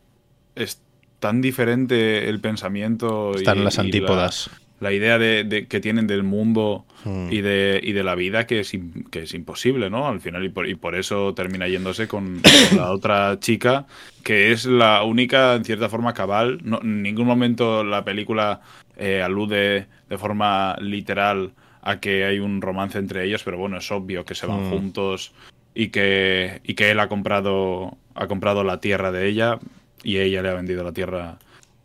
es 0.55 0.81
tan 1.19 1.41
diferente 1.41 2.29
el 2.29 2.39
pensamiento 2.39 3.35
Están 3.35 3.57
y, 3.59 3.63
las 3.65 3.73
y 3.73 3.77
la- 3.77 3.83
antípodas. 3.83 4.49
La, 4.83 4.91
idea 4.93 5.17
de, 5.17 5.43
de- 5.43 5.67
que 5.67 5.79
tienen 5.79 6.05
del 6.07 6.23
mundo 6.23 6.85
Hmm. 7.05 7.27
y 7.33 7.41
de, 7.41 7.81
y 7.83 7.91
de 7.91 8.01
la 8.03 8.15
vida 8.15 8.47
que 8.47 8.61
es, 8.61 8.71
que 9.11 9.23
es 9.23 9.33
imposible, 9.33 9.89
¿no? 9.89 10.07
Al 10.07 10.21
final, 10.21 10.45
y 10.45 10.49
por, 10.49 10.69
y 10.69 10.75
por 10.75 10.95
eso 10.95 11.33
termina 11.33 11.67
yéndose 11.67 12.07
con, 12.07 12.41
con 12.69 12.77
la 12.77 12.91
otra 12.91 13.39
chica, 13.41 13.85
que 14.23 14.53
es 14.53 14.65
la 14.65 15.03
única, 15.03 15.55
en 15.55 15.65
cierta 15.65 15.89
forma, 15.89 16.13
cabal. 16.13 16.59
No, 16.63 16.79
en 16.81 17.01
ningún 17.01 17.27
momento 17.27 17.83
la 17.83 18.05
película 18.05 18.61
eh, 18.95 19.21
alude 19.21 19.87
de 20.07 20.17
forma 20.17 20.77
literal 20.79 21.51
a 21.81 21.99
que 21.99 22.23
hay 22.23 22.39
un 22.39 22.61
romance 22.61 22.97
entre 22.99 23.25
ellos, 23.25 23.43
pero 23.43 23.57
bueno, 23.57 23.77
es 23.77 23.91
obvio 23.91 24.23
que 24.23 24.35
se 24.35 24.45
van 24.45 24.67
Mm. 24.67 24.69
juntos 24.69 25.33
y 25.75 25.89
que, 25.89 26.61
y 26.63 26.75
que 26.75 26.91
él 26.91 26.99
ha 27.01 27.09
comprado, 27.09 27.97
ha 28.15 28.27
comprado 28.27 28.63
la 28.63 28.79
tierra 28.79 29.11
de 29.11 29.27
ella 29.27 29.59
y 30.03 30.19
ella 30.19 30.41
le 30.41 30.49
ha 30.49 30.53
vendido 30.53 30.83
la 30.85 30.93
tierra, 30.93 31.37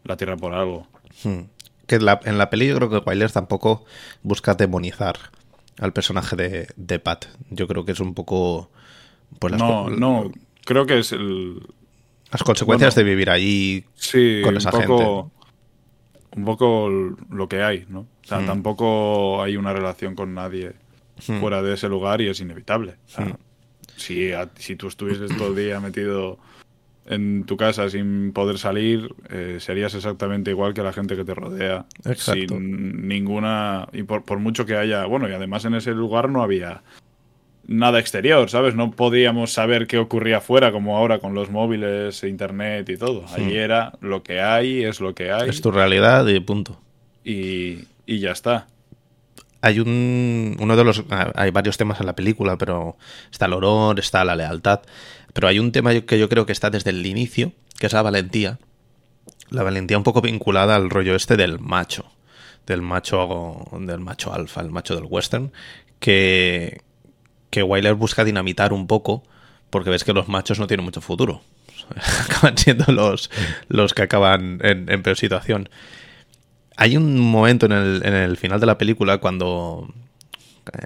la 0.04 0.16
tierra 0.16 0.36
por 0.36 0.54
algo. 0.54 0.86
Hmm. 1.24 1.40
Que 1.88 1.98
la- 1.98 2.20
en 2.24 2.38
la 2.38 2.48
peli 2.50 2.68
yo 2.68 2.76
creo 2.76 2.88
que 2.90 2.98
Wyler 2.98 3.32
tampoco 3.32 3.84
busca 4.22 4.54
demonizar 4.54 5.16
al 5.80 5.92
personaje 5.92 6.36
de, 6.36 6.68
de 6.76 6.98
Pat. 7.00 7.24
Yo 7.50 7.66
creo 7.66 7.84
que 7.84 7.92
es 7.92 8.00
un 8.00 8.14
poco. 8.14 8.70
Pues 9.40 9.50
las, 9.52 9.60
No, 9.60 9.90
no, 9.90 10.30
creo 10.64 10.86
que 10.86 10.98
es 11.00 11.10
el, 11.12 11.60
las 12.30 12.42
consecuencias 12.44 12.94
bueno. 12.94 13.04
de 13.06 13.10
vivir 13.10 13.30
allí. 13.30 13.84
Sí, 13.94 14.40
con 14.44 14.56
esa 14.56 14.70
un 14.76 14.84
poco, 14.84 15.32
un 16.36 16.44
poco 16.44 16.88
lo 17.30 17.48
que 17.48 17.62
hay, 17.62 17.86
¿no? 17.88 18.00
O 18.00 18.06
sea, 18.26 18.38
Mm. 18.40 18.46
tampoco 18.46 19.42
hay 19.42 19.56
una 19.56 19.72
relación 19.72 20.14
con 20.14 20.34
nadie 20.34 20.72
Hmm. 21.26 21.40
fuera 21.40 21.62
de 21.62 21.74
ese 21.74 21.88
lugar 21.88 22.20
y 22.20 22.28
es 22.28 22.38
inevitable. 22.40 22.96
O 23.06 23.10
sea, 23.10 23.24
Mm. 23.24 23.34
si, 23.96 24.32
a- 24.32 24.50
si 24.56 24.76
tú 24.76 24.88
estuvieses 24.88 25.36
todo 25.36 25.48
el 25.48 25.56
día 25.56 25.80
metido 25.80 26.38
en 27.08 27.44
tu 27.44 27.56
casa 27.56 27.88
sin 27.90 28.32
poder 28.32 28.58
salir, 28.58 29.14
eh, 29.30 29.56
serías 29.60 29.94
exactamente 29.94 30.50
igual 30.50 30.74
que 30.74 30.82
la 30.82 30.92
gente 30.92 31.16
que 31.16 31.24
te 31.24 31.34
rodea. 31.34 31.86
Exacto. 32.04 32.54
Sin 32.54 33.08
ninguna... 33.08 33.88
Y 33.92 34.02
por, 34.04 34.24
por 34.24 34.38
mucho 34.38 34.64
que 34.66 34.76
haya... 34.76 35.04
Bueno, 35.06 35.28
y 35.28 35.32
además 35.32 35.64
en 35.64 35.74
ese 35.74 35.92
lugar 35.92 36.28
no 36.28 36.42
había 36.42 36.82
nada 37.66 37.98
exterior, 37.98 38.48
¿sabes? 38.48 38.74
No 38.74 38.90
podíamos 38.92 39.52
saber 39.52 39.86
qué 39.86 39.98
ocurría 39.98 40.38
afuera, 40.38 40.72
como 40.72 40.96
ahora 40.96 41.18
con 41.18 41.34
los 41.34 41.50
móviles, 41.50 42.22
e 42.22 42.28
internet 42.28 42.88
y 42.88 42.96
todo. 42.96 43.24
Allí 43.34 43.56
era 43.56 43.92
lo 44.00 44.22
que 44.22 44.40
hay, 44.40 44.84
es 44.84 45.00
lo 45.00 45.14
que 45.14 45.32
hay 45.32 45.50
Es 45.50 45.60
tu 45.60 45.70
realidad 45.70 46.26
y 46.28 46.40
punto. 46.40 46.80
y, 47.24 47.80
y 48.06 48.20
ya 48.20 48.30
está. 48.32 48.68
hay 49.60 49.80
un, 49.80 50.56
uno 50.60 50.76
de 50.76 50.84
los, 50.84 51.04
hay 51.34 51.50
varios 51.50 51.76
temas 51.76 52.00
en 52.00 52.06
la 52.06 52.14
película, 52.14 52.56
pero 52.56 52.96
está 53.30 53.46
el 53.46 53.52
honor, 53.54 53.98
está 53.98 54.24
la 54.24 54.36
lealtad, 54.36 54.80
pero 55.32 55.48
hay 55.48 55.58
un 55.58 55.72
tema 55.72 55.98
que 56.00 56.18
yo 56.18 56.28
creo 56.28 56.46
que 56.46 56.52
está 56.52 56.70
desde 56.70 56.90
el 56.90 57.04
inicio, 57.06 57.52
que 57.78 57.86
es 57.86 57.92
la 57.92 58.02
valentía, 58.02 58.58
la 59.50 59.62
valentía 59.62 59.98
un 59.98 60.04
poco 60.04 60.20
vinculada 60.20 60.76
al 60.76 60.90
rollo 60.90 61.14
este 61.14 61.36
del 61.36 61.58
macho, 61.58 62.04
del 62.66 62.82
macho, 62.82 63.66
del 63.78 64.00
macho 64.00 64.32
alfa, 64.32 64.60
el 64.60 64.70
macho 64.70 64.94
del 64.94 65.04
western, 65.04 65.52
que, 66.00 66.82
que 67.50 67.62
Wyler 67.62 67.94
busca 67.94 68.24
dinamitar 68.24 68.72
un 68.72 68.86
poco, 68.86 69.22
porque 69.70 69.90
ves 69.90 70.04
que 70.04 70.12
los 70.12 70.28
machos 70.28 70.58
no 70.58 70.66
tienen 70.66 70.84
mucho 70.84 71.00
futuro. 71.00 71.42
acaban 72.24 72.56
siendo 72.58 72.92
los, 72.92 73.30
los 73.68 73.94
que 73.94 74.02
acaban 74.02 74.60
en, 74.62 74.90
en 74.90 75.02
peor 75.02 75.16
situación. 75.16 75.68
Hay 76.76 76.96
un 76.96 77.18
momento 77.18 77.66
en 77.66 77.72
el, 77.72 78.02
en 78.04 78.14
el 78.14 78.36
final 78.36 78.60
de 78.60 78.66
la 78.66 78.78
película 78.78 79.18
cuando. 79.18 79.92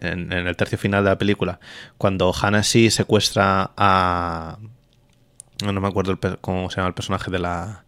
En, 0.00 0.32
el 0.32 0.56
tercio 0.56 0.78
final 0.78 1.04
de 1.04 1.10
la 1.10 1.18
película, 1.18 1.60
cuando 1.98 2.32
Hanashi 2.32 2.90
secuestra 2.90 3.70
a. 3.76 4.58
No 5.64 5.80
me 5.80 5.88
acuerdo 5.88 6.18
cómo 6.40 6.70
se 6.70 6.76
llama 6.76 6.88
el 6.88 6.94
personaje 6.94 7.30
de 7.30 7.38
la. 7.38 7.84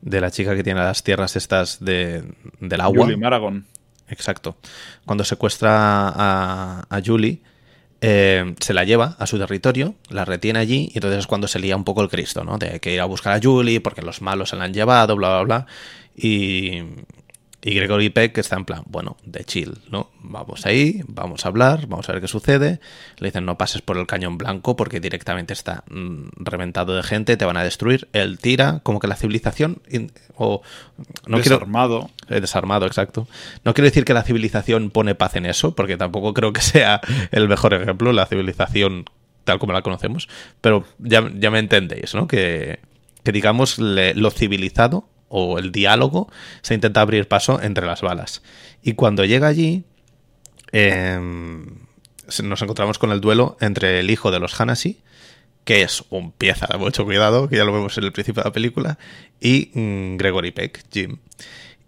De 0.00 0.20
la 0.20 0.30
chica 0.30 0.56
que 0.56 0.64
tiene 0.64 0.80
las 0.80 1.02
tierras 1.02 1.36
estas 1.36 1.84
de, 1.84 2.24
del 2.58 2.80
agua. 2.80 3.04
Julie 3.04 3.18
Maragon. 3.18 3.66
Exacto. 4.08 4.56
Cuando 5.04 5.24
secuestra 5.24 6.08
a, 6.08 6.86
a 6.88 7.02
Julie, 7.04 7.42
eh, 8.02 8.54
se 8.60 8.72
la 8.72 8.84
lleva 8.84 9.14
a 9.18 9.26
su 9.26 9.38
territorio, 9.38 9.94
la 10.08 10.24
retiene 10.24 10.58
allí, 10.58 10.90
y 10.92 10.98
entonces 10.98 11.20
es 11.20 11.26
cuando 11.26 11.48
se 11.48 11.58
lía 11.58 11.76
un 11.76 11.84
poco 11.84 12.00
el 12.00 12.08
Cristo, 12.08 12.44
¿no? 12.44 12.56
De 12.56 12.80
que 12.80 12.94
ir 12.94 13.00
a 13.00 13.04
buscar 13.04 13.34
a 13.34 13.40
Julie 13.42 13.80
porque 13.80 14.00
los 14.00 14.22
malos 14.22 14.50
se 14.50 14.56
la 14.56 14.64
han 14.64 14.72
llevado, 14.72 15.16
bla, 15.16 15.28
bla, 15.28 15.42
bla. 15.42 15.66
Y, 16.16 16.82
y 17.62 17.74
Gregory 17.74 18.08
Peck 18.08 18.38
está 18.38 18.56
en 18.56 18.64
plan, 18.64 18.82
bueno, 18.86 19.18
de 19.22 19.44
chill, 19.44 19.78
¿no? 19.90 20.10
Vamos 20.22 20.64
ahí, 20.64 21.02
vamos 21.06 21.44
a 21.44 21.48
hablar, 21.48 21.86
vamos 21.88 22.08
a 22.08 22.12
ver 22.12 22.22
qué 22.22 22.28
sucede. 22.28 22.80
Le 23.18 23.28
dicen, 23.28 23.44
no 23.44 23.58
pases 23.58 23.82
por 23.82 23.98
el 23.98 24.06
cañón 24.06 24.38
blanco 24.38 24.76
porque 24.76 24.98
directamente 24.98 25.52
está 25.52 25.84
mm, 25.90 26.28
reventado 26.36 26.96
de 26.96 27.02
gente, 27.02 27.36
te 27.36 27.44
van 27.44 27.58
a 27.58 27.62
destruir. 27.62 28.08
Él 28.14 28.38
tira, 28.38 28.80
como 28.82 28.98
que 28.98 29.08
la 29.08 29.16
civilización. 29.16 29.82
o, 30.36 30.62
no 31.26 31.36
desarmado. 31.36 32.10
Eh, 32.30 32.40
desarmado, 32.40 32.86
exacto. 32.86 33.28
No 33.62 33.74
quiero 33.74 33.86
decir 33.86 34.06
que 34.06 34.14
la 34.14 34.22
civilización 34.22 34.90
pone 34.90 35.14
paz 35.14 35.36
en 35.36 35.44
eso, 35.44 35.74
porque 35.74 35.98
tampoco 35.98 36.32
creo 36.32 36.54
que 36.54 36.62
sea 36.62 37.02
el 37.30 37.46
mejor 37.46 37.74
ejemplo, 37.74 38.12
la 38.12 38.24
civilización 38.24 39.04
tal 39.44 39.58
como 39.58 39.74
la 39.74 39.82
conocemos. 39.82 40.30
Pero 40.62 40.84
ya, 40.98 41.30
ya 41.34 41.50
me 41.50 41.58
entendéis, 41.58 42.14
¿no? 42.14 42.26
Que, 42.26 42.80
que 43.22 43.32
digamos, 43.32 43.78
lo 43.78 44.30
civilizado 44.30 45.04
o 45.30 45.58
el 45.58 45.72
diálogo 45.72 46.30
se 46.60 46.74
intenta 46.74 47.00
abrir 47.00 47.26
paso 47.26 47.62
entre 47.62 47.86
las 47.86 48.02
balas. 48.02 48.42
Y 48.82 48.92
cuando 48.92 49.24
llega 49.24 49.46
allí, 49.46 49.84
em, 50.72 51.64
nos 52.42 52.60
encontramos 52.60 52.98
con 52.98 53.12
el 53.12 53.20
duelo 53.20 53.56
entre 53.60 54.00
el 54.00 54.10
hijo 54.10 54.30
de 54.30 54.40
los 54.40 54.60
Hanasi, 54.60 55.00
que 55.64 55.82
es 55.82 56.04
un 56.10 56.32
pieza 56.32 56.66
de 56.70 56.78
mucho 56.78 57.04
cuidado, 57.04 57.48
que 57.48 57.56
ya 57.56 57.64
lo 57.64 57.72
vemos 57.72 57.96
en 57.96 58.04
el 58.04 58.12
principio 58.12 58.42
de 58.42 58.48
la 58.48 58.52
película, 58.52 58.98
y 59.40 59.70
mm, 59.72 60.16
Gregory 60.16 60.50
Peck, 60.50 60.84
Jim. 60.92 61.18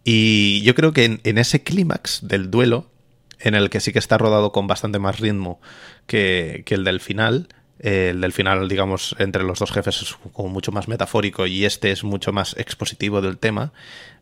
Y 0.04 0.62
yo 0.62 0.74
creo 0.74 0.92
que 0.92 1.20
en, 1.22 1.38
ese 1.38 1.62
clímax 1.62 2.20
del 2.22 2.50
duelo, 2.50 2.90
en 3.40 3.54
el 3.54 3.70
que 3.70 3.80
sí 3.80 3.92
que 3.92 3.98
está 3.98 4.18
rodado 4.18 4.52
con 4.52 4.68
bastante 4.68 5.00
más 5.00 5.18
ritmo 5.18 5.60
que 6.06 6.64
el 6.68 6.84
del 6.84 7.00
final, 7.00 7.48
el 7.82 8.20
del 8.20 8.32
final, 8.32 8.68
digamos, 8.68 9.16
entre 9.18 9.42
los 9.42 9.58
dos 9.58 9.72
jefes 9.72 10.02
es 10.02 10.16
como 10.32 10.48
mucho 10.48 10.70
más 10.70 10.86
metafórico 10.86 11.46
y 11.46 11.64
este 11.64 11.90
es 11.90 12.04
mucho 12.04 12.32
más 12.32 12.56
expositivo 12.56 13.20
del 13.20 13.38
tema, 13.38 13.72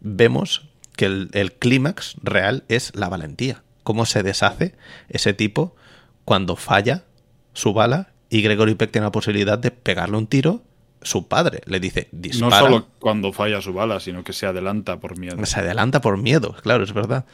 vemos 0.01 0.67
que 0.97 1.05
el, 1.05 1.53
clímax 1.59 2.17
real 2.23 2.65
es 2.69 2.95
la 2.95 3.09
valentía. 3.09 3.63
Cómo 3.83 4.07
se 4.07 4.23
deshace 4.23 4.75
ese 5.09 5.35
tipo 5.35 5.77
cuando 6.25 6.57
falla 6.57 7.05
su 7.53 7.75
bala 7.75 8.13
y 8.31 8.41
Gregory 8.43 8.75
Peck 8.75 8.93
tiene 8.93 9.07
la 9.07 9.13
posibilidad 9.13 9.59
de 9.59 9.71
pegarle 9.71 10.17
un 10.17 10.27
tiro. 10.27 10.63
Su 11.03 11.29
padre 11.29 11.61
le 11.67 11.81
dice, 11.81 12.09
dispara. 12.13 12.61
No 12.61 12.67
solo 12.67 12.89
cuando 12.99 13.33
falla 13.33 13.61
su 13.61 13.73
bala, 13.73 14.01
sino 14.01 14.25
que 14.25 14.33
se 14.33 14.47
adelanta 14.47 15.01
por 15.01 15.19
miedo. 15.19 15.45
Se 15.45 15.61
adelanta 15.61 16.01
por 16.01 16.19
miedo, 16.19 16.55
claro, 16.63 16.85
es 16.85 16.93
verdad. 16.93 17.27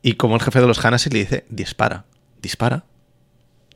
Y 0.00 0.14
como 0.14 0.34
el 0.34 0.42
jefe 0.42 0.60
de 0.60 0.66
los 0.66 0.84
Hanasi 0.84 1.10
le 1.10 1.20
dice, 1.20 1.44
dispara, 1.48 2.04
dispara, 2.40 2.84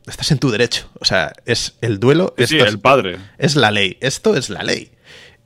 estás 0.06 0.30
en 0.30 0.38
tu 0.38 0.50
derecho. 0.50 0.88
O 1.00 1.04
sea, 1.04 1.32
es 1.44 1.76
el 1.80 1.98
duelo. 1.98 2.34
Sí, 2.38 2.58
el 2.58 2.78
padre. 2.78 3.18
Es 3.38 3.56
la 3.56 3.70
ley. 3.70 3.96
Esto 4.00 4.36
es 4.36 4.50
la 4.50 4.62
ley. 4.62 4.92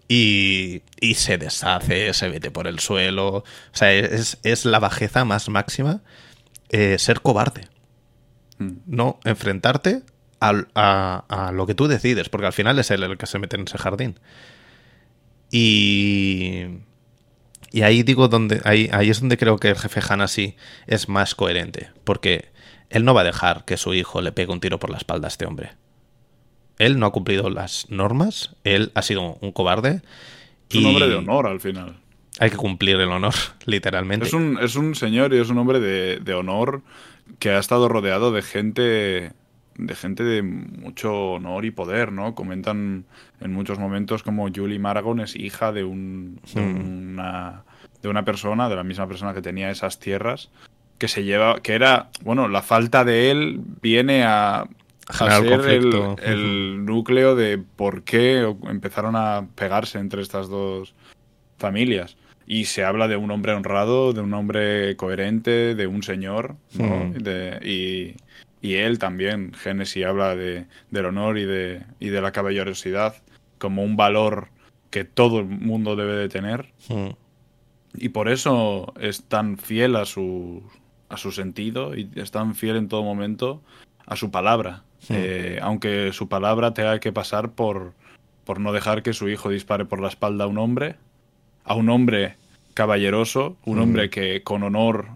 Y, 0.09 0.83
y, 1.01 1.15
se 1.15 1.39
deshace, 1.39 2.13
se 2.15 2.29
vete 2.29 2.51
por 2.51 2.67
el 2.67 2.81
suelo. 2.81 3.29
O 3.29 3.45
sea, 3.73 3.93
es, 3.93 4.39
es 4.43 4.65
la 4.65 4.81
bajeza 4.81 5.25
más 5.25 5.49
máxima 5.49 6.03
eh, 6.69 6.99
ser 6.99 7.21
cobarde. 7.21 7.69
Mm. 8.59 8.73
No 8.87 9.21
enfrentarte 9.25 10.03
a, 10.41 11.25
a, 11.29 11.53
lo 11.53 11.67
que 11.67 11.75
tú 11.75 11.87
decides, 11.87 12.29
porque 12.29 12.47
al 12.47 12.53
final 12.53 12.79
es 12.79 12.91
él 12.91 13.03
el 13.03 13.19
que 13.19 13.27
se 13.27 13.39
mete 13.39 13.57
en 13.57 13.65
ese 13.67 13.79
jardín. 13.79 14.19
Y. 15.51 16.65
Y 17.73 17.83
ahí 17.83 18.03
digo 18.03 18.27
donde. 18.29 18.61
Ahí, 18.65 18.89
ahí 18.93 19.11
es 19.11 19.21
donde 19.21 19.39
creo 19.39 19.59
que 19.59 19.69
el 19.69 19.79
jefe 19.79 20.01
Hanasi 20.09 20.57
es 20.87 21.09
más 21.09 21.35
coherente. 21.37 21.91
Porque 22.03 22.51
él 22.91 23.05
no 23.05 23.15
va 23.15 23.23
a 23.23 23.25
dejar 23.25 23.65
que 23.65 23.77
su 23.77 23.95
hijo 23.95 24.21
le 24.21 24.33
pegue 24.33 24.53
un 24.53 24.61
tiro 24.61 24.79
por 24.79 24.91
la 24.91 24.99
espalda 24.99 25.29
a 25.29 25.31
este 25.31 25.47
hombre. 25.47 25.71
Él 26.79 26.99
no 26.99 27.07
ha 27.07 27.13
cumplido 27.13 27.49
las 27.49 27.89
normas, 27.89 28.57
él 28.65 28.91
ha 28.95 29.03
sido 29.03 29.39
un 29.41 29.53
cobarde. 29.53 30.03
Es 30.69 30.77
un 30.77 30.87
hombre 30.87 31.09
de 31.09 31.15
honor 31.15 31.47
al 31.47 31.61
final. 31.61 31.97
Hay 32.41 32.51
que 32.51 32.57
cumplir 32.57 32.97
el 32.97 33.11
honor, 33.11 33.35
literalmente. 33.65 34.27
Es 34.27 34.33
un, 34.33 34.59
es 34.61 34.77
un 34.77 34.95
señor 34.95 35.33
y 35.33 35.39
es 35.39 35.51
un 35.51 35.59
hombre 35.59 35.79
de, 35.79 36.35
honor 36.35 36.83
que 37.39 37.51
ha 37.51 37.59
estado 37.59 37.89
rodeado 37.89 38.33
de 38.33 38.43
gente 38.43 39.33
de 39.77 39.95
gente 39.95 40.25
de 40.25 40.43
mucho 40.43 41.33
honor 41.33 41.65
y 41.65 41.71
poder, 41.71 42.13
¿no? 42.13 42.35
Comentan 42.35 43.07
en 43.41 43.53
muchos 43.53 43.79
momentos 43.79 44.23
como 44.23 44.49
Julie 44.55 44.79
Maragon 44.79 45.21
es 45.21 45.37
hija 45.37 45.73
de, 45.73 45.85
un, 45.85 46.39
de, 46.55 46.61
hmm. 46.61 47.13
una, 47.13 47.65
de 48.03 48.09
una 48.09 48.25
persona, 48.25 48.69
de 48.69 48.77
la 48.77 48.85
misma 48.85 49.07
persona 49.07 49.33
que 49.33 49.41
tenía 49.41 49.71
esas 49.71 49.99
tierras, 49.99 50.51
que 51.01 51.09
se 51.09 51.25
lleva, 51.25 51.61
que 51.63 51.73
era, 51.73 52.11
bueno, 52.23 52.47
la 52.47 52.61
falta 52.61 53.05
de 53.05 53.31
él 53.31 53.63
viene 53.81 54.23
a, 54.23 54.69
ser 55.11 55.61
el, 56.23 56.85
núcleo 56.85 57.35
de 57.35 57.57
por 57.59 58.03
qué 58.03 58.55
empezaron 58.69 59.17
a 59.17 59.49
pegarse 59.55 59.99
entre 59.99 60.21
estas 60.21 60.51
dos 60.51 60.95
familias. 61.57 62.19
Y 62.47 62.67
se 62.67 62.85
habla 62.85 63.09
de 63.09 63.17
un 63.17 63.31
hombre 63.31 63.55
honrado, 63.55 64.13
de 64.13 64.21
un 64.21 64.35
hombre 64.35 64.95
coherente, 64.97 65.75
de 65.75 65.87
un 65.87 66.03
señor, 66.03 66.57
y, 66.75 68.15
y, 68.61 68.75
él 68.75 68.99
también, 68.99 69.55
Génesis, 69.55 70.05
habla 70.05 70.37
de, 70.37 70.67
del 70.91 71.07
honor 71.07 71.39
y 71.39 71.47
de, 71.47 71.83
y 71.99 72.11
de 72.11 72.21
la 72.21 72.33
caballerosidad 72.33 73.15
como 73.57 73.83
un 73.85 73.97
valor 73.97 74.49
que 74.91 75.05
todo 75.05 75.41
el 75.41 75.47
mundo 75.47 75.97
debe 75.97 76.15
de 76.17 76.29
tener. 76.29 76.75
Y 77.95 78.11
por 78.11 78.29
eso 78.29 78.93
es 79.01 79.25
tan 79.25 79.57
fiel 79.57 79.97
a 79.97 80.05
sus, 80.05 80.63
a 81.11 81.17
su 81.17 81.33
sentido 81.33 81.95
y 81.95 82.09
es 82.15 82.31
tan 82.31 82.55
fiel 82.55 82.77
en 82.77 82.89
todo 82.89 83.03
momento 83.03 83.61
a 84.07 84.17
su 84.17 84.31
palabra. 84.31 84.85
Eh, 85.09 85.59
aunque 85.63 86.13
su 86.13 86.29
palabra 86.29 86.73
tenga 86.73 87.01
que 87.01 87.13
pasar 87.13 87.53
por, 87.53 87.95
por 88.45 88.61
no 88.61 88.73
dejar 88.73 89.03
que 89.03 89.13
su 89.13 89.29
hijo 89.29 89.51
dispare 89.51 89.85
por 89.85 90.01
la 90.01 90.09
espalda 90.09 90.45
a 90.45 90.47
un 90.47 90.59
hombre, 90.59 90.97
a 91.65 91.75
un 91.75 91.89
hombre 91.89 92.37
caballeroso, 92.75 93.57
un 93.65 93.79
mm. 93.79 93.83
hombre 93.83 94.11
que 94.11 94.43
con 94.43 94.63
honor 94.63 95.09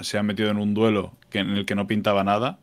se 0.00 0.18
ha 0.18 0.22
metido 0.22 0.50
en 0.50 0.58
un 0.58 0.74
duelo 0.74 1.12
que, 1.28 1.38
en 1.40 1.50
el 1.50 1.66
que 1.66 1.74
no 1.74 1.86
pintaba 1.86 2.24
nada 2.24 2.58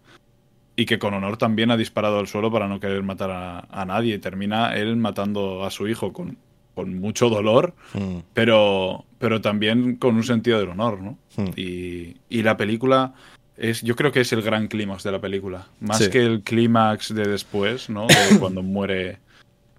y 0.75 0.85
que 0.85 0.99
con 0.99 1.13
honor 1.13 1.37
también 1.37 1.71
ha 1.71 1.77
disparado 1.77 2.19
al 2.19 2.27
suelo 2.27 2.51
para 2.51 2.67
no 2.67 2.79
querer 2.79 3.03
matar 3.03 3.31
a, 3.31 3.67
a 3.69 3.85
nadie. 3.85 4.19
Termina 4.19 4.75
él 4.75 4.95
matando 4.95 5.65
a 5.65 5.71
su 5.71 5.87
hijo 5.87 6.13
con, 6.13 6.37
con 6.77 6.99
mucho 6.99 7.27
dolor, 7.27 7.73
mm. 7.95 8.17
pero, 8.35 9.03
pero 9.17 9.41
también 9.41 9.95
con 9.95 10.15
un 10.15 10.23
sentido 10.23 10.59
del 10.59 10.69
honor, 10.69 11.01
¿no? 11.01 11.17
Mm. 11.35 11.49
Y, 11.55 12.17
y, 12.29 12.43
la 12.43 12.55
película 12.55 13.15
es, 13.57 13.81
yo 13.81 13.95
creo 13.95 14.11
que 14.11 14.21
es 14.21 14.31
el 14.31 14.43
gran 14.43 14.67
clímax 14.67 15.01
de 15.01 15.11
la 15.11 15.19
película, 15.19 15.69
más 15.79 16.07
que 16.07 16.23
el 16.23 16.43
clímax 16.43 17.15
de 17.15 17.27
después, 17.27 17.89
¿no? 17.89 18.05
De 18.05 18.13
cuando 18.39 18.61
muere, 18.61 19.17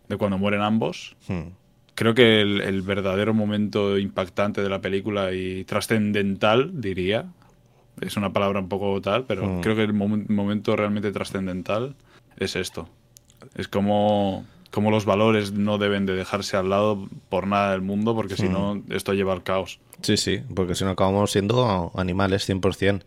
de 0.09 0.17
cuando 0.17 0.39
mueren 0.39 0.61
ambos. 0.61 1.15
Mm. 1.29 1.53
Creo 1.95 2.15
que 2.15 2.41
el, 2.41 2.83
verdadero 2.83 3.33
momento 3.33 3.97
impactante 3.97 4.61
de 4.61 4.69
la 4.69 4.81
película 4.81 5.33
y 5.33 5.63
trascendental, 5.63 6.81
diría, 6.81 7.27
es 8.01 8.17
una 8.17 8.33
palabra 8.33 8.59
un 8.59 8.69
poco 8.69 9.01
tal, 9.01 9.23
pero 9.25 9.61
creo 9.61 9.77
que 9.77 9.85
el 9.85 9.93
momento 9.93 10.75
realmente 10.75 11.13
trascendental 11.13 11.95
es 12.39 12.57
esto. 12.57 12.89
Es 13.55 13.69
como 13.69 14.45
como 14.71 14.91
los 14.91 15.05
valores 15.05 15.53
no 15.53 15.79
deben 15.79 16.07
de 16.07 16.15
dejarse 16.15 16.57
al 16.57 16.71
lado 16.71 17.09
por 17.29 17.47
nada 17.47 17.73
del 17.73 17.81
mundo, 17.81 18.15
porque 18.15 18.37
si 18.37 18.49
no, 18.49 18.75
hmm. 18.75 18.93
esto 18.93 19.15
lleva 19.15 19.33
al 19.33 19.43
caos. 19.43 19.81
Sí, 20.03 20.17
sí, 20.17 20.43
porque 20.55 20.75
si 20.75 20.85
no 20.85 20.91
acabamos 20.91 21.33
siendo 21.33 21.91
animales 21.97 22.49
100%. 22.49 23.03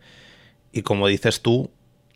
Y 0.72 0.82
como 0.82 1.06
dices 1.06 1.42
tú, 1.42 1.70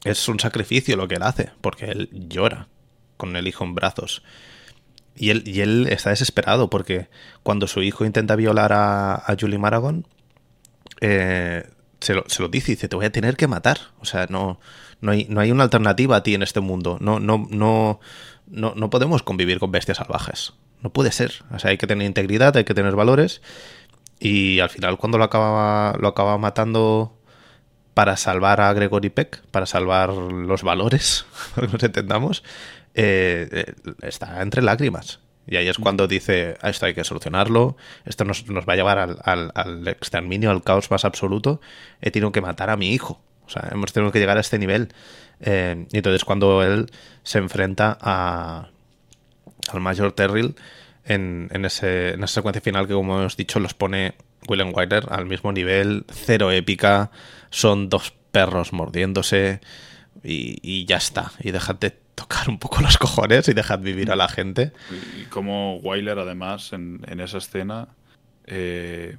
es 0.05 0.29
un 0.29 0.41
sacrificio 0.41 0.97
lo 0.97 1.09
que 1.09 1.17
él 1.17 1.23
hace, 1.23 1.51
porque 1.61 1.87
él 1.87 2.09
llora 2.13 2.69
con 3.17 3.37
el 3.37 3.47
hijo 3.47 3.65
en 3.65 3.75
brazos. 3.75 4.23
Y 5.15 5.31
él, 5.31 5.45
y 5.47 5.61
él 5.61 5.87
está 5.91 6.11
desesperado, 6.11 6.69
porque 6.69 7.09
cuando 7.43 7.67
su 7.67 7.83
hijo 7.83 8.05
intenta 8.05 8.37
violar 8.37 8.73
a, 8.73 9.37
Julie 9.39 9.59
Maragon, 9.59 10.07
eh, 11.01 11.65
se 12.01 12.15
lo, 12.15 12.25
se 12.29 12.43
lo 12.43 12.49
dice, 12.49 12.73
dice, 12.73 12.89
te 12.89 12.97
voy 12.97 13.07
a 13.07 13.13
tener 13.13 13.37
que 13.37 13.47
matar. 13.47 13.79
O 14.01 14.05
sea, 14.05 14.27
no, 14.29 14.61
no, 15.01 15.13
hay, 15.13 15.27
no 15.29 15.41
hay 15.41 15.51
una 15.51 15.65
alternativa 15.65 16.17
a 16.17 16.23
ti 16.23 16.35
en 16.35 16.43
este 16.43 16.61
mundo. 16.61 16.99
No, 17.01 17.19
no, 17.21 17.47
no, 17.51 18.01
no, 18.49 18.75
no 18.77 18.91
podemos 18.91 19.23
convivir 19.23 19.59
con 19.59 19.73
bestias 19.73 19.99
salvajes. 19.99 20.55
No 20.83 20.91
puede 20.91 21.11
ser. 21.13 21.33
O 21.53 21.59
sea, 21.59 21.71
hay 21.71 21.79
que 21.79 21.87
tener 21.87 22.07
integridad, 22.07 22.57
hay 22.57 22.65
que 22.65 22.75
tener 22.75 22.95
valores. 22.97 23.43
Y 24.19 24.61
al 24.61 24.71
final, 24.71 24.97
cuando 24.99 25.19
lo 25.19 25.25
acaba, 25.25 25.97
lo 26.01 26.09
acaba 26.09 26.39
matando 26.39 27.19
para 27.95 28.17
salvar 28.17 28.61
a 28.61 28.73
Gregory 28.73 29.11
Peck, 29.11 29.43
para 29.51 29.67
salvar 29.67 30.11
los 30.11 30.63
valores, 30.63 31.25
nos 31.73 31.83
entendamos, 31.83 32.45
eh, 32.95 33.49
eh, 33.51 33.75
está 34.03 34.43
entre 34.43 34.61
lágrimas. 34.63 35.21
Y 35.47 35.57
ahí 35.57 35.69
es 35.69 35.79
cuando 35.79 36.07
dice, 36.09 36.57
"Ah, 36.61 36.71
esto 36.71 36.87
hay 36.87 36.95
que 36.95 37.05
solucionarlo, 37.05 37.77
esto 38.05 38.25
nos, 38.25 38.47
nos 38.49 38.67
va 38.69 38.73
a 38.73 38.77
llevar 38.77 38.99
al, 38.99 39.19
al- 39.23 39.53
al 39.55 39.87
exterminio, 39.89 40.51
al 40.51 40.63
caos 40.63 40.91
más 40.91 41.05
absoluto, 41.05 41.61
he 42.03 42.11
tenido 42.11 42.33
que 42.33 42.41
matar 42.41 42.69
a 42.69 42.77
mi 42.77 42.93
hijo. 42.93 43.23
O 43.47 43.49
sea, 43.49 43.69
hemos 43.71 43.93
tenido 43.93 44.11
que 44.13 44.19
llegar 44.19 44.37
a 44.37 44.41
este 44.41 44.59
nivel. 44.59 44.93
Eh, 45.41 45.87
y 45.93 45.97
entonces 45.97 46.25
cuando 46.25 46.63
él 46.63 46.91
se 47.23 47.39
enfrenta 47.39 47.97
a, 48.01 48.69
al 49.69 49.81
Major 49.81 50.13
Terrill 50.13 50.55
en, 51.05 51.49
en, 51.53 51.65
ese, 51.65 52.15
en 52.15 52.25
esa 52.25 52.35
secuencia 52.35 52.63
final 52.63 52.87
que, 52.87 52.95
como 52.95 53.19
hemos 53.19 53.37
dicho, 53.37 53.61
los 53.61 53.75
pone 53.75 54.15
William 54.49 54.73
Wyler 54.75 55.07
al 55.11 55.27
mismo 55.27 55.53
nivel, 55.53 56.05
cero 56.09 56.51
épica, 56.51 57.11
son 57.51 57.89
dos 57.89 58.13
perros 58.31 58.73
mordiéndose 58.73 59.61
y, 60.23 60.85
ya 60.87 60.97
está. 60.97 61.33
Y 61.41 61.51
dejad 61.51 61.77
de 61.77 61.91
tocar 61.91 62.49
un 62.49 62.59
poco 62.59 62.81
los 62.81 62.99
cojones 62.99 63.49
y 63.49 63.53
dejad 63.53 63.79
vivir 63.81 64.11
a 64.11 64.17
la 64.17 64.29
gente. 64.29 64.73
Y 65.21 65.25
como 65.25 65.77
Wyler, 65.79 66.19
además, 66.19 66.73
en, 66.73 67.03
en 67.07 67.21
esa 67.21 67.39
escena, 67.39 67.89
eh, 68.47 69.17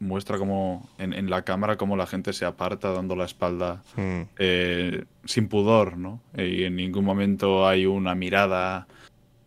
muestra 0.00 0.38
como 0.38 0.88
en, 0.98 1.12
en 1.12 1.28
la 1.28 1.42
cámara 1.42 1.76
cómo 1.76 1.96
la 1.96 2.06
gente 2.06 2.32
se 2.32 2.44
aparta 2.44 2.92
dando 2.92 3.16
la 3.16 3.24
espalda 3.24 3.82
Mm, 3.96 4.22
eh, 4.38 5.04
sin 5.24 5.48
pudor, 5.48 5.96
¿no? 5.96 6.20
Y 6.36 6.64
en 6.64 6.76
ningún 6.76 7.04
momento 7.04 7.66
hay 7.66 7.86
una 7.86 8.14
mirada 8.14 8.86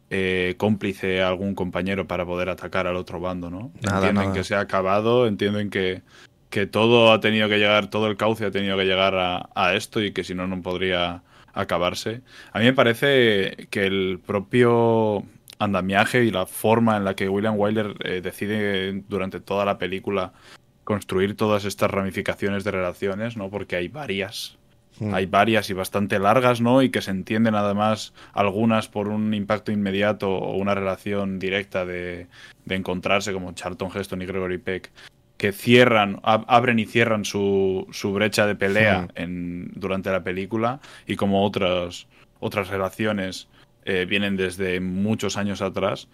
eh, 0.10 0.56
cómplice 0.58 1.22
a 1.22 1.30
algún 1.30 1.56
compañero 1.56 2.06
para 2.08 2.26
poder 2.26 2.50
atacar 2.50 2.88
al 2.88 2.98
otro 2.98 3.20
bando, 3.20 3.50
¿no? 3.50 3.72
Nada, 3.82 3.98
entienden 4.00 4.24
nada. 4.26 4.34
que 4.34 4.44
se 4.44 4.56
ha 4.56 4.60
acabado, 4.60 5.26
entienden 5.28 5.70
que, 5.70 6.02
que 6.50 6.68
todo 6.68 7.14
ha 7.14 7.20
tenido 7.22 7.48
que 7.48 7.58
llegar, 7.58 7.90
todo 7.90 8.08
el 8.08 8.18
cauce 8.18 8.46
ha 8.46 8.52
tenido 8.52 8.78
que 8.78 8.86
llegar 8.86 9.16
a, 9.16 9.50
a 9.56 9.74
esto 9.76 10.02
y 10.04 10.12
que 10.12 10.24
si 10.24 10.36
no, 10.36 10.48
no 10.48 10.62
podría 10.62 11.24
acabarse. 11.54 12.22
A 12.52 12.60
mí 12.60 12.66
me 12.66 12.74
parece 12.74 13.68
que 13.70 13.86
el 13.86 14.20
propio 14.26 15.24
andamiaje 15.64 16.24
y 16.24 16.32
la 16.32 16.46
forma 16.46 16.98
en 16.98 17.06
la 17.06 17.16
que 17.16 17.30
William 17.30 17.56
Wyler 17.58 17.96
eh, 18.04 18.22
decide 18.22 19.04
durante 19.08 19.40
toda 19.40 19.66
la 19.66 19.78
película 19.78 20.34
construir 20.84 21.36
todas 21.36 21.66
estas 21.66 21.92
ramificaciones 21.92 22.64
de 22.64 22.72
relaciones, 22.72 23.38
¿no? 23.38 23.50
Porque 23.50 23.76
hay 23.76 23.88
varias. 23.88 24.58
mm, 25.00 25.14
Hay 25.14 25.26
varias 25.28 25.70
y 25.70 25.74
bastante 25.74 26.20
largas, 26.20 26.60
¿no? 26.62 26.82
Y 26.82 26.90
que 26.90 27.02
se 27.02 27.12
entienden 27.12 27.56
además 27.56 28.14
algunas 28.34 28.88
por 28.88 29.08
un 29.08 29.34
impacto 29.34 29.72
inmediato 29.72 30.30
o 30.30 30.58
una 30.58 30.74
relación 30.76 31.40
directa 31.40 31.86
de, 31.86 32.28
de 32.66 32.76
encontrarse, 32.76 33.32
como 33.34 33.54
Charlton 33.54 33.90
Heston 33.96 34.22
y 34.22 34.26
Gregory 34.26 34.58
Peck, 34.58 34.92
que 35.38 35.52
cierran, 35.54 36.18
ab- 36.24 36.46
abren 36.48 36.78
y 36.80 36.86
cierran 36.86 37.26
su, 37.26 37.88
su 37.92 38.12
brecha 38.14 38.46
de 38.46 38.56
pelea 38.56 39.02
Mm. 39.04 39.08
en, 39.16 39.72
durante 39.76 40.12
la 40.12 40.24
película 40.24 40.80
y 41.08 41.16
como 41.16 41.44
otras, 41.46 42.08
otras 42.40 42.68
relaciones 42.70 43.48
eh, 43.86 44.06
vienen 44.08 44.38
desde 44.38 44.80
muchos 44.80 45.38
años 45.38 45.62
atrás. 45.62 46.08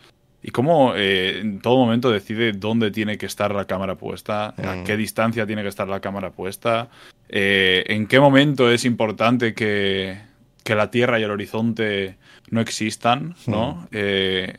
Y 0.43 0.51
cómo 0.51 0.93
eh, 0.95 1.39
en 1.39 1.59
todo 1.59 1.78
momento 1.78 2.11
decide 2.11 2.51
dónde 2.53 2.91
tiene 2.91 3.18
que 3.18 3.26
estar 3.26 3.53
la 3.53 3.65
cámara 3.65 3.95
puesta, 3.95 4.53
a 4.57 4.76
Mm. 4.76 4.84
qué 4.84 4.95
distancia 4.95 5.45
tiene 5.47 5.63
que 5.63 5.68
estar 5.70 5.88
la 5.88 5.99
cámara 5.99 6.32
puesta, 6.32 6.89
eh, 7.28 7.84
en 7.88 8.05
qué 8.07 8.20
momento 8.20 8.70
es 8.72 8.86
importante 8.86 9.53
que, 9.53 10.20
que 10.63 10.76
la 10.76 10.91
Tierra 10.91 11.20
y 11.20 11.24
el 11.24 11.32
horizonte 11.32 12.18
no 12.51 12.61
existan, 12.61 13.36
¿no? 13.47 13.88
Eh, 13.91 14.57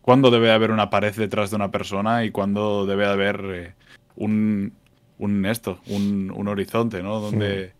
cuándo 0.00 0.30
debe 0.30 0.50
haber 0.50 0.70
una 0.70 0.88
pared 0.88 1.14
detrás 1.14 1.50
de 1.50 1.56
una 1.56 1.70
persona 1.70 2.24
y 2.24 2.30
cuándo 2.30 2.86
debe 2.86 3.04
haber 3.06 3.74
un, 4.16 4.72
un 5.18 5.46
esto, 5.46 5.78
un, 5.86 6.32
un 6.34 6.48
horizonte, 6.48 7.02
¿no? 7.02 7.20
Donde, 7.20 7.72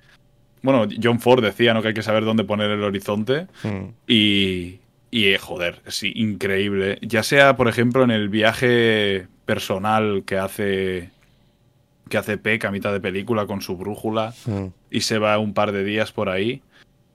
bueno, 0.62 0.86
John 1.02 1.20
Ford 1.20 1.42
decía, 1.42 1.74
¿no? 1.74 1.82
Que 1.82 1.88
hay 1.88 1.94
que 1.94 2.02
saber 2.02 2.24
dónde 2.24 2.44
poner 2.44 2.70
el 2.70 2.82
horizonte. 2.82 3.46
mm, 3.62 3.84
Y, 4.06 4.80
y 5.10 5.24
eh, 5.26 5.38
joder, 5.38 5.80
es 5.86 6.02
increíble. 6.02 6.98
Ya 7.02 7.22
sea, 7.22 7.56
por 7.56 7.68
ejemplo, 7.68 8.02
en 8.04 8.10
el 8.10 8.28
viaje 8.28 9.26
personal 9.46 10.22
que 10.26 10.36
hace 10.38 11.10
que 12.08 12.16
hace 12.16 12.38
Peck 12.38 12.64
a 12.64 12.70
mitad 12.70 12.90
de 12.92 13.00
película 13.00 13.46
con 13.46 13.60
su 13.60 13.76
brújula 13.76 14.32
mm, 14.46 14.64
y 14.90 15.00
se 15.02 15.18
va 15.18 15.38
un 15.38 15.52
par 15.52 15.72
de 15.72 15.84
días 15.84 16.10
por 16.10 16.30
ahí. 16.30 16.62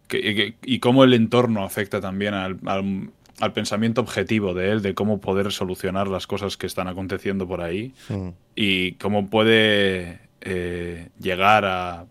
Que- 0.08 0.22
que- 0.36 0.54
y 0.64 0.78
cómo 0.80 1.04
el 1.04 1.14
entorno 1.16 1.64
afecta 1.64 2.00
también 2.00 2.36
al, 2.36 2.60
al- 2.66 3.10
al 3.40 3.54
pensamiento 3.54 4.02
objetivo 4.02 4.54
de 4.54 4.70
él, 4.70 4.82
de 4.84 4.94
cómo 4.94 5.20
poder 5.20 5.52
solucionar 5.52 6.08
las 6.08 6.28
cosas 6.28 6.58
que 6.58 6.68
están 6.68 6.88
aconteciendo 6.88 7.48
por 7.48 7.62
ahí 7.62 7.94
mm. 8.10 8.28
y 8.56 8.92
cómo 8.94 9.28
puede 9.32 10.20
eh, 10.42 11.08
llegar 11.20 11.66
a, 11.66 12.06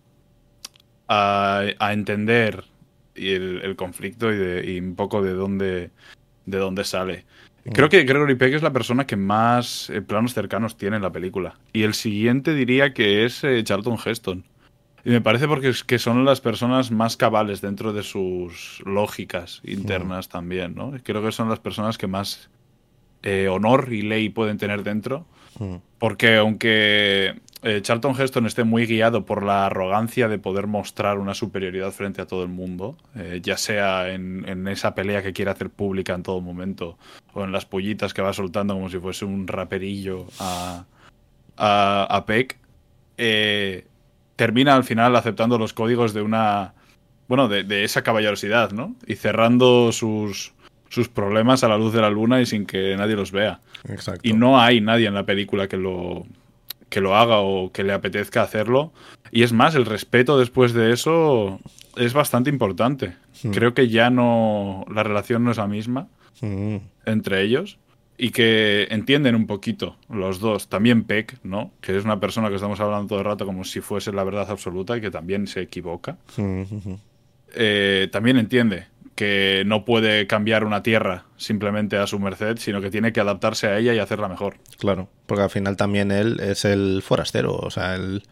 a, 1.13 1.65
a 1.79 1.93
entender 1.93 2.65
el, 3.15 3.61
el 3.63 3.77
conflicto 3.77 4.33
y, 4.33 4.37
de- 4.37 4.73
y 4.73 4.81
un 4.81 4.95
poco 4.97 5.23
de 5.23 5.33
dónde, 5.33 5.91
de 6.47 6.59
dónde 6.59 6.85
sale. 6.85 7.25
Creo 7.75 7.89
que 7.89 8.03
Gregory 8.03 8.35
Peck 8.35 8.55
es 8.55 8.63
la 8.63 8.73
persona 8.73 9.07
que 9.07 9.15
más 9.17 9.89
eh, 9.91 10.03
planos 10.03 10.35
cercanos 10.35 10.77
tiene 10.77 10.97
en 10.97 11.03
la 11.03 11.13
película. 11.13 11.55
Y 11.73 11.85
el 11.85 11.95
siguiente 11.95 12.55
diría 12.55 12.93
que 12.93 13.25
es 13.25 13.45
eh, 13.45 13.63
Charlton 13.63 13.99
Heston. 14.05 14.45
Y 15.05 15.11
me 15.11 15.21
parece 15.21 15.47
porque 15.47 15.69
es 15.69 15.85
que 15.85 15.99
son 15.99 16.25
las 16.25 16.41
personas 16.41 16.91
más 16.91 17.17
cabales 17.17 17.61
dentro 17.61 17.93
de 17.93 18.03
sus 18.03 18.83
lógicas 18.85 19.61
internas 19.65 20.29
también, 20.29 20.75
¿no? 20.75 20.93
Creo 21.05 21.23
que 21.23 21.33
son 21.33 21.49
las 21.49 21.61
personas 21.61 21.99
que 21.99 22.07
más 22.09 22.51
eh, 23.23 23.49
honor 23.49 23.93
y 23.93 24.03
ley 24.03 24.29
pueden 24.29 24.59
tener 24.59 24.83
dentro. 24.83 25.27
Mm. 25.59 25.77
Porque 25.99 26.37
aunque 26.37 27.35
eh, 27.63 27.81
Charlton 27.83 28.21
Heston 28.21 28.47
esté 28.47 28.65
muy 28.65 28.87
guiado 28.87 29.25
por 29.25 29.43
la 29.43 29.67
arrogancia 29.67 30.29
de 30.29 30.39
poder 30.39 30.67
mostrar 30.67 31.19
una 31.19 31.35
superioridad 31.35 31.93
frente 31.93 32.21
a 32.21 32.27
todo 32.27 32.43
el 32.43 32.49
mundo, 32.49 32.97
eh, 33.17 33.41
ya 33.43 33.57
sea 33.57 34.13
en, 34.13 34.49
en 34.49 34.67
esa 34.69 34.95
pelea 34.95 35.23
que 35.23 35.33
quiere 35.33 35.51
hacer 35.51 35.71
pública 35.71 36.15
en 36.15 36.23
todo 36.23 36.41
momento, 36.41 36.99
o 37.35 37.45
en 37.45 37.53
las 37.53 37.65
pollitas 37.65 38.13
que 38.15 38.23
va 38.23 38.33
soltando 38.33 38.75
como 38.75 38.91
si 38.91 38.99
fuese 38.99 39.25
un 39.25 39.47
raperillo 39.47 40.27
a, 40.41 40.85
a, 41.57 42.07
a 42.11 42.27
Peck, 42.27 42.59
eh, 43.17 43.87
termina 44.37 44.75
al 44.75 44.85
final 44.85 45.15
aceptando 45.17 45.59
los 45.59 45.73
códigos 45.73 46.15
de 46.15 46.23
una. 46.23 46.75
Bueno, 47.29 47.49
de, 47.49 47.63
de 47.63 47.85
esa 47.85 48.03
caballerosidad, 48.03 48.73
¿no? 48.73 48.95
Y 49.07 49.15
cerrando 49.15 49.91
sus, 49.93 50.53
sus 50.91 51.09
problemas 51.09 51.65
a 51.65 51.69
la 51.69 51.79
luz 51.79 51.95
de 51.95 52.03
la 52.03 52.11
luna 52.11 52.41
y 52.43 52.47
sin 52.47 52.67
que 52.67 52.95
nadie 52.97 53.17
los 53.17 53.33
vea. 53.33 53.61
Exacto. 53.89 54.21
Y 54.29 54.35
no 54.35 54.61
hay 54.61 54.81
nadie 54.83 55.07
en 55.07 55.15
la 55.15 55.25
película 55.25 55.67
que 55.67 55.79
lo, 55.79 56.27
que 56.93 57.01
lo 57.01 57.17
haga 57.17 57.39
o 57.39 57.73
que 57.73 57.83
le 57.85 57.95
apetezca 57.95 58.43
hacerlo. 58.43 58.93
Y 59.31 59.45
es 59.45 59.55
más, 59.55 59.75
el 59.75 59.87
respeto 59.87 60.39
después 60.39 60.75
de 60.75 60.93
eso 60.93 61.59
es 61.97 62.13
bastante 62.13 62.51
importante. 62.51 63.15
Creo 63.51 63.73
que 63.73 63.89
ya 63.89 64.11
no. 64.11 64.85
La 64.95 65.03
relación 65.03 65.43
no 65.43 65.51
es 65.51 65.57
la 65.57 65.67
misma 65.67 66.07
Mm, 66.43 66.77
entre 67.07 67.43
ellos. 67.43 67.79
Y 68.19 68.31
que 68.31 68.87
entienden 68.91 69.35
un 69.35 69.47
poquito 69.47 69.97
los 70.11 70.39
dos. 70.39 70.69
También 70.69 71.05
Peck, 71.05 71.39
¿no? 71.45 71.71
Que 71.81 71.97
es 71.97 72.05
una 72.05 72.21
persona 72.21 72.49
que 72.51 72.57
estamos 72.57 72.79
hablando 72.81 73.07
todo 73.09 73.21
el 73.21 73.25
rato 73.25 73.47
como 73.47 73.65
si 73.65 73.81
fuese 73.81 74.13
la 74.13 74.23
verdad 74.23 74.51
absoluta 74.51 74.97
y 74.97 75.01
que 75.01 75.11
también 75.11 75.47
se 75.47 75.63
equivoca. 75.63 76.19
mm, 76.37 76.43
mm, 76.63 76.99
Eh, 77.55 78.09
también 78.13 78.37
entiende 78.39 78.87
que 79.15 79.63
no 79.67 79.85
puede 79.85 80.27
cambiar 80.27 80.65
una 80.65 80.83
tierra 80.83 81.25
simplemente 81.37 81.97
a 81.97 82.07
su 82.07 82.19
merced, 82.19 82.57
sino 82.59 82.81
que 82.81 82.91
tiene 82.91 83.13
que 83.13 83.21
adaptarse 83.21 83.67
a 83.67 83.79
ella 83.79 83.95
y 83.95 83.99
hacerla 83.99 84.29
mejor. 84.29 84.57
Claro, 84.79 85.09
porque 85.27 85.43
al 85.43 85.51
final 85.51 85.77
también 85.77 86.11
él 86.11 86.41
es 86.41 86.65
el 86.65 87.03
forastero, 87.03 87.55
o 87.55 87.71
sea, 87.71 87.95
él 87.95 88.23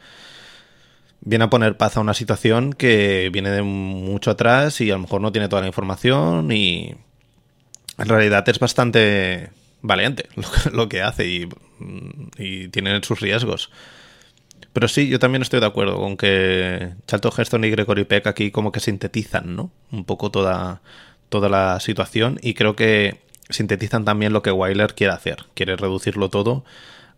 viene 1.23 1.45
a 1.45 1.51
poner 1.51 1.77
paz 1.77 1.97
a 1.97 2.01
una 2.01 2.15
situación 2.15 2.73
que 2.73 3.29
viene 3.33 3.51
de 3.51 3.63
mucho 3.63 4.31
atrás 4.31 4.81
y 4.81 4.91
a 4.91 4.95
lo 4.95 5.01
mejor 5.01 5.21
no 5.21 5.33
tiene 5.33 5.49
toda 5.49 5.63
la 5.63 5.69
información 5.69 6.51
y 6.51 6.95
en 7.99 8.09
realidad 8.09 8.49
es 8.49 8.59
bastante 8.59 9.51
valiente 9.83 10.29
lo 10.73 10.89
que, 10.89 11.03
hace 11.03 11.27
y 12.39 12.69
tiene 12.69 13.03
sus 13.03 13.21
riesgos. 13.21 13.71
Pero 14.73 14.89
sí, 14.89 15.09
yo 15.09 15.19
también 15.19 15.43
estoy 15.43 15.61
de 15.61 15.67
acuerdo 15.67 15.97
con 15.97 16.17
que 16.17 16.93
Charlton 17.07 17.33
Heston 17.37 17.65
y 17.65 17.71
Gregory 17.71 18.05
Peck 18.05 18.27
aquí 18.27 18.51
como 18.51 18.71
que 18.71 18.81
sintetizan, 18.81 19.57
¿no? 19.57 19.71
Un 19.91 20.05
poco 20.05 20.31
toda, 20.31 20.81
toda 21.29 21.49
la 21.49 21.81
situación 21.81 22.39
y 22.43 22.55
creo 22.55 22.77
que 22.77 23.21
sintetizan 23.49 24.05
también 24.05 24.33
lo 24.33 24.43
que 24.43 24.53
Wyler 24.53 24.95
quiere 24.95 25.13
hacer. 25.13 25.47
Quiere 25.55 25.77
reducirlo 25.77 26.31
todo 26.31 26.65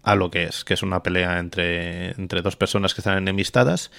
a 0.02 0.14
lo 0.14 0.30
que 0.30 0.44
es, 0.44 0.64
que 0.64 0.74
es 0.74 0.82
una 0.82 1.02
pelea 1.02 1.38
entre, 1.38 2.12
entre 2.12 2.42
dos 2.42 2.56
personas 2.56 2.94
que 2.94 3.02
están 3.02 3.18
enemistadas, 3.18 3.90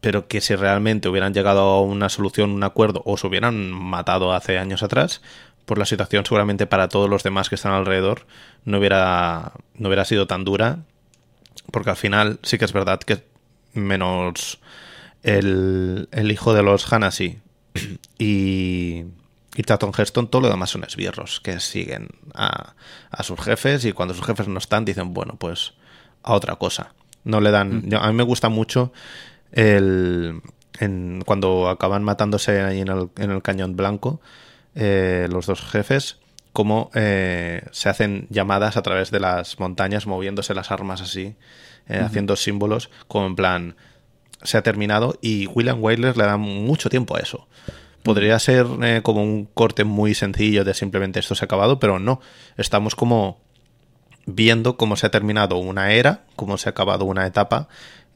pero 0.00 0.28
que 0.28 0.40
si 0.40 0.54
realmente 0.54 1.08
hubieran 1.08 1.34
llegado 1.34 1.60
a 1.60 1.80
una 1.80 2.08
solución, 2.08 2.50
un 2.50 2.64
acuerdo, 2.64 3.02
o 3.04 3.16
se 3.16 3.26
hubieran 3.26 3.72
matado 3.72 4.32
hace 4.32 4.58
años 4.58 4.82
atrás, 4.82 5.22
por 5.64 5.78
la 5.78 5.86
situación 5.86 6.24
seguramente 6.24 6.66
para 6.66 6.88
todos 6.88 7.10
los 7.10 7.24
demás 7.24 7.48
que 7.48 7.56
están 7.56 7.72
alrededor 7.72 8.26
no 8.64 8.78
hubiera, 8.78 9.52
no 9.74 9.88
hubiera 9.88 10.04
sido 10.04 10.26
tan 10.26 10.44
dura, 10.44 10.80
porque 11.70 11.90
al 11.90 11.96
final 11.96 12.38
sí 12.42 12.58
que 12.58 12.64
es 12.64 12.72
verdad 12.72 13.00
que 13.00 13.22
menos 13.74 14.58
el, 15.22 16.08
el 16.12 16.32
hijo 16.32 16.54
de 16.54 16.62
los 16.62 16.90
Hanasi 16.92 17.38
y, 18.18 19.04
y 19.56 19.62
Taton 19.62 19.92
Heston, 19.96 20.28
todo 20.28 20.42
lo 20.42 20.48
demás 20.48 20.70
son 20.70 20.84
esbirros 20.84 21.40
que 21.40 21.60
siguen 21.60 22.08
a, 22.34 22.74
a, 23.10 23.22
sus 23.22 23.40
jefes 23.40 23.84
y 23.84 23.92
cuando 23.92 24.14
sus 24.14 24.24
jefes 24.24 24.48
no 24.48 24.58
están 24.58 24.84
dicen, 24.84 25.14
bueno, 25.14 25.36
pues 25.38 25.74
a 26.22 26.34
otra 26.34 26.56
cosa. 26.56 26.94
No 27.24 27.40
le 27.40 27.50
dan... 27.50 27.88
Mm. 27.88 27.94
A 27.96 28.08
mí 28.08 28.14
me 28.14 28.22
gusta 28.22 28.48
mucho 28.48 28.92
el... 29.52 30.40
En, 30.78 31.22
cuando 31.24 31.70
acaban 31.70 32.04
matándose 32.04 32.60
ahí 32.60 32.80
en 32.82 32.88
el, 32.88 33.08
en 33.16 33.30
el 33.30 33.42
cañón 33.42 33.76
blanco, 33.76 34.20
eh, 34.74 35.26
los 35.30 35.46
dos 35.46 35.62
jefes, 35.62 36.18
cómo 36.56 36.90
eh, 36.94 37.64
se 37.70 37.90
hacen 37.90 38.26
llamadas 38.30 38.78
a 38.78 38.82
través 38.82 39.10
de 39.10 39.20
las 39.20 39.60
montañas, 39.60 40.06
moviéndose 40.06 40.54
las 40.54 40.70
armas 40.70 41.02
así, 41.02 41.36
eh, 41.86 41.98
haciendo 41.98 42.34
símbolos, 42.34 42.88
como 43.08 43.26
en 43.26 43.36
plan, 43.36 43.76
se 44.42 44.56
ha 44.56 44.62
terminado, 44.62 45.18
y 45.20 45.48
William 45.48 45.84
Wyler 45.84 46.16
le 46.16 46.24
da 46.24 46.38
mucho 46.38 46.88
tiempo 46.88 47.14
a 47.14 47.20
eso. 47.20 47.46
Podría 48.02 48.38
ser 48.38 48.64
eh, 48.82 49.02
como 49.02 49.22
un 49.22 49.44
corte 49.44 49.84
muy 49.84 50.14
sencillo 50.14 50.64
de 50.64 50.72
simplemente 50.72 51.20
esto 51.20 51.34
se 51.34 51.44
ha 51.44 51.44
acabado, 51.44 51.78
pero 51.78 51.98
no. 51.98 52.22
Estamos 52.56 52.94
como 52.94 53.38
viendo 54.24 54.78
cómo 54.78 54.96
se 54.96 55.08
ha 55.08 55.10
terminado 55.10 55.58
una 55.58 55.92
era, 55.92 56.24
cómo 56.36 56.56
se 56.56 56.70
ha 56.70 56.72
acabado 56.72 57.04
una 57.04 57.26
etapa 57.26 57.68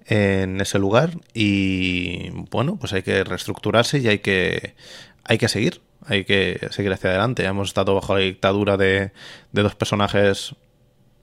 en 0.07 0.63
ese 0.63 0.79
lugar 0.79 1.11
y 1.35 2.31
bueno, 2.51 2.79
pues 2.81 2.95
hay 2.95 3.03
que 3.03 3.23
reestructurarse 3.23 3.99
y 3.99 4.09
hay 4.09 4.21
que 4.21 4.77
hay 5.25 5.37
que 5.37 5.49
seguir, 5.49 5.83
hay 6.07 6.25
que 6.25 6.69
seguir 6.71 6.93
hacia 6.93 7.11
adelante. 7.11 7.45
Hemos 7.45 7.69
estado 7.69 7.95
bajo 7.95 8.15
la 8.15 8.21
dictadura 8.21 8.77
de, 8.77 9.13
de 9.53 9.63
dos 9.63 9.75
personajes, 9.75 10.55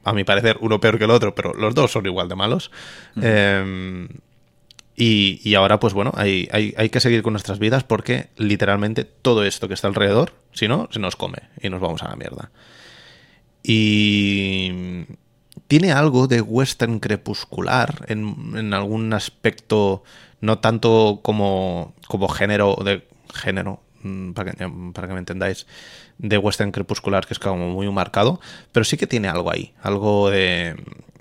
a 0.04 0.14
mi 0.14 0.24
parecer, 0.24 0.58
uno 0.62 0.80
peor 0.80 0.98
que 0.98 1.06
el 1.06 1.12
otro, 1.12 1.36
pero 1.36 1.54
los 1.54 1.76
dos 1.76 1.92
son 1.92 2.06
igual 2.06 2.30
de 2.30 2.36
malos. 2.36 2.72
Uh 3.16 3.20
-huh. 3.20 3.24
eh, 3.26 4.08
y, 5.00 5.40
y, 5.44 5.54
ahora, 5.54 5.80
pues 5.80 5.94
bueno, 5.94 6.12
hay, 6.16 6.50
hay, 6.52 6.74
hay, 6.76 6.90
que 6.90 7.00
seguir 7.00 7.22
con 7.22 7.34
nuestras 7.34 7.60
vidas 7.60 7.84
porque 7.84 8.30
literalmente 8.36 9.04
todo 9.04 9.44
esto 9.44 9.68
que 9.68 9.76
está 9.76 9.88
alrededor, 9.88 10.34
si 10.54 10.68
no, 10.68 10.90
se 10.92 11.00
nos 11.00 11.16
come 11.16 11.38
y 11.62 11.70
nos 11.70 11.80
vamos 11.80 12.02
a 12.02 12.10
la 12.10 12.16
mierda. 12.16 12.50
Y 13.62 15.06
tiene 15.68 15.92
algo 15.92 16.26
de 16.28 16.42
western 16.42 17.00
crepuscular 17.00 18.06
en, 18.08 18.54
en 18.56 18.74
algún 18.74 19.14
aspecto, 19.14 20.04
no 20.42 20.58
tanto 20.58 21.20
como, 21.22 21.94
como 22.08 22.28
género, 22.28 22.76
de 22.84 23.08
género, 23.36 23.82
para 24.34 24.52
que, 24.52 24.72
para 24.94 25.08
que 25.08 25.14
me 25.14 25.20
entendáis, 25.20 25.68
de 26.18 26.38
western 26.38 26.72
crepuscular, 26.72 27.26
que 27.26 27.34
es 27.34 27.40
como 27.40 27.70
muy 27.70 27.90
marcado, 27.92 28.40
pero 28.72 28.84
sí 28.84 28.98
que 28.98 29.08
tiene 29.08 29.28
algo 29.28 29.52
ahí, 29.52 29.74
algo 29.82 30.30
de, 30.30 30.76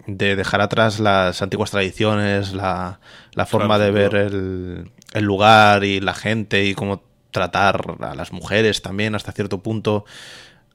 de 0.06 0.36
dejar 0.36 0.60
atrás 0.60 1.00
las 1.00 1.42
antiguas 1.42 1.70
tradiciones, 1.70 2.52
la, 2.52 3.00
la 3.32 3.46
forma 3.46 3.76
claro, 3.76 3.84
de 3.84 3.90
ver 3.90 4.14
el, 4.14 4.90
el, 5.12 5.24
lugar 5.24 5.84
y 5.84 6.00
la 6.00 6.14
gente 6.14 6.64
y 6.64 6.74
cómo 6.74 7.02
tratar 7.30 7.96
a 8.00 8.14
las 8.14 8.32
mujeres 8.32 8.82
también 8.82 9.14
hasta 9.14 9.32
cierto 9.32 9.62
punto. 9.62 10.04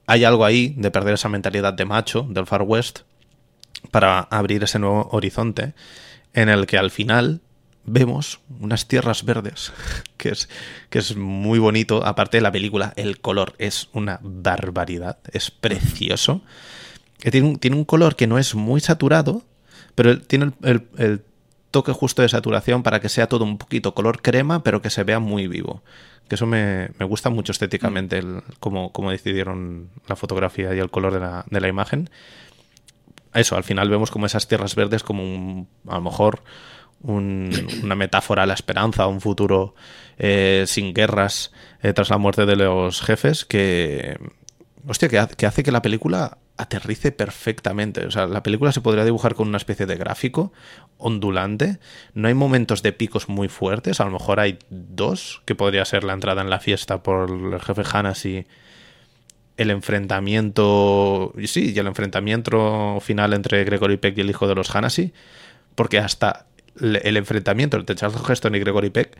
Hay 0.06 0.24
algo 0.24 0.44
ahí 0.44 0.74
de 0.76 0.90
perder 0.90 1.14
esa 1.14 1.28
mentalidad 1.28 1.72
de 1.72 1.84
macho 1.84 2.26
del 2.28 2.46
Far 2.46 2.62
West 2.62 3.00
para 3.90 4.20
abrir 4.20 4.62
ese 4.62 4.78
nuevo 4.78 5.08
horizonte 5.12 5.74
en 6.34 6.48
el 6.48 6.66
que 6.66 6.78
al 6.78 6.90
final 6.90 7.40
vemos 7.84 8.40
unas 8.60 8.86
tierras 8.86 9.24
verdes, 9.24 9.72
que 10.16 10.30
es, 10.30 10.48
que 10.90 10.98
es 10.98 11.16
muy 11.16 11.58
bonito. 11.58 12.04
Aparte 12.04 12.38
de 12.38 12.42
la 12.42 12.52
película, 12.52 12.92
el 12.96 13.20
color 13.20 13.54
es 13.58 13.88
una 13.92 14.20
barbaridad, 14.22 15.18
es 15.32 15.50
precioso. 15.50 16.42
Que 17.18 17.30
tiene, 17.30 17.48
un, 17.48 17.58
tiene 17.58 17.76
un 17.76 17.84
color 17.84 18.16
que 18.16 18.26
no 18.26 18.38
es 18.38 18.54
muy 18.54 18.80
saturado, 18.80 19.42
pero 19.94 20.20
tiene 20.20 20.52
el, 20.62 21.22
toque 21.70 21.92
justo 21.92 22.20
de 22.20 22.28
saturación 22.28 22.82
para 22.82 23.00
que 23.00 23.08
sea 23.08 23.28
todo 23.28 23.44
un 23.44 23.56
poquito 23.56 23.94
color 23.94 24.20
crema, 24.20 24.62
pero 24.62 24.82
que 24.82 24.90
se 24.90 25.04
vea 25.04 25.20
muy 25.20 25.46
vivo. 25.46 25.82
Que 26.28 26.34
eso 26.34 26.46
me, 26.46 26.90
me 26.98 27.06
gusta 27.06 27.30
mucho 27.30 27.52
estéticamente, 27.52 28.18
el, 28.18 28.42
cómo, 28.60 28.92
cómo, 28.92 29.10
decidieron 29.10 29.88
la 30.06 30.16
fotografía 30.16 30.74
y 30.74 30.78
el 30.78 30.90
color 30.90 31.14
de 31.14 31.20
la, 31.20 31.44
de 31.48 31.60
la 31.60 31.68
imagen. 31.68 32.10
Eso, 33.32 33.56
al 33.56 33.64
final 33.64 33.88
vemos 33.88 34.10
como 34.10 34.26
esas 34.26 34.46
tierras 34.48 34.74
verdes 34.74 35.02
como 35.02 35.22
un, 35.22 35.68
a 35.88 35.94
lo 35.94 36.02
mejor 36.02 36.42
un, 37.00 37.50
una 37.82 37.94
metáfora 37.94 38.44
a 38.44 38.46
la 38.46 38.54
esperanza, 38.54 39.06
un 39.06 39.20
futuro 39.20 39.74
eh, 40.18 40.64
sin 40.66 40.94
guerras 40.94 41.52
eh, 41.82 41.92
tras 41.92 42.10
la 42.10 42.18
muerte 42.18 42.46
de 42.46 42.56
los 42.56 43.00
jefes 43.02 43.44
que, 43.44 44.18
hostia, 44.86 45.08
que, 45.08 45.26
que, 45.36 45.46
hace 45.46 45.62
que 45.62 45.72
la 45.72 45.82
película 45.82 46.38
aterrice 46.56 47.12
perfectamente. 47.12 48.06
O 48.06 48.10
sea, 48.10 48.26
la 48.26 48.42
película 48.42 48.72
se 48.72 48.80
podría 48.80 49.04
dibujar 49.04 49.34
con 49.34 49.48
una 49.48 49.56
especie 49.56 49.86
de 49.86 49.96
gráfico 49.96 50.52
ondulante. 50.98 51.78
No 52.14 52.28
hay 52.28 52.34
momentos 52.34 52.82
de 52.82 52.92
picos 52.92 53.28
muy 53.28 53.48
fuertes. 53.48 54.00
A 54.00 54.04
lo 54.04 54.12
mejor 54.12 54.40
hay 54.40 54.58
dos, 54.70 55.42
que 55.44 55.54
podría 55.54 55.84
ser 55.84 56.04
la 56.04 56.12
entrada 56.12 56.42
en 56.42 56.50
la 56.50 56.60
fiesta 56.60 57.02
por 57.02 57.30
el 57.30 57.60
jefe 57.60 57.82
Hanas 57.92 58.24
y 58.24 58.46
el 59.56 59.70
enfrentamiento. 59.70 61.32
Sí, 61.44 61.72
y 61.74 61.78
el 61.78 61.86
enfrentamiento 61.86 62.98
final 63.00 63.32
entre 63.32 63.64
Gregory 63.64 63.96
Peck 63.96 64.16
y 64.18 64.20
el 64.22 64.30
hijo 64.30 64.46
de 64.46 64.54
los 64.54 64.74
Hanasi. 64.74 65.12
Porque 65.74 65.98
hasta 65.98 66.46
el 66.80 67.16
enfrentamiento 67.16 67.76
entre 67.76 67.96
Charles 67.96 68.20
Heston 68.28 68.54
y 68.54 68.58
Gregory 68.58 68.90
Peck 68.90 69.18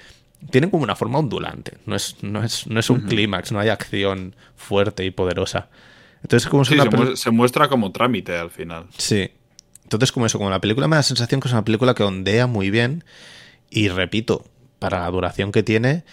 tienen 0.50 0.70
como 0.70 0.82
una 0.82 0.96
forma 0.96 1.18
ondulante. 1.18 1.78
No 1.86 1.94
es, 1.94 2.16
no 2.22 2.42
es, 2.42 2.66
no 2.66 2.80
es 2.80 2.90
un 2.90 2.98
uh 2.98 3.02
-huh. 3.02 3.08
clímax, 3.08 3.52
no 3.52 3.60
hay 3.60 3.68
acción 3.68 4.34
fuerte 4.56 5.04
y 5.04 5.10
poderosa. 5.10 5.68
Entonces, 6.22 6.48
como 6.48 6.64
sí, 6.64 6.76
se, 6.76 7.16
se, 7.16 7.30
muestra 7.30 7.68
como 7.68 7.92
trámite 7.92 8.36
al 8.36 8.50
final. 8.50 8.86
Sí. 8.96 9.30
Entonces, 9.84 10.12
como 10.12 10.26
eso, 10.26 10.38
como 10.38 10.50
la 10.50 10.60
película 10.60 10.88
me 10.88 10.96
da 10.96 11.00
la 11.00 11.04
sensación 11.04 11.40
que 11.40 11.48
es 11.48 11.52
una 11.52 11.64
película 11.64 11.94
que 11.94 12.02
ondea 12.02 12.46
muy 12.46 12.70
bien. 12.70 13.04
Y 13.70 13.88
repito, 13.88 14.44
para 14.78 15.00
la 15.00 15.10
duración 15.10 15.52
que 15.52 15.62
tiene, 15.62 16.04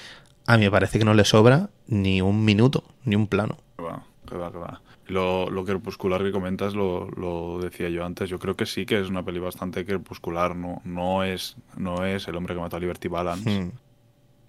a 0.45 0.57
mí 0.57 0.63
me 0.63 0.71
parece 0.71 0.99
que 0.99 1.05
no 1.05 1.13
le 1.13 1.25
sobra 1.25 1.69
ni 1.87 2.21
un 2.21 2.43
minuto, 2.43 2.83
ni 3.03 3.15
un 3.15 3.27
plano. 3.27 3.57
Que 3.77 3.83
va, 3.83 4.03
que 4.27 4.35
va, 4.35 4.51
que 4.51 4.57
va. 4.57 4.81
Lo, 5.09 5.49
lo 5.49 5.65
crepuscular 5.65 6.23
que 6.23 6.31
comentas 6.31 6.75
lo, 6.75 7.09
lo, 7.09 7.59
decía 7.59 7.89
yo 7.89 8.05
antes. 8.05 8.29
Yo 8.29 8.39
creo 8.39 8.55
que 8.55 8.65
sí 8.65 8.85
que 8.85 8.99
es 8.99 9.09
una 9.09 9.23
peli 9.23 9.39
bastante 9.39 9.85
crepuscular. 9.85 10.55
No, 10.55 10.81
no, 10.85 11.23
es, 11.23 11.57
no 11.77 12.05
es 12.05 12.27
el 12.27 12.35
hombre 12.35 12.53
que 12.53 12.61
mató 12.61 12.77
a 12.77 12.79
Liberty 12.79 13.07
Balance. 13.07 13.49
Hmm. 13.49 13.71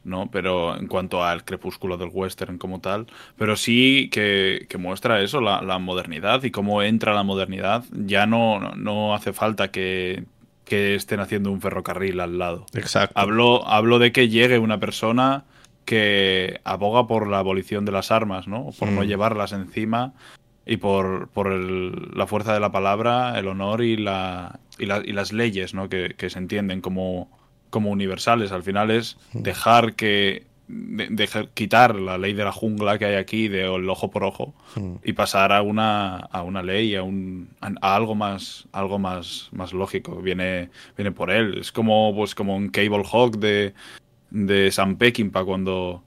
¿no? 0.05 0.31
Pero 0.31 0.77
en 0.77 0.87
cuanto 0.87 1.25
al 1.25 1.45
crepúsculo 1.45 1.97
del 1.97 2.11
western 2.13 2.59
como 2.59 2.81
tal, 2.81 3.07
pero 3.37 3.57
sí 3.57 4.09
que, 4.11 4.67
que 4.69 4.79
muestra 4.79 5.23
eso, 5.23 5.41
la, 5.41 5.63
la, 5.63 5.79
modernidad 5.79 6.43
y 6.43 6.51
cómo 6.51 6.83
entra 6.83 7.15
la 7.15 7.23
modernidad. 7.23 7.85
Ya 7.93 8.27
no, 8.27 8.61
no 8.77 9.15
hace 9.15 9.33
falta 9.33 9.71
que, 9.71 10.25
que, 10.65 10.95
estén 10.95 11.21
haciendo 11.21 11.51
un 11.51 11.61
ferrocarril 11.61 12.21
al 12.21 12.39
lado. 12.39 12.67
Exacto. 12.75 13.19
Hablo, 13.19 13.67
hablo 13.69 13.99
de 13.99 14.13
que 14.13 14.29
llegue 14.29 14.59
una 14.59 14.81
persona 14.81 15.45
que 15.85 16.61
aboga 16.65 17.07
por 17.07 17.27
la 17.27 17.39
abolición 17.39 17.85
de 17.85 17.93
las 17.93 18.11
armas, 18.11 18.47
¿no? 18.47 18.71
Por 18.79 18.91
mm. 18.91 18.95
no 18.95 19.05
llevarlas 19.05 19.53
encima 19.53 20.15
y 20.71 20.77
por, 20.77 21.29
por 21.31 21.49
el, 21.49 22.13
la 22.15 22.29
fuerza 22.29 22.55
de 22.55 22.61
la 22.61 22.71
palabra, 22.71 23.37
el 23.37 23.49
honor 23.49 23.83
y, 23.83 23.97
la, 23.97 24.61
y, 24.79 24.87
la, 24.87 25.03
y 25.05 25.11
las 25.13 25.33
leyes, 25.33 25.75
¿no? 25.75 25.89
Que, 25.89 26.15
que 26.17 26.31
se 26.31 26.39
entienden 26.39 26.81
como 26.81 27.29
como 27.71 27.91
universales. 27.91 28.53
Al 28.53 28.63
final 28.63 28.93
es 28.93 29.19
dejar 29.33 29.95
que. 29.95 30.47
De, 30.69 31.09
dejar, 31.11 31.49
quitar 31.49 31.97
la 31.97 32.19
ley 32.19 32.35
de 32.35 32.45
la 32.45 32.53
jungla 32.53 32.97
que 32.99 33.05
hay 33.05 33.17
aquí, 33.17 33.49
de 33.49 33.63
el 33.63 33.91
ojo 33.91 34.13
por 34.13 34.23
ojo, 34.23 34.55
mm. 34.77 34.95
y 35.03 35.13
pasar 35.15 35.53
a 35.53 35.63
una, 35.63 36.19
a 36.19 36.45
una 36.45 36.63
ley, 36.63 36.95
a, 36.95 37.03
un, 37.03 37.49
a, 37.61 37.97
algo 37.97 38.15
más, 38.15 38.69
algo 38.71 39.01
más, 39.01 39.49
más 39.51 39.73
lógico. 39.73 40.23
Viene, 40.23 40.71
viene 40.97 41.11
por 41.11 41.33
él. 41.33 41.59
Es 41.59 41.73
como, 41.73 42.15
pues, 42.15 42.37
como 42.37 42.55
un 42.55 42.69
Cable 42.69 43.03
Hawk 43.11 43.39
de, 43.39 43.75
de 44.31 44.71
Sam 44.71 44.95
Peckinpah 44.95 45.45
cuando, 45.45 46.05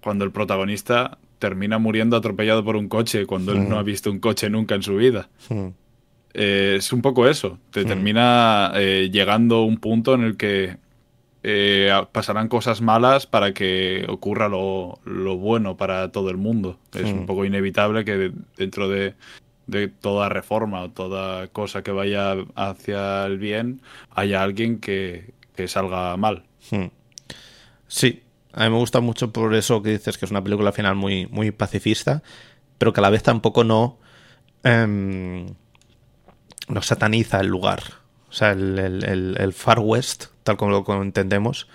cuando 0.00 0.24
el 0.24 0.32
protagonista 0.32 1.18
termina 1.38 1.78
muriendo 1.78 2.16
atropellado 2.16 2.64
por 2.64 2.76
un 2.76 2.88
coche 2.88 3.26
cuando 3.26 3.54
mm. 3.54 3.56
él 3.56 3.68
no 3.68 3.78
ha 3.78 3.82
visto 3.82 4.10
un 4.10 4.18
coche 4.18 4.50
nunca 4.50 4.74
en 4.74 4.82
su 4.82 4.96
vida. 4.96 5.28
Mm. 5.48 5.68
Eh, 6.34 6.74
es 6.78 6.92
un 6.92 7.02
poco 7.02 7.28
eso. 7.28 7.58
Te 7.70 7.84
termina 7.84 8.72
eh, 8.74 9.08
llegando 9.10 9.62
un 9.62 9.78
punto 9.78 10.14
en 10.14 10.22
el 10.22 10.36
que 10.36 10.76
eh, 11.42 11.90
pasarán 12.12 12.48
cosas 12.48 12.82
malas 12.82 13.26
para 13.26 13.54
que 13.54 14.04
ocurra 14.08 14.48
lo, 14.48 14.98
lo, 15.04 15.36
bueno 15.38 15.76
para 15.76 16.12
todo 16.12 16.28
el 16.28 16.36
mundo. 16.36 16.78
Es 16.92 17.12
mm. 17.12 17.18
un 17.20 17.26
poco 17.26 17.44
inevitable 17.44 18.04
que 18.04 18.32
dentro 18.56 18.88
de, 18.88 19.14
de, 19.66 19.88
toda 19.88 20.28
reforma 20.28 20.82
o 20.82 20.90
toda 20.90 21.48
cosa 21.48 21.82
que 21.82 21.92
vaya 21.92 22.36
hacia 22.54 23.24
el 23.24 23.38
bien 23.38 23.80
haya 24.10 24.42
alguien 24.42 24.78
que, 24.78 25.32
que 25.54 25.68
salga 25.68 26.16
mal. 26.16 26.44
Mm. 26.70 26.86
Sí, 27.88 28.24
a 28.56 28.64
mí 28.64 28.70
me 28.70 28.78
gusta 28.78 29.00
mucho 29.00 29.32
por 29.32 29.54
eso 29.54 29.82
que 29.82 29.90
dices 29.90 30.18
que 30.18 30.24
es 30.24 30.30
una 30.32 30.42
película 30.42 30.72
final 30.72 30.96
muy, 30.96 31.26
muy 31.26 31.52
pacifista, 31.52 32.22
pero 32.78 32.92
que 32.92 33.00
a 33.00 33.02
la 33.02 33.10
vez 33.10 33.22
tampoco 33.22 33.62
no, 33.62 33.98
eh, 34.64 35.46
no 36.68 36.82
sataniza 36.82 37.40
el 37.40 37.46
lugar. 37.46 37.82
O 38.28 38.32
sea, 38.32 38.50
el, 38.50 38.78
el, 38.78 39.36
el 39.38 39.52
Far 39.52 39.78
West 39.78 40.26
tal 40.46 40.56
como 40.56 40.70
lo 40.86 41.02
entendemos, 41.02 41.68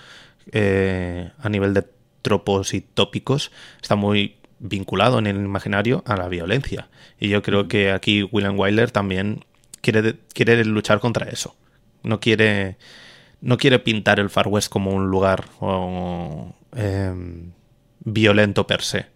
eh, 0.51 1.29
a 1.37 1.49
nivel 1.49 1.75
de 1.75 1.85
tropos 2.23 2.73
y 2.73 2.81
tópicos, 2.81 3.51
está 3.81 3.95
muy 3.95 4.37
vinculado 4.59 5.19
en 5.19 5.27
el 5.27 5.35
imaginario 5.35 6.03
a 6.07 6.15
la 6.15 6.27
violencia. 6.29 6.89
Y 7.19 7.29
yo 7.29 7.43
creo 7.43 7.67
que 7.67 7.91
aquí 7.91 8.23
William 8.23 8.57
Wyler 8.57 8.89
también 8.89 9.45
quiere, 9.81 10.15
quiere 10.33 10.63
luchar 10.65 10.99
contra 10.99 11.29
eso. 11.29 11.55
No 12.03 12.19
quiere, 12.19 12.77
no 13.41 13.57
quiere 13.57 13.77
pintar 13.77 14.19
el 14.19 14.29
Far 14.29 14.47
West 14.47 14.69
como 14.69 14.91
un 14.91 15.09
lugar 15.09 15.45
em, 16.75 17.51
violento 17.99 18.67
per 18.67 18.81
se. 18.81 19.07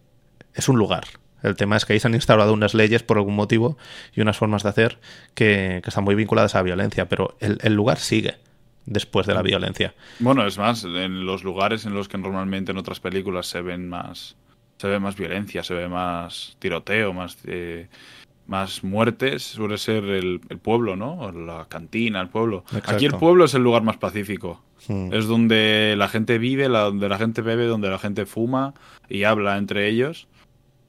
Es 0.53 0.70
un 0.70 0.78
lugar. 0.78 1.06
El 1.43 1.56
tema 1.56 1.78
es 1.78 1.86
que 1.86 1.93
ahí 1.93 1.99
se 1.99 2.08
han 2.08 2.16
instaurado 2.16 2.53
unas 2.53 2.74
leyes 2.74 3.03
por 3.03 3.18
algún 3.18 3.36
motivo 3.36 3.78
y 4.14 4.22
unas 4.22 4.38
formas 4.38 4.64
de 4.64 4.70
hacer 4.70 4.99
que, 5.36 5.82
están 5.86 6.03
muy 6.03 6.16
vinculadas 6.16 6.56
a 6.56 6.60
la 6.60 6.64
violencia, 6.64 7.08
pero 7.08 7.38
el, 7.39 7.74
lugar 7.74 7.99
sigue 7.99 8.36
después 8.86 9.28
de 9.28 9.36
la 9.36 9.43
violencia. 9.43 9.93
Bueno, 10.20 10.47
es 10.47 10.58
más, 10.58 10.84
en 10.84 11.26
los 11.26 11.43
lugares 11.43 11.86
en 11.86 11.93
los 11.93 12.08
que 12.08 12.18
normalmente 12.18 12.72
en 12.72 12.78
otras 12.78 12.99
películas 12.99 13.47
se 13.47 13.62
ven 13.62 13.88
más 13.88 14.36
se 14.78 14.88
ve 14.88 14.99
más 14.99 15.16
violencia, 15.16 15.64
se 15.64 15.74
ve 15.74 15.88
más 15.88 16.58
tiroteo, 16.60 17.14
más 17.14 17.38
eh, 17.45 17.88
más 18.48 18.84
muertes 18.84 19.43
suele 19.43 19.78
ser 19.78 20.04
el, 20.06 20.39
pueblo, 20.62 20.96
¿no? 20.96 21.32
La 21.32 21.66
cantina, 21.68 22.22
el 22.22 22.30
pueblo. 22.30 22.64
Aquí 22.86 23.06
el 23.06 23.14
pueblo 23.14 23.46
es 23.46 23.54
el 23.54 23.64
lugar 23.64 23.84
más 23.84 23.98
pacífico. 23.98 24.62
Hmm. 24.88 25.14
Es 25.14 25.26
donde 25.26 25.96
la 25.98 26.08
gente 26.08 26.38
vive, 26.38 26.68
donde 26.68 27.10
la 27.10 27.18
gente 27.18 27.41
bebe, 27.41 27.66
donde 27.66 27.89
la 27.89 27.98
gente 27.98 28.26
fuma 28.26 28.74
y 29.10 29.24
habla 29.24 29.58
entre 29.58 29.88
ellos 29.88 30.28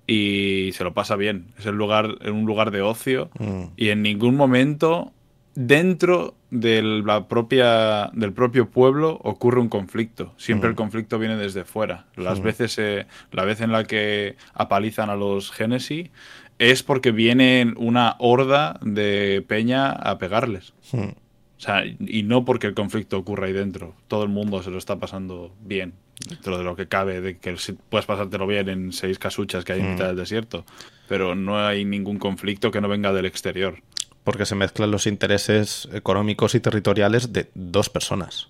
y 0.07 0.71
se 0.75 0.85
lo 0.85 0.93
pasa 0.93 1.17
bien. 1.17 1.53
Es 1.59 1.67
el 1.67 1.77
lugar, 1.77 2.19
un 2.31 2.45
lugar 2.45 2.71
de 2.71 2.83
ocio 2.83 3.31
hmm. 3.39 3.65
y 3.77 3.89
en 3.89 4.03
ningún 4.03 4.37
momento 4.37 5.13
dentro 5.55 6.35
de 6.51 6.83
la 6.83 7.27
propia, 7.27 8.11
del 8.13 8.33
propio 8.33 8.69
pueblo 8.71 9.19
ocurre 9.23 9.61
un 9.61 9.69
conflicto. 9.69 10.35
Siempre 10.37 10.69
el 10.69 10.75
hmm. 10.75 10.77
conflicto 10.77 11.19
viene 11.19 11.37
desde 11.37 11.65
fuera. 11.65 12.07
Las 12.17 12.41
veces, 12.41 12.79
eh, 12.79 13.07
la 13.33 13.45
vez 13.45 13.61
en 13.61 13.73
la 13.73 13.85
que 13.85 14.37
apalizan 14.55 15.11
a 15.11 15.17
los 15.17 15.51
Genesis 15.51 16.11
es 16.59 16.83
porque 16.83 17.13
viene 17.13 17.75
una 17.77 18.17
horda 18.19 18.79
de 18.83 19.45
peña 19.47 19.91
a 19.91 20.19
pegarles. 20.19 20.73
Hmm. 20.93 21.11
O 21.59 21.61
sea, 21.61 21.85
y 21.87 22.23
no 22.23 22.45
porque 22.45 22.67
el 22.67 22.75
conflicto 22.75 23.19
ocurra 23.19 23.47
ahí 23.47 23.53
dentro. 23.53 23.95
Todo 24.09 24.23
el 24.25 24.29
mundo 24.29 24.63
se 24.63 24.71
lo 24.71 24.77
está 24.77 24.97
pasando 24.97 25.55
bien, 25.63 25.95
dentro 26.29 26.59
de 26.59 26.65
lo 26.65 26.77
que 26.77 26.87
cabe, 26.87 27.21
de 27.21 27.39
que 27.39 27.57
puedes 27.89 28.05
pasártelo 28.05 28.47
bien 28.47 28.69
en 28.69 28.93
seis 28.93 29.19
casuchas 29.19 29.65
que 29.65 29.73
hay 29.73 29.81
en 29.81 29.87
hmm. 29.87 29.93
mitad 29.93 30.07
del 30.09 30.17
desierto. 30.17 30.65
Pero 31.09 31.35
no 31.35 31.65
hay 31.67 31.85
ningún 31.85 32.19
conflicto 32.19 32.71
que 32.71 32.81
no 32.81 32.89
venga 32.89 33.13
del 33.13 33.27
exterior. 33.27 33.83
Porque 34.23 34.45
se 34.45 34.55
mezclan 34.55 34.91
los 34.91 35.07
intereses 35.07 35.89
económicos 35.93 36.55
y 36.55 36.61
territoriales 36.61 37.33
de 37.33 37.49
dos 37.55 37.89
personas. 37.89 38.49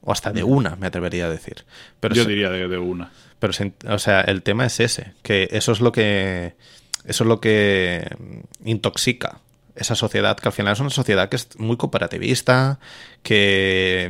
O 0.00 0.12
hasta 0.12 0.32
de 0.32 0.42
hmm. 0.42 0.50
una, 0.50 0.76
me 0.76 0.86
atrevería 0.86 1.26
a 1.26 1.30
decir. 1.30 1.64
Pero 2.00 2.14
Yo 2.14 2.24
diría 2.24 2.50
de, 2.50 2.66
de 2.66 2.78
una. 2.78 3.12
Pero, 3.38 3.52
o 3.86 3.98
sea, 3.98 4.22
el 4.22 4.42
tema 4.42 4.66
es 4.66 4.80
ese, 4.80 5.14
que 5.22 5.48
eso 5.52 5.72
es 5.72 5.80
lo 5.80 5.92
que 5.92 6.54
eso 7.04 7.24
es 7.24 7.28
lo 7.28 7.40
que 7.40 8.08
intoxica 8.64 9.40
esa 9.80 9.94
sociedad, 9.94 10.36
que 10.36 10.48
al 10.48 10.52
final 10.52 10.74
es 10.74 10.80
una 10.80 10.90
sociedad 10.90 11.28
que 11.28 11.36
es 11.36 11.58
muy 11.58 11.76
cooperativista, 11.76 12.78
que 13.22 14.08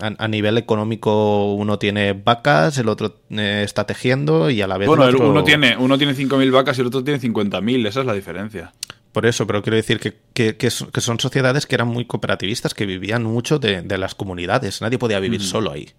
mm, 0.00 0.04
a, 0.18 0.28
nivel 0.28 0.58
económico 0.58 1.54
uno 1.54 1.78
tiene 1.78 2.12
vacas, 2.12 2.78
el 2.78 2.88
otro 2.88 3.16
eh, 3.30 3.62
está 3.64 3.86
tejiendo 3.86 4.50
y 4.50 4.60
a 4.60 4.66
la 4.66 4.76
vez... 4.76 4.88
Bueno, 4.88 5.08
uno 5.20 5.44
tiene, 5.44 5.76
uno 5.76 5.96
tiene 5.96 6.14
5.000 6.14 6.50
vacas 6.52 6.78
y 6.78 6.82
el 6.82 6.88
otro 6.88 7.02
tiene 7.02 7.20
50.000, 7.20 7.86
esa 7.86 8.00
es 8.00 8.06
la 8.06 8.12
diferencia. 8.12 8.72
Por 9.12 9.26
eso, 9.26 9.46
pero 9.46 9.62
quiero 9.62 9.76
decir 9.76 9.98
que, 9.98 10.70
son 10.70 11.18
sociedades 11.18 11.66
que 11.66 11.74
eran 11.74 11.88
muy 11.88 12.04
cooperativistas, 12.04 12.74
que 12.74 12.86
vivían 12.86 13.24
mucho 13.24 13.58
de, 13.58 13.82
las 13.98 14.14
comunidades, 14.14 14.82
nadie 14.82 14.98
podía 14.98 15.18
vivir 15.18 15.42
solo 15.42 15.72
ahí. 15.72 15.90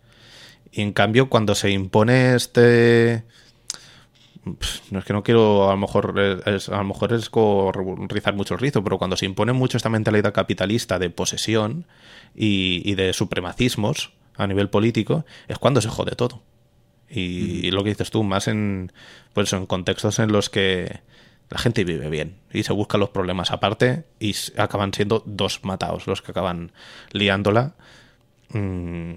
Y 0.71 0.81
en 0.81 0.93
cambio, 0.93 1.29
cuando 1.29 1.55
se 1.55 1.71
impone 1.71 2.35
este 2.35 3.23
no 4.45 4.99
es 4.99 5.05
que 5.05 5.13
no 5.13 5.23
quiero, 5.23 5.69
a 5.69 5.73
lo 5.73 5.77
mejor 5.77 6.41
es, 6.45 6.69
a 6.69 6.77
lo 6.77 6.83
mejor 6.83 7.13
es 7.13 7.29
rizar 8.07 8.33
mucho 8.33 8.53
el 8.53 8.59
rizo, 8.59 8.83
pero 8.83 8.97
cuando 8.97 9.17
se 9.17 9.25
impone 9.25 9.53
mucho 9.53 9.77
esta 9.77 9.89
mentalidad 9.89 10.33
capitalista 10.33 10.99
de 10.99 11.09
posesión 11.09 11.85
y, 12.35 12.93
de 12.95 13.13
supremacismos 13.13 14.13
a 14.35 14.47
nivel 14.47 14.69
político, 14.69 15.25
es 15.47 15.57
cuando 15.57 15.81
se 15.81 15.89
jode 15.89 16.15
todo. 16.15 16.41
Y, 17.09 17.71
lo 17.71 17.83
que 17.83 17.89
dices 17.89 18.11
tú, 18.11 18.23
más 18.23 18.47
en, 18.47 18.91
pues 19.33 19.51
en 19.53 19.65
contextos 19.65 20.19
en 20.19 20.31
los 20.31 20.49
que 20.49 21.01
la 21.49 21.57
gente 21.57 21.83
vive 21.83 22.09
bien 22.09 22.37
y 22.53 22.63
se 22.63 22.73
buscan 22.73 22.99
los 22.99 23.09
problemas 23.09 23.51
aparte 23.51 24.05
y 24.19 24.35
acaban 24.57 24.93
siendo 24.93 25.23
dos 25.25 25.63
matados 25.63 26.05
los 26.05 26.21
que 26.21 26.31
acaban 26.31 26.71
liándola. 27.11 27.73
Mm, 28.49 29.13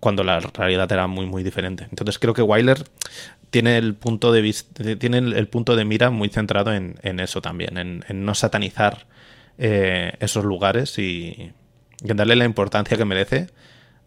cuando 0.00 0.24
la 0.24 0.40
realidad 0.40 0.90
era 0.92 1.06
muy 1.06 1.26
muy 1.26 1.42
diferente. 1.42 1.86
Entonces 1.90 2.18
creo 2.18 2.34
que 2.34 2.42
Weiler 2.42 2.84
tiene 3.50 3.78
el 3.78 3.94
punto 3.94 4.32
de 4.32 4.52
tiene 4.98 5.18
el 5.18 5.48
punto 5.48 5.76
de 5.76 5.84
mira 5.84 6.10
muy 6.10 6.28
centrado 6.28 6.72
en, 6.74 7.20
eso 7.20 7.40
también, 7.40 7.78
en, 7.78 8.24
no 8.24 8.34
satanizar 8.34 9.06
eh, 9.58 10.12
esos 10.20 10.44
lugares 10.44 10.98
y, 10.98 11.52
en 12.02 12.16
darle 12.16 12.36
la 12.36 12.44
importancia 12.44 12.96
que 12.96 13.04
merece 13.04 13.48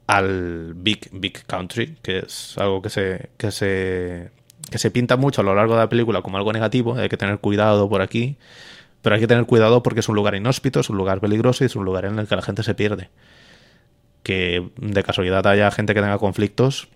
al 0.08 0.74
big 0.76 1.10
big 1.12 1.46
country, 1.46 1.98
que 2.02 2.20
es 2.20 2.58
algo 2.58 2.82
que 2.82 2.90
se 2.90 3.30
que 3.38 3.52
se 3.52 4.32
que 4.70 4.78
se 4.78 4.92
pinta 4.92 5.18
mucho 5.18 5.42
a 5.42 5.44
lo 5.44 5.56
largo 5.56 5.74
de 5.74 5.82
la 5.82 5.90
película 5.90 6.22
como 6.22 6.38
algo 6.38 6.54
negativo, 6.54 6.96
hay 6.96 7.10
que 7.10 7.18
tener 7.18 7.40
cuidado 7.40 7.90
por 7.90 8.02
aquí, 8.02 8.38
pero 9.02 9.16
hay 9.16 9.22
que 9.22 9.28
tener 9.28 9.46
cuidado 9.46 9.84
porque 9.84 10.00
es 10.02 10.10
un 10.10 10.16
lugar 10.16 10.36
inhóspito, 10.36 10.80
es 10.80 10.90
un 10.90 10.98
lugar 10.98 11.20
peligroso 11.20 11.64
y 11.64 11.68
es 11.68 11.76
un 11.76 11.86
lugar 11.86 12.06
en 12.06 12.20
el 12.20 12.28
que 12.28 12.36
la 12.36 12.42
gente 12.42 12.64
se 12.64 12.76
pierde. 12.76 13.10
Que 14.24 14.70
de 14.78 15.04
casualidad 15.04 15.46
haya 15.48 15.72
gente 15.72 15.94
que 15.94 16.02
tenga 16.02 16.18
conflictos, 16.18 16.90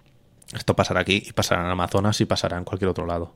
esto 0.53 0.75
pasará 0.75 0.99
aquí 1.01 1.23
y 1.25 1.33
pasará 1.33 1.63
en 1.65 1.71
Amazonas 1.71 2.21
y 2.21 2.25
pasará 2.25 2.57
en 2.57 2.63
cualquier 2.63 2.89
otro 2.89 3.05
lado. 3.05 3.35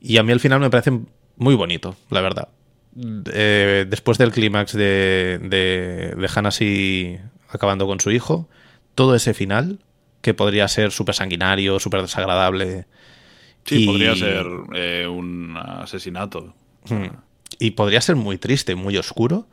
Y 0.00 0.18
a 0.18 0.22
mí 0.22 0.32
al 0.32 0.40
final 0.40 0.60
me 0.60 0.70
parece 0.70 1.00
muy 1.36 1.54
bonito, 1.54 1.96
la 2.10 2.20
verdad. 2.20 2.48
Eh, 3.32 3.86
después 3.88 4.18
del 4.18 4.30
clímax 4.30 4.72
de, 4.72 5.38
de, 5.42 6.14
de 6.16 7.20
acabando 7.48 7.86
con 7.86 8.00
su 8.00 8.10
hijo, 8.10 8.48
todo 8.94 9.14
ese 9.14 9.34
final, 9.34 9.80
que 10.20 10.34
podría 10.34 10.68
ser 10.68 10.92
súper 10.92 11.14
sanguinario, 11.14 11.80
súper 11.80 12.02
desagradable. 12.02 12.86
Sí, 13.64 13.86
podría 13.86 14.14
ser 14.14 14.46
eh, 14.74 15.06
un 15.06 15.56
asesinato. 15.56 16.54
Y 17.58 17.72
podría 17.72 18.00
ser 18.00 18.16
muy 18.16 18.38
triste, 18.38 18.74
muy 18.74 18.96
oscuro. 18.96 19.48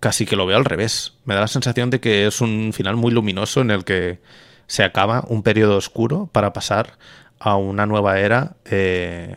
Casi 0.00 0.26
que 0.26 0.36
lo 0.36 0.46
veo 0.46 0.56
al 0.56 0.64
revés. 0.64 1.14
Me 1.24 1.34
da 1.34 1.42
la 1.42 1.48
sensación 1.48 1.90
de 1.90 2.00
que 2.00 2.26
es 2.26 2.40
un 2.40 2.72
final 2.72 2.96
muy 2.96 3.12
luminoso 3.12 3.60
en 3.60 3.70
el 3.70 3.84
que 3.84 4.20
se 4.66 4.82
acaba 4.82 5.24
un 5.28 5.42
periodo 5.42 5.76
oscuro 5.76 6.28
para 6.32 6.52
pasar 6.52 6.98
a 7.38 7.56
una 7.56 7.86
nueva 7.86 8.20
era 8.20 8.56
eh, 8.64 9.36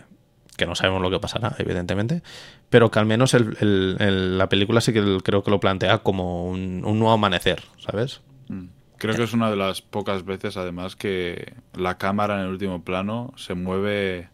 que 0.55 0.65
no 0.65 0.75
sabemos 0.75 1.01
lo 1.01 1.09
que 1.09 1.19
pasará, 1.19 1.55
evidentemente, 1.57 2.21
pero 2.69 2.91
que 2.91 2.99
al 2.99 3.05
menos 3.05 3.35
la 3.35 4.49
película 4.49 4.81
sí 4.81 4.93
que 4.93 5.19
creo 5.23 5.43
que 5.43 5.51
lo 5.51 5.59
plantea 5.59 5.99
como 5.99 6.47
un, 6.47 6.81
nuevo 6.81 7.11
amanecer, 7.11 7.63
¿sabes? 7.77 8.21
Mm. 8.47 8.65
Creo 8.97 9.15
que 9.15 9.23
es 9.23 9.33
una 9.33 9.49
de 9.49 9.57
las 9.57 9.81
pocas 9.81 10.23
veces, 10.23 10.55
además, 10.55 10.95
que 10.95 11.53
la 11.73 11.97
cámara 11.97 12.35
en 12.35 12.41
el 12.41 12.51
último 12.51 12.83
plano 12.83 13.33
se 13.35 13.53
mueve 13.53 14.29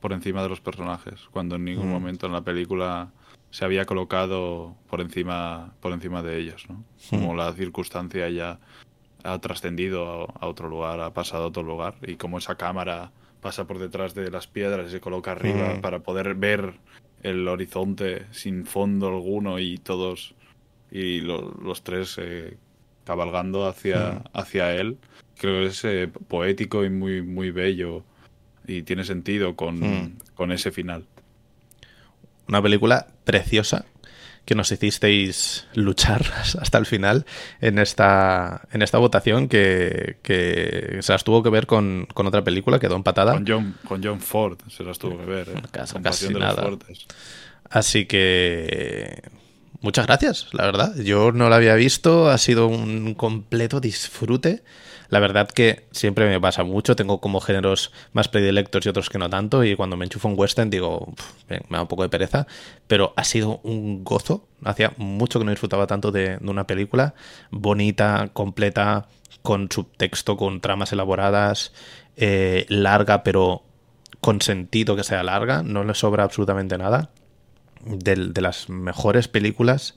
por 0.00 0.12
encima 0.12 0.42
de 0.42 0.48
los 0.48 0.60
personajes, 0.60 1.20
cuando 1.30 1.56
en 1.56 1.64
ningún 1.64 1.88
mm. 1.88 1.92
momento 1.92 2.26
en 2.26 2.32
la 2.32 2.40
película 2.40 3.10
se 3.50 3.64
había 3.64 3.84
colocado 3.84 4.76
por 4.88 5.00
encima, 5.00 5.74
por 5.80 5.92
encima 5.92 6.22
de 6.22 6.38
ellos, 6.38 6.66
¿no? 6.68 6.84
Como 7.10 7.34
mm. 7.34 7.36
la 7.36 7.52
circunstancia 7.52 8.28
ya 8.28 8.60
ha 9.24 9.38
trascendido 9.38 10.28
a, 10.40 10.46
otro 10.46 10.68
lugar, 10.68 11.00
ha 11.00 11.12
pasado 11.12 11.44
a 11.44 11.46
otro 11.48 11.62
lugar 11.62 11.96
y 12.02 12.16
como 12.16 12.38
esa 12.38 12.54
cámara 12.54 13.12
pasa 13.40 13.66
por 13.66 13.78
detrás 13.78 14.14
de 14.14 14.30
las 14.30 14.46
piedras 14.46 14.88
y 14.88 14.90
se 14.90 15.00
coloca 15.00 15.32
arriba 15.32 15.74
mm. 15.74 15.80
para 15.80 16.00
poder 16.00 16.34
ver 16.34 16.74
el 17.22 17.46
horizonte 17.48 18.26
sin 18.30 18.64
fondo 18.66 19.08
alguno 19.08 19.58
y 19.58 19.78
todos 19.78 20.34
y 20.90 21.20
los 21.20 21.82
tres 21.82 22.16
eh, 22.18 22.56
cabalgando 23.04 23.66
hacia, 23.66 24.12
mm. 24.12 24.38
hacia 24.38 24.74
él. 24.74 24.98
Creo 25.38 25.62
que 25.62 25.66
es 25.66 25.84
eh, 25.84 26.08
poético 26.28 26.84
y 26.84 26.90
muy, 26.90 27.22
muy 27.22 27.50
bello 27.50 28.04
y 28.66 28.82
tiene 28.82 29.04
sentido 29.04 29.56
con, 29.56 30.18
con 30.34 30.52
ese 30.52 30.70
final. 30.70 31.06
Una 32.50 32.60
película 32.60 33.06
preciosa 33.22 33.84
que 34.44 34.56
nos 34.56 34.72
hicisteis 34.72 35.68
luchar 35.74 36.26
hasta 36.60 36.78
el 36.78 36.84
final 36.84 37.24
en 37.60 37.78
esta, 37.78 38.62
en 38.72 38.82
esta 38.82 38.98
votación 38.98 39.46
que, 39.46 40.16
se 41.00 41.12
las 41.12 41.22
tuvo 41.22 41.44
que 41.44 41.50
ver 41.50 41.68
con, 41.68 42.08
otra 42.12 42.42
película, 42.42 42.80
quedó 42.80 42.96
empatada. 42.96 43.34
Con 43.34 43.46
John, 43.46 43.76
con 43.86 44.02
John 44.02 44.20
Ford 44.20 44.58
se 44.68 44.82
las 44.82 44.98
tuvo 44.98 45.16
que 45.16 45.26
ver. 45.26 45.48
¿eh? 45.50 45.62
Casi, 45.70 46.34
nada. 46.34 46.68
Así 47.70 48.06
que 48.06 49.22
muchas 49.80 50.08
gracias, 50.08 50.48
la 50.52 50.64
verdad. 50.64 50.96
Yo 50.96 51.30
no 51.30 51.48
la 51.50 51.54
había 51.54 51.76
visto, 51.76 52.30
ha 52.30 52.38
sido 52.38 52.66
un 52.66 53.14
completo 53.14 53.78
disfrute. 53.78 54.64
La 55.10 55.18
verdad 55.18 55.48
que 55.48 55.86
siempre 55.90 56.28
me 56.28 56.40
pasa 56.40 56.62
mucho, 56.62 56.94
tengo 56.94 57.20
como 57.20 57.40
géneros 57.40 57.92
más 58.12 58.28
predilectos 58.28 58.86
y 58.86 58.88
otros 58.88 59.10
que 59.10 59.18
no 59.18 59.28
tanto, 59.28 59.64
y 59.64 59.74
cuando 59.74 59.96
me 59.96 60.04
enchufo 60.04 60.28
un 60.28 60.38
western 60.38 60.70
digo, 60.70 61.12
me 61.48 61.60
da 61.68 61.82
un 61.82 61.88
poco 61.88 62.04
de 62.04 62.08
pereza, 62.08 62.46
pero 62.86 63.12
ha 63.16 63.24
sido 63.24 63.60
un 63.64 64.04
gozo. 64.04 64.46
Hacía 64.64 64.92
mucho 64.98 65.40
que 65.40 65.44
no 65.44 65.50
disfrutaba 65.50 65.88
tanto 65.88 66.12
de, 66.12 66.38
una 66.42 66.66
película 66.66 67.14
bonita, 67.50 68.30
completa, 68.32 69.08
con 69.42 69.68
subtexto, 69.70 70.36
con 70.36 70.60
tramas 70.60 70.92
elaboradas, 70.92 71.72
eh, 72.16 72.66
larga, 72.68 73.24
pero 73.24 73.64
con 74.20 74.40
sentido 74.40 74.94
que 74.94 75.02
sea 75.02 75.24
larga, 75.24 75.64
no 75.64 75.82
le 75.82 75.94
sobra 75.94 76.22
absolutamente 76.22 76.78
nada. 76.78 77.10
de, 77.84 78.40
las 78.40 78.68
mejores 78.68 79.26
películas 79.26 79.96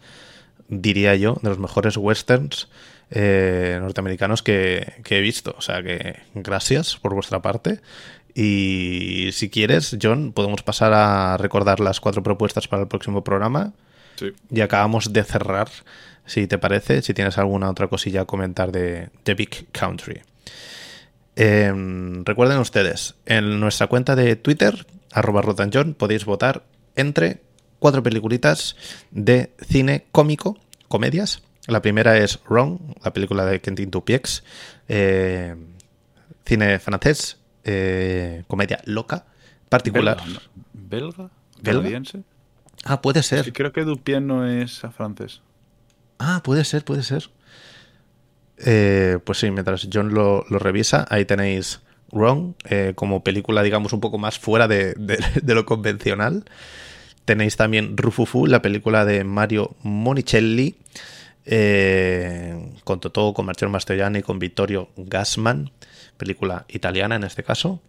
diría 0.69 1.13
yo, 1.15 1.37
de 1.43 1.49
los 1.49 1.59
mejores 1.59 1.97
westerns 1.97 2.67
eh, 3.15 3.77
norteamericanos 3.79 4.41
que, 4.41 4.93
que 5.03 5.19
he 5.19 5.21
visto. 5.21 5.55
O 5.57 5.61
sea 5.61 5.83
que 5.83 6.19
gracias 6.33 6.97
por 6.97 7.13
vuestra 7.13 7.41
parte. 7.41 7.79
Y 8.35 9.29
si 9.33 9.49
quieres, 9.49 9.95
John, 10.01 10.33
podemos 10.33 10.63
pasar 10.63 10.91
a 10.93 11.37
recordar 11.37 11.79
las 11.79 11.99
cuatro 11.99 12.23
propuestas 12.23 12.67
para 12.67 12.81
el 12.81 12.87
próximo 12.87 13.23
programa. 13.23 13.73
Sí. 14.15 14.31
Y 14.49 14.61
acabamos 14.61 15.13
de 15.13 15.23
cerrar, 15.23 15.69
si 16.25 16.47
te 16.47 16.57
parece, 16.57 17.03
si 17.03 17.13
tienes 17.13 17.37
alguna 17.37 17.69
otra 17.69 17.87
cosilla 17.87 18.21
a 18.21 18.25
comentar 18.25 18.71
de 18.71 19.09
The 19.23 19.35
Big 19.35 19.67
Country. 19.71 20.21
Em, 21.35 22.25
recuerden 22.25 22.57
ustedes, 22.59 23.15
en 23.25 23.59
nuestra 23.59 23.87
cuenta 23.87 24.15
de 24.15 24.35
Twitter, 24.35 24.85
arroba 25.11 25.41
rotanjohn, 25.41 25.93
podéis 25.93 26.25
votar 26.25 26.63
entre 26.95 27.41
cuatro 27.79 28.03
peliculitas 28.03 28.75
de 29.11 29.51
cine 29.67 30.05
cómico, 30.11 30.57
comedias. 30.87 31.43
La 31.67 31.81
primera 31.81 32.17
es 32.17 32.39
Wrong, 32.49 32.79
la 33.03 33.13
película 33.13 33.45
de 33.45 33.61
Quentin 33.61 33.89
Tupiex, 33.89 34.43
eh, 34.89 35.55
cine 36.45 36.79
francés, 36.79 37.37
eh, 37.63 38.43
comedia 38.47 38.79
loca, 38.85 39.25
particular. 39.69 40.17
¿Belga? 40.73 41.29
¿Belga? 41.61 42.01
Ah, 42.83 43.01
puede 43.01 43.23
ser. 43.23 43.45
Sí, 43.45 43.51
creo 43.53 43.71
que 43.71 43.83
Dupien 43.85 44.27
no 44.27 44.45
es 44.45 44.81
francés. 44.95 45.41
Ah, 46.19 46.41
puede 46.43 46.65
ser, 46.65 46.83
puede 46.83 47.03
ser. 47.03 47.29
Eh, 48.57 49.19
pues 49.23 49.39
sí, 49.39 49.49
mientras 49.51 49.87
John 49.91 50.13
lo, 50.13 50.45
lo 50.49 50.59
revisa, 50.59 51.05
ahí 51.09 51.25
tenéis 51.25 51.81
Wrong, 52.11 52.53
eh, 52.69 52.93
como 52.95 53.23
película, 53.23 53.63
digamos, 53.63 53.93
un 53.93 53.99
poco 54.01 54.17
más 54.17 54.37
fuera 54.37 54.67
de, 54.67 54.93
de- 54.95 55.17
de 55.41 55.55
lo 55.55 55.65
convencional. 55.65 56.43
Tenéis 57.25 57.55
también 57.55 57.95
Rufufu, 57.97 58.45
la 58.47 58.61
película 58.61 59.05
de 59.05 59.23
Mario 59.23 59.75
Monicelli, 59.81 60.75
eh, 61.45 62.71
con 62.83 62.99
Totò, 62.99 63.33
con 63.33 63.45
Marcello 63.45 63.71
Mastroianni, 63.71 64.21
con 64.21 64.39
Vittorio 64.39 64.89
Gassman, 64.95 65.71
película 66.17 66.65
italiana 66.69 67.15
en 67.15 67.23
este 67.23 67.43
caso. 67.43 67.81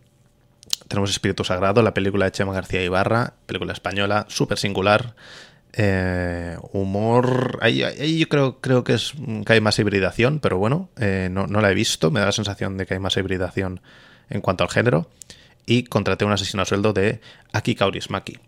Tenemos 0.88 1.10
Espíritu 1.10 1.44
Sagrado, 1.44 1.82
la 1.82 1.94
película 1.94 2.26
de 2.26 2.32
Chema 2.32 2.52
García 2.52 2.82
Ibarra, 2.82 3.34
película 3.46 3.72
española, 3.72 4.26
súper 4.28 4.58
singular. 4.58 5.14
Eh, 5.76 6.56
humor. 6.72 7.58
Ahí, 7.60 8.18
yo 8.18 8.28
creo, 8.28 8.60
creo 8.60 8.84
que, 8.84 8.94
es, 8.94 9.12
que 9.44 9.54
hay 9.54 9.60
más 9.60 9.76
hibridación, 9.80 10.38
pero 10.38 10.56
bueno, 10.56 10.88
eh, 11.00 11.28
no, 11.32 11.48
no 11.48 11.60
la 11.60 11.72
he 11.72 11.74
visto. 11.74 12.12
Me 12.12 12.20
da 12.20 12.26
la 12.26 12.32
sensación 12.32 12.76
de 12.76 12.86
que 12.86 12.94
hay 12.94 13.00
más 13.00 13.16
hibridación 13.16 13.80
en 14.30 14.40
cuanto 14.40 14.62
al 14.62 14.70
género. 14.70 15.10
Y 15.66 15.84
contraté 15.84 16.24
un 16.24 16.32
asesino 16.32 16.62
a 16.62 16.66
sueldo 16.66 16.92
de 16.92 17.20
Aki 17.52 17.74
Kaurismäki. 17.74 18.38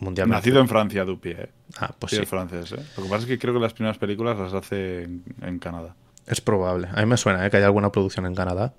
Mundialmente. 0.00 0.38
Nacido 0.40 0.60
en 0.60 0.68
Francia, 0.68 1.04
Dupien. 1.04 1.38
¿eh? 1.40 1.48
Ah, 1.78 1.94
pues 1.98 2.10
Sí, 2.10 2.16
es 2.22 2.28
francés. 2.28 2.72
¿eh? 2.72 2.82
Lo 2.96 3.02
que 3.04 3.08
pasa 3.08 3.22
es 3.22 3.26
que 3.26 3.38
creo 3.38 3.54
que 3.54 3.60
las 3.60 3.72
primeras 3.74 3.98
películas 3.98 4.38
las 4.38 4.52
hace 4.54 5.02
en, 5.04 5.22
en 5.42 5.58
Canadá. 5.58 5.94
Es 6.26 6.40
probable. 6.40 6.88
A 6.94 7.00
mí 7.00 7.06
me 7.06 7.16
suena 7.16 7.46
¿eh? 7.46 7.50
que 7.50 7.58
hay 7.58 7.62
alguna 7.62 7.90
producción 7.92 8.26
en 8.26 8.34
Canadá. 8.34 8.72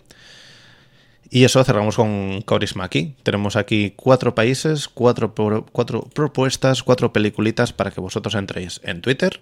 Y 1.30 1.45
eso 1.45 1.63
cerramos 1.63 1.95
con 1.95 2.41
Kaurismäki. 2.41 3.15
Tenemos 3.24 3.55
aquí 3.55 3.93
cuatro 3.95 4.36
países, 4.36 4.89
cuatro, 4.89 5.34
pro- 5.34 5.65
cuatro 5.72 6.01
propuestas, 6.13 6.84
cuatro 6.84 7.13
peliculitas 7.13 7.72
para 7.72 7.91
que 7.91 8.01
vosotros 8.01 8.36
entréis 8.36 8.82
en 8.84 9.01
Twitter, 9.01 9.39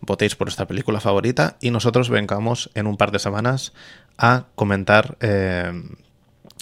votéis 0.00 0.36
por 0.36 0.46
vuestra 0.46 0.66
película 0.66 1.00
favorita 1.00 1.58
y 1.60 1.70
nosotros 1.70 2.08
vengamos 2.08 2.70
en 2.74 2.86
un 2.86 2.96
par 2.96 3.10
de 3.10 3.18
semanas 3.18 3.74
a 4.16 4.46
comentar 4.54 5.18
eh, 5.20 5.70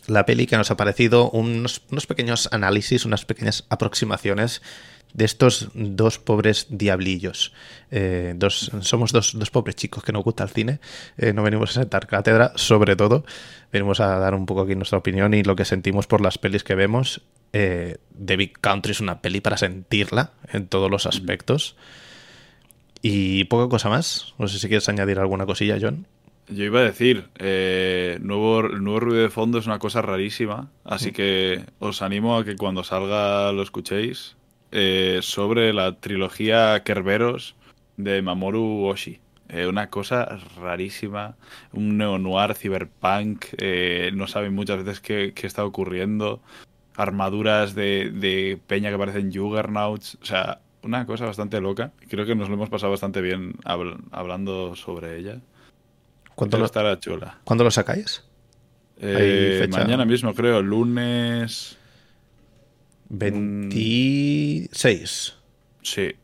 la 0.09 0.27
peli 0.27 0.47
que 0.47 0.57
nos 0.57 0.71
ha 0.71 0.77
parecido, 0.77 1.31
unos, 1.31 1.81
pequeños 2.07 2.49
análisis, 2.53 3.05
unas 3.05 3.25
pequeñas 3.25 3.65
aproximaciones 3.69 4.63
de 5.15 5.25
estos 5.25 5.71
dos 5.75 6.19
pobres 6.19 6.67
diablillos. 6.69 7.53
Eh, 7.91 8.35
dos, 8.37 8.71
somos 8.81 9.13
dos, 9.13 9.39
dos 9.39 9.51
pobres 9.51 9.77
chicos 9.77 10.05
que 10.05 10.13
nos 10.13 10.25
gusta 10.25 10.45
el 10.45 10.51
cine. 10.51 10.81
Eh, 11.17 11.33
no 11.33 11.43
venimos 11.43 11.71
a 11.71 11.81
sentar 11.81 12.07
cátedra, 12.07 12.53
sobre 12.57 12.97
todo. 12.97 13.25
Venimos 13.73 14.01
a 14.01 14.19
dar 14.19 14.35
un 14.35 14.47
poco 14.47 14.63
aquí 14.63 14.75
nuestra 14.75 14.99
opinión 14.99 15.33
y 15.35 15.43
lo 15.43 15.57
que 15.57 15.65
sentimos 15.65 16.07
por 16.07 16.21
las 16.21 16.39
pelis 16.39 16.65
que 16.65 16.75
vemos. 16.75 17.23
Eh, 17.53 17.97
The 18.25 18.37
Big 18.37 18.59
Country 18.61 18.93
es 18.93 19.01
una 19.01 19.23
peli 19.23 19.41
para 19.41 19.57
sentirla 19.57 20.33
en 20.53 20.67
todos 20.67 20.91
los 20.91 21.07
aspectos. 21.07 21.77
Y 23.01 23.45
poca 23.45 23.69
cosa 23.71 23.89
más. 23.89 24.35
No 24.39 24.49
sé 24.49 24.59
si 24.59 24.69
quieres 24.69 24.89
añadir 24.89 25.19
alguna 25.19 25.47
cosilla, 25.47 25.79
John. 25.81 26.07
Yo 26.49 26.65
iba 26.65 26.79
a 26.79 26.85
decir, 26.85 27.29
eh, 27.39 28.19
nuevo, 28.21 28.61
el 28.61 28.85
nuevo 28.85 29.01
ruido 29.01 29.23
de 29.23 29.31
fondo 29.31 29.59
es 29.59 29.67
una 29.67 29.81
cosa 29.81 30.01
rarísima, 30.01 30.71
así 30.85 31.11
que 31.11 31.65
os 31.81 32.03
animo 32.03 32.37
a 32.37 32.45
que 32.45 32.55
cuando 32.55 32.85
salga 32.85 33.51
lo 33.51 33.63
escuchéis 33.63 34.37
eh, 34.71 35.19
sobre 35.23 35.73
la 35.73 35.99
trilogía 35.99 36.83
Kerberos 36.85 37.57
de 37.97 38.23
Mamoru 38.23 38.85
Oshii. 38.87 39.19
Eh, 39.49 39.67
una 39.67 39.91
cosa 39.91 40.39
rarísima, 40.61 41.37
un 41.73 41.99
neo-noir 41.99 42.55
cyberpunk, 42.55 43.47
eh, 43.59 44.11
no 44.15 44.29
saben 44.29 44.55
muchas 44.55 44.85
veces 44.85 45.01
qué, 45.01 45.33
qué 45.35 45.47
está 45.49 45.65
ocurriendo, 45.65 46.41
armaduras 46.97 47.75
de, 47.75 48.11
de 48.11 48.59
peña 48.67 48.91
que 48.91 48.99
parecen 48.99 49.33
juggernauts, 49.33 50.19
o 50.23 50.25
sea, 50.25 50.61
una 50.83 51.07
cosa 51.07 51.27
bastante 51.27 51.61
loca. 51.61 51.93
Creo 52.09 52.25
que 52.25 52.37
nos 52.37 52.49
lo 52.49 52.55
hemos 52.55 52.71
pasado 52.71 52.93
bastante 52.93 53.21
bien 53.21 53.55
habl- 53.65 53.99
hablando 54.13 54.77
sobre 54.77 55.19
ella. 55.19 55.41
¿Cuándo 56.37 56.59
lo, 56.59 56.67
estará 56.67 57.01
chula. 57.01 57.41
¿cuándo 57.45 57.65
lo 57.65 57.71
sacáis? 57.71 58.23
Eh, 59.01 59.67
mañana 59.71 60.05
mismo, 60.05 60.35
creo, 60.35 60.61
lunes. 60.63 61.79
26. 63.09 65.35
Sí, 65.83 66.15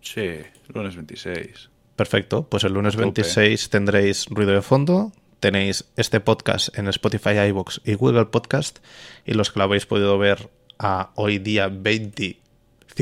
sí, 0.00 0.30
lunes 0.72 0.96
26. 0.96 1.68
Perfecto, 1.96 2.48
pues 2.48 2.64
el 2.64 2.72
lunes 2.72 2.94
Tope. 2.94 3.04
26 3.04 3.68
tendréis 3.70 4.26
ruido 4.26 4.52
de 4.52 4.62
fondo, 4.62 5.12
tenéis 5.40 5.84
este 5.96 6.20
podcast 6.20 6.76
en 6.78 6.88
Spotify, 6.88 7.38
iVoox 7.48 7.80
y 7.84 7.94
Google 7.94 8.26
Podcast 8.26 8.78
y 9.26 9.34
los 9.34 9.52
que 9.52 9.58
lo 9.58 9.64
habéis 9.64 9.84
podido 9.84 10.16
ver 10.16 10.48
a 10.78 11.10
hoy 11.16 11.38
día 11.38 11.68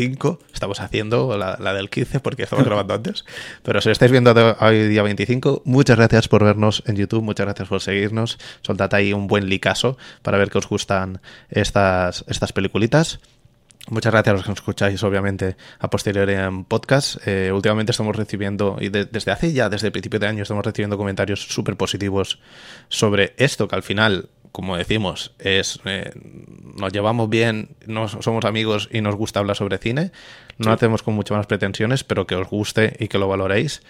25, 0.01 0.39
estamos 0.53 0.81
haciendo 0.81 1.37
la, 1.39 1.57
la 1.59 1.73
del 1.73 1.89
15 1.89 2.21
porque 2.21 2.43
estamos 2.43 2.65
grabando 2.65 2.95
antes, 2.95 3.25
pero 3.63 3.81
si 3.81 3.91
estáis 3.91 4.13
viendo 4.13 4.35
hoy 4.61 4.89
día 4.89 5.03
25, 5.03 5.63
muchas 5.65 5.97
gracias 5.97 6.29
por 6.29 6.45
vernos 6.45 6.83
en 6.87 6.97
YouTube, 6.97 7.23
muchas 7.23 7.47
gracias 7.47 7.69
por 7.69 7.81
seguirnos, 7.81 8.39
soltad 8.61 8.93
ahí 8.95 9.13
un 9.13 9.27
buen 9.27 9.49
licaso 9.49 9.97
para 10.23 10.37
ver 10.39 10.51
que 10.51 10.59
os 10.59 10.69
gustan 10.69 11.21
estas, 11.49 12.25
estas 12.29 12.53
peliculitas. 12.53 13.21
Muchas 13.89 14.13
gracias 14.13 14.33
a 14.33 14.35
los 14.35 14.43
que 14.43 14.49
nos 14.51 14.59
escucháis, 14.59 15.01
obviamente, 15.05 15.57
a 15.79 15.89
posteriori 15.89 16.35
en 16.35 16.65
podcast. 16.65 17.19
Eh, 17.25 17.53
últimamente 17.55 17.93
estamos 17.93 18.17
recibiendo, 18.17 18.79
y 18.81 18.89
de- 18.89 19.05
desde 19.05 19.31
hace 19.31 19.53
ya, 19.53 19.69
desde 19.69 19.87
el 19.87 19.93
principio 19.93 20.19
de 20.19 20.27
año, 20.27 20.43
estamos 20.43 20.65
recibiendo 20.67 20.99
comentarios 20.99 21.41
súper 21.47 21.77
positivos 21.77 22.41
sobre 22.89 23.35
esto, 23.37 23.69
que 23.69 23.77
al 23.77 23.85
final, 23.85 24.29
como 24.57 24.75
decimos, 24.79 25.33
es 25.39 25.81
eh, 25.85 26.13
nos 26.81 26.91
llevamos 26.91 27.29
bien, 27.29 27.77
nos, 27.87 28.13
somos 28.21 28.47
amigos 28.47 28.89
y 28.91 29.03
nos 29.03 29.15
gusta 29.15 29.41
hablar 29.41 29.55
sobre 29.55 29.77
cine. 29.77 30.13
No 30.57 30.65
Sí. 30.65 30.69
lo 30.69 30.73
hacemos 30.73 31.03
con 31.03 31.13
muchas 31.13 31.37
más 31.37 31.47
pretensiones, 31.47 32.05
pero 32.05 32.27
que 32.27 32.35
os 32.37 32.49
guste 32.49 32.97
y 32.99 33.09
que 33.09 33.19
lo 33.19 33.29
valoréis 33.29 33.83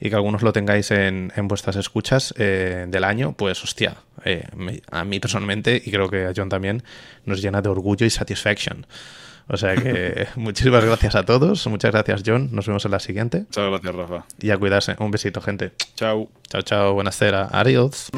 y 0.00 0.10
que 0.10 0.16
algunos 0.16 0.42
lo 0.42 0.52
tengáis 0.52 0.90
en, 0.90 1.32
en 1.36 1.46
vuestras 1.46 1.76
escuchas 1.76 2.34
eh, 2.36 2.86
del 2.88 3.04
año, 3.04 3.34
pues 3.38 3.62
hostia, 3.62 3.94
eh, 4.24 4.42
me- 4.56 4.82
a 4.90 5.04
mí 5.04 5.20
personalmente 5.20 5.80
y 5.84 5.92
creo 5.92 6.08
que 6.08 6.24
a 6.26 6.32
John 6.36 6.48
también 6.48 6.82
nos 7.24 7.40
llena 7.40 7.62
de 7.62 7.68
orgullo 7.68 8.04
y 8.04 8.10
satisfaction. 8.10 8.86
O 9.50 9.56
sea 9.56 9.76
que 9.76 10.26
muchísimas 10.36 10.84
gracias 10.84 11.14
a 11.14 11.22
todos, 11.24 11.64
muchas 11.68 11.92
gracias 11.92 12.22
John, 12.26 12.48
nos 12.52 12.66
vemos 12.66 12.84
en 12.84 12.90
la 12.90 12.98
siguiente 12.98 13.38
Muchas 13.42 13.70
gracias, 13.70 13.94
Rafa. 13.94 14.24
y 14.40 14.50
a 14.50 14.58
cuidarse. 14.58 14.96
Un 14.98 15.12
besito 15.12 15.40
gente. 15.40 15.70
Chao. 15.94 16.28
Chao, 16.50 16.62
chao, 16.62 16.94
buenas 16.94 17.16
tardes, 17.16 17.48
adiós. 17.52 18.10